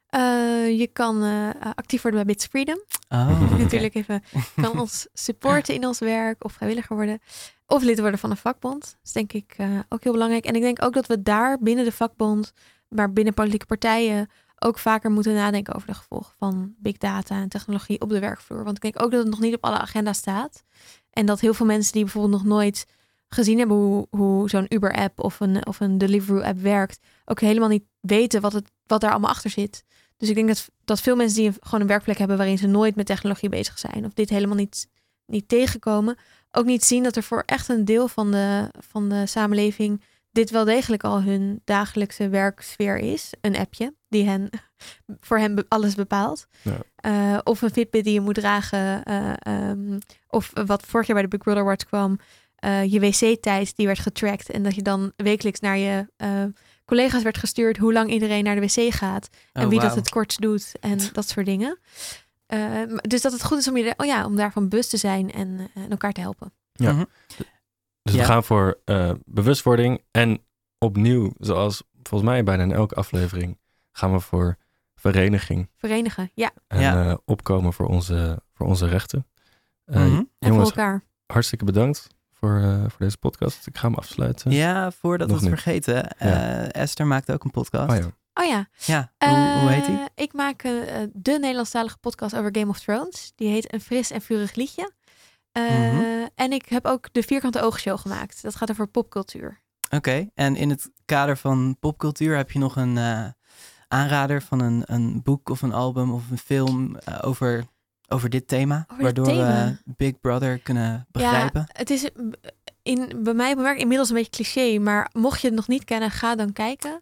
Eh, 0.07 0.79
je 0.79 0.89
kan 0.93 1.23
eh, 1.23 1.49
actief 1.75 2.01
worden 2.01 2.25
bij 2.25 2.33
Bits 2.33 2.45
Freedom. 2.45 2.79
Oh, 3.09 3.41
oké. 3.51 3.61
Natuurlijk 3.63 3.95
even 3.95 4.23
kan 4.55 4.79
ons 4.79 5.07
supporten 5.13 5.73
in 5.73 5.85
ons 5.85 5.99
werk 5.99 6.43
of 6.43 6.53
vrijwilliger 6.53 6.95
worden. 6.95 7.19
Of 7.67 7.83
lid 7.83 7.99
worden 7.99 8.19
van 8.19 8.31
een 8.31 8.37
vakbond. 8.37 8.81
Dat 8.81 8.97
is 9.03 9.11
denk 9.11 9.33
ik 9.33 9.53
eh, 9.57 9.79
ook 9.89 10.03
heel 10.03 10.11
belangrijk. 10.11 10.45
En 10.45 10.55
ik 10.55 10.61
denk 10.61 10.83
ook 10.83 10.93
dat 10.93 11.07
we 11.07 11.21
daar 11.21 11.57
binnen 11.59 11.85
de 11.85 11.91
vakbond, 11.91 12.51
maar 12.89 13.13
binnen 13.13 13.33
politieke 13.33 13.65
partijen, 13.65 14.29
ook 14.59 14.79
vaker 14.79 15.11
moeten 15.11 15.33
nadenken 15.33 15.73
over 15.75 15.87
de 15.87 15.93
gevolgen 15.93 16.33
van 16.37 16.73
big 16.77 16.97
data 16.97 17.35
en 17.35 17.49
technologie 17.49 18.01
op 18.01 18.09
de 18.09 18.19
werkvloer. 18.19 18.63
Want 18.63 18.75
ik 18.75 18.81
denk 18.81 19.01
ook 19.01 19.11
dat 19.11 19.19
het 19.21 19.29
nog 19.29 19.39
niet 19.39 19.55
op 19.55 19.63
alle 19.63 19.77
agenda's 19.77 20.17
staat. 20.17 20.63
En 21.09 21.25
dat 21.25 21.39
heel 21.39 21.53
veel 21.53 21.65
mensen 21.65 21.93
die 21.93 22.03
bijvoorbeeld 22.03 22.33
nog 22.33 22.43
nooit 22.43 22.85
gezien 23.29 23.57
hebben 23.57 23.77
hoe, 23.77 24.07
hoe 24.09 24.49
zo'n 24.49 24.73
Uber-app 24.73 25.19
of 25.19 25.39
een, 25.39 25.67
of 25.67 25.79
een 25.79 25.97
Deliveroo-app 25.97 26.59
werkt, 26.59 26.99
ook 27.25 27.39
helemaal 27.39 27.69
niet 27.69 27.83
weten 27.99 28.41
wat, 28.41 28.53
het, 28.53 28.71
wat 28.85 29.01
daar 29.01 29.11
allemaal 29.11 29.29
achter 29.29 29.49
zit. 29.49 29.83
Dus 30.17 30.29
ik 30.29 30.35
denk 30.35 30.47
dat, 30.47 30.69
dat 30.85 31.01
veel 31.01 31.15
mensen 31.15 31.41
die 31.41 31.51
gewoon 31.59 31.81
een 31.81 31.87
werkplek 31.87 32.17
hebben 32.17 32.37
waarin 32.37 32.57
ze 32.57 32.67
nooit 32.67 32.95
met 32.95 33.05
technologie 33.05 33.49
bezig 33.49 33.79
zijn 33.79 34.05
of 34.05 34.13
dit 34.13 34.29
helemaal 34.29 34.55
niet, 34.55 34.87
niet 35.25 35.47
tegenkomen, 35.47 36.17
ook 36.51 36.65
niet 36.65 36.83
zien 36.83 37.03
dat 37.03 37.15
er 37.15 37.23
voor 37.23 37.43
echt 37.45 37.69
een 37.69 37.85
deel 37.85 38.07
van 38.07 38.31
de, 38.31 38.71
van 38.79 39.09
de 39.09 39.25
samenleving 39.25 40.01
dit 40.35 40.49
wel 40.49 40.65
degelijk 40.65 41.03
al 41.03 41.21
hun 41.21 41.61
dagelijkse 41.63 42.29
werksfeer 42.29 42.97
is. 42.97 43.33
Een 43.41 43.57
appje 43.57 43.93
die 44.07 44.25
hen, 44.25 44.49
voor 45.27 45.39
hen 45.39 45.65
alles 45.67 45.95
bepaalt. 45.95 46.47
Ja. 46.61 46.77
Eh, 46.95 47.39
of 47.43 47.61
een 47.61 47.69
Fitbit 47.69 48.03
die 48.03 48.13
je 48.13 48.21
moet 48.21 48.35
dragen. 48.35 49.03
eh, 49.03 49.33
ehm, 49.39 49.99
of 50.27 50.51
wat 50.65 50.85
vorig 50.85 51.07
jaar 51.07 51.15
bij 51.15 51.25
de 51.25 51.29
Big 51.29 51.43
Brother 51.43 51.61
Awards 51.61 51.85
kwam. 51.85 52.19
Eh, 52.65 52.91
je 52.91 52.99
wc-tijd 52.99 53.75
die 53.75 53.85
werd 53.85 53.99
getracked. 53.99 54.49
En 54.49 54.63
dat 54.63 54.75
je 54.75 54.81
dan 54.81 55.11
wekelijks 55.15 55.59
naar 55.59 55.77
je 55.77 56.07
eh, 56.17 56.43
collega's 56.85 57.23
werd 57.23 57.37
gestuurd 57.37 57.77
hoe 57.77 57.93
lang 57.93 58.09
iedereen 58.11 58.43
naar 58.43 58.55
de 58.55 58.61
wc 58.61 58.93
gaat. 58.93 59.29
En 59.53 59.63
Oh, 59.63 59.69
wie 59.69 59.79
dat 59.79 59.95
het 59.95 60.09
kortst 60.09 60.41
doet 60.41 60.71
en 60.79 60.99
dat 61.13 61.27
soort 61.29 61.45
dingen. 61.45 61.79
Eh, 62.45 62.81
dus 63.01 63.21
dat 63.21 63.31
het 63.31 63.43
goed 63.43 63.57
is 63.57 63.67
om, 63.67 63.77
je, 63.77 63.93
oh 63.97 64.05
ja, 64.05 64.25
om 64.25 64.35
daarvan 64.35 64.69
bewust 64.69 64.89
te 64.89 64.97
zijn 64.97 65.31
en, 65.31 65.69
en 65.73 65.89
elkaar 65.89 66.11
te 66.11 66.21
helpen. 66.21 66.53
Ja. 66.73 66.91
Mhm. 66.93 67.03
Dus 68.01 68.13
Ja. 68.13 68.19
we 68.19 68.25
gaan 68.25 68.43
voor 68.43 68.79
eh, 68.85 69.11
bewustwording 69.25 70.01
en 70.11 70.43
opnieuw, 70.77 71.31
zoals 71.39 71.83
volgens 72.03 72.29
mij 72.29 72.43
bijna 72.43 72.63
in 72.63 72.71
elke 72.71 72.95
aflevering, 72.95 73.57
gaan 73.91 74.11
we 74.11 74.19
voor 74.19 74.57
vereniging. 74.95 75.69
Verenigen, 75.77 76.31
ja. 76.33 76.51
En 76.67 76.79
Ja. 76.81 77.05
eh, 77.09 77.15
opkomen 77.25 77.73
voor 77.73 77.87
onze, 77.87 78.41
voor 78.53 78.67
onze 78.67 78.87
rechten. 78.87 79.27
En 79.85 80.29
Jongens, 80.39 80.69
voor 80.69 80.77
elkaar. 80.77 81.03
hartstikke 81.25 81.65
bedankt 81.65 82.07
voor, 82.39 82.57
eh, 82.59 82.79
voor 82.79 82.99
deze 82.99 83.17
podcast. 83.17 83.67
Ik 83.67 83.77
ga 83.77 83.87
hem 83.87 83.95
afsluiten. 83.97 84.51
Ja, 84.51 84.91
voordat 84.91 85.27
we 85.27 85.33
het 85.33 85.41
niet. 85.43 85.51
vergeten. 85.51 86.17
eh, 86.17 86.73
Esther 86.81 87.07
maakt 87.07 87.31
ook 87.31 87.43
een 87.43 87.51
podcast. 87.51 87.91
Oh 87.91 87.97
ja. 87.97 88.11
Oh 88.33 88.45
ja. 88.45 88.67
Ja, 88.85 89.11
hoe, 89.17 89.59
hoe 89.61 89.69
heet 89.69 89.85
die? 89.85 89.95
Eh, 89.97 90.05
Ik 90.15 90.33
maak 90.33 90.63
eh, 90.63 90.71
de 91.13 91.31
Nederlandstalige 91.39 91.97
podcast 91.97 92.35
over 92.35 92.49
Game 92.57 92.69
of 92.69 92.79
Thrones. 92.79 93.31
Die 93.35 93.49
heet 93.49 93.73
Een 93.73 93.81
fris 93.81 94.11
en 94.11 94.21
vurig 94.21 94.55
liedje. 94.55 94.91
Eh, 95.51 95.63
Mhm. 95.63 96.03
En 96.35 96.51
ik 96.51 96.65
heb 96.65 96.85
ook 96.85 97.07
de 97.11 97.23
Vierkante 97.23 97.61
Oogshow 97.61 97.99
gemaakt. 97.99 98.41
Dat 98.41 98.55
gaat 98.55 98.71
over 98.71 98.87
popcultuur. 98.87 99.61
Oké, 99.89 100.27
en 100.33 100.55
in 100.55 100.69
het 100.69 100.91
kader 101.05 101.37
van 101.37 101.77
popcultuur 101.79 102.35
heb 102.37 102.51
je 102.51 102.59
nog 102.59 102.75
een 102.75 102.97
eh, 102.97 103.25
aanrader 103.87 104.41
van 104.41 104.59
een, 104.59 104.83
een 104.85 105.21
boek 105.23 105.49
of 105.49 105.61
een 105.61 105.73
album 105.73 106.11
of 106.13 106.29
een 106.31 106.37
film 106.37 106.97
over, 107.21 107.63
over 108.07 108.29
dit 108.29 108.47
thema? 108.47 108.75
Over 108.75 108.93
dit 108.95 109.03
waardoor 109.03 109.25
thema? 109.25 109.65
we 109.85 109.93
Big 109.97 110.19
Brother 110.19 110.57
kunnen 110.59 111.07
begrijpen? 111.11 111.61
Ja, 111.61 111.79
het 111.79 111.89
is 111.89 112.03
eh, 112.11 112.11
in, 112.83 113.11
bij 113.23 113.33
mij 113.33 113.55
bemerkt 113.55 113.81
inmiddels 113.81 114.09
een 114.09 114.15
beetje 114.15 114.31
cliché. 114.31 114.79
Maar 114.79 115.09
mocht 115.13 115.41
je 115.41 115.47
het 115.47 115.55
nog 115.55 115.67
niet 115.67 115.83
kennen, 115.83 116.11
ga 116.11 116.35
dan 116.35 116.53
kijken. 116.53 117.01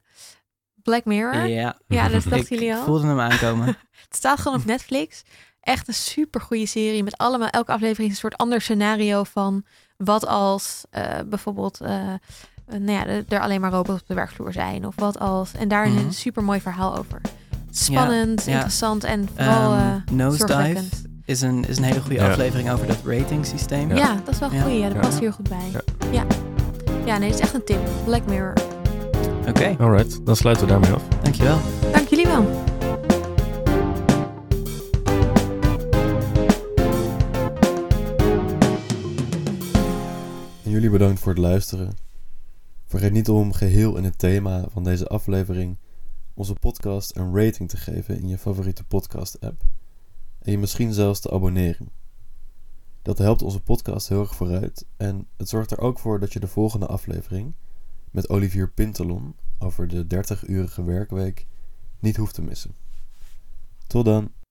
Black 0.84 1.06
Mirror. 1.06 1.48
Ja, 1.48 1.78
Ja, 1.88 2.10
dat 2.10 2.24
dachten 2.24 2.56
jullie 2.58 2.76
al. 2.76 2.84
voelde 2.84 3.08
hem 3.08 3.20
aankomen. 3.20 3.66
Het 4.08 4.16
staat 4.16 4.40
gewoon 4.40 4.58
op 4.60 4.66
Netflix. 4.66 5.24
Echt 5.60 5.88
een 5.88 5.94
super 5.94 6.42
goede 6.42 6.66
serie. 6.66 7.04
Met 7.04 7.18
allemaal, 7.18 7.48
elke 7.48 7.72
aflevering 7.72 8.08
is 8.08 8.14
een 8.16 8.20
soort 8.30 8.38
ander 8.38 8.62
scenario 8.62 9.24
van 9.24 9.66
wat 9.98 10.26
als 10.28 10.84
eh, 10.90 11.20
bijvoorbeeld 11.26 11.82
eh, 11.82 12.14
nou 12.68 12.92
ja, 12.92 13.06
er- 13.06 13.40
alleen 13.40 13.62
maar 13.62 13.72
robots 13.72 14.02
op 14.02 14.08
de 14.08 14.14
werkvloer 14.14 14.54
zijn. 14.54 14.86
Of 14.88 14.96
wat 14.96 15.20
als. 15.20 15.54
En 15.54 15.68
daar 15.68 15.88
Mhm. 15.90 15.98
een 15.98 16.14
super 16.14 16.44
mooi 16.44 16.62
verhaal 16.62 16.98
over. 16.98 17.22
Spannend, 17.76 18.46
ja. 18.46 18.52
interessant 18.54 19.04
en 19.04 19.30
vooral 19.36 19.74
eh, 19.74 19.96
Nosedive 20.12 20.84
is 21.26 21.42
een, 21.42 21.68
is 21.68 21.78
een 21.78 21.84
hele 21.84 22.00
goede 22.02 22.16
Ja. 22.16 22.30
aflevering 22.30 22.72
over 22.72 22.88
dat 22.88 22.98
rating 23.06 23.46
systeem. 23.46 23.96
Ja. 23.96 24.16
dat 24.26 24.34
is 24.34 24.40
wel 24.40 24.50
goed. 24.50 24.72
Ja, 24.80 24.90
dat 24.90 25.02
past 25.02 25.20
hier 25.20 25.34
goed 25.34 25.50
bij. 25.50 25.70
Ja. 25.72 25.82
Ja. 26.12 26.26
ja. 27.06 27.18
nee, 27.18 27.30
het 27.30 27.38
is 27.40 27.44
echt 27.44 27.54
een 27.54 27.64
tip. 27.66 27.80
Black 28.06 28.26
Mirror. 28.26 28.54
Oké, 29.48 29.76
Alright, 29.80 30.26
dan 30.26 30.36
sluiten 30.36 30.66
we 30.66 30.72
daarmee 30.72 30.92
af. 30.92 31.02
dankjewel. 31.22 31.58
Dank 31.92 32.08
jullie 32.08 32.26
wel. 32.28 32.46
En 40.64 40.72
jullie 40.72 40.90
bedankt 40.90 41.20
voor 41.20 41.32
het 41.32 41.42
luisteren. 41.42 41.96
Vergeet 42.86 43.12
niet 43.12 43.30
om 43.30 43.54
geheel 43.54 43.98
in 43.98 44.04
het 44.04 44.18
thema 44.18 44.64
van 44.72 44.84
deze 44.84 45.08
aflevering 45.08 45.78
onze 46.34 46.54
podcast 46.54 47.16
een 47.16 47.36
rating 47.36 47.70
te 47.70 47.78
geven 47.78 48.20
in 48.20 48.28
je 48.28 48.38
favoriete 48.38 48.84
podcast-app. 48.84 49.62
En 50.40 50.52
je 50.52 50.58
misschien 50.58 50.94
zelfs 50.94 51.20
te 51.20 51.32
abonneren. 51.32 51.90
Dat 53.02 53.18
helpt 53.18 53.42
onze 53.42 53.60
podcast 53.60 54.10
heel 54.10 54.20
erg 54.20 54.36
vooruit 54.36 54.86
en 54.98 55.28
het 55.38 55.50
zorgt 55.50 55.72
er 55.72 55.80
ook 55.80 56.00
voor 56.00 56.20
dat 56.20 56.34
je 56.34 56.40
de 56.40 56.48
volgende 56.48 56.86
aflevering 56.88 57.54
met 58.12 58.30
Olivier 58.30 58.70
Pintelon 58.70 59.36
over 59.60 59.88
de 59.88 60.06
30-urige 60.06 60.84
werkweek 60.84 61.48
niet 62.00 62.18
hoeft 62.18 62.34
te 62.34 62.42
missen. 62.42 62.76
Tot 63.88 64.06
dan! 64.06 64.43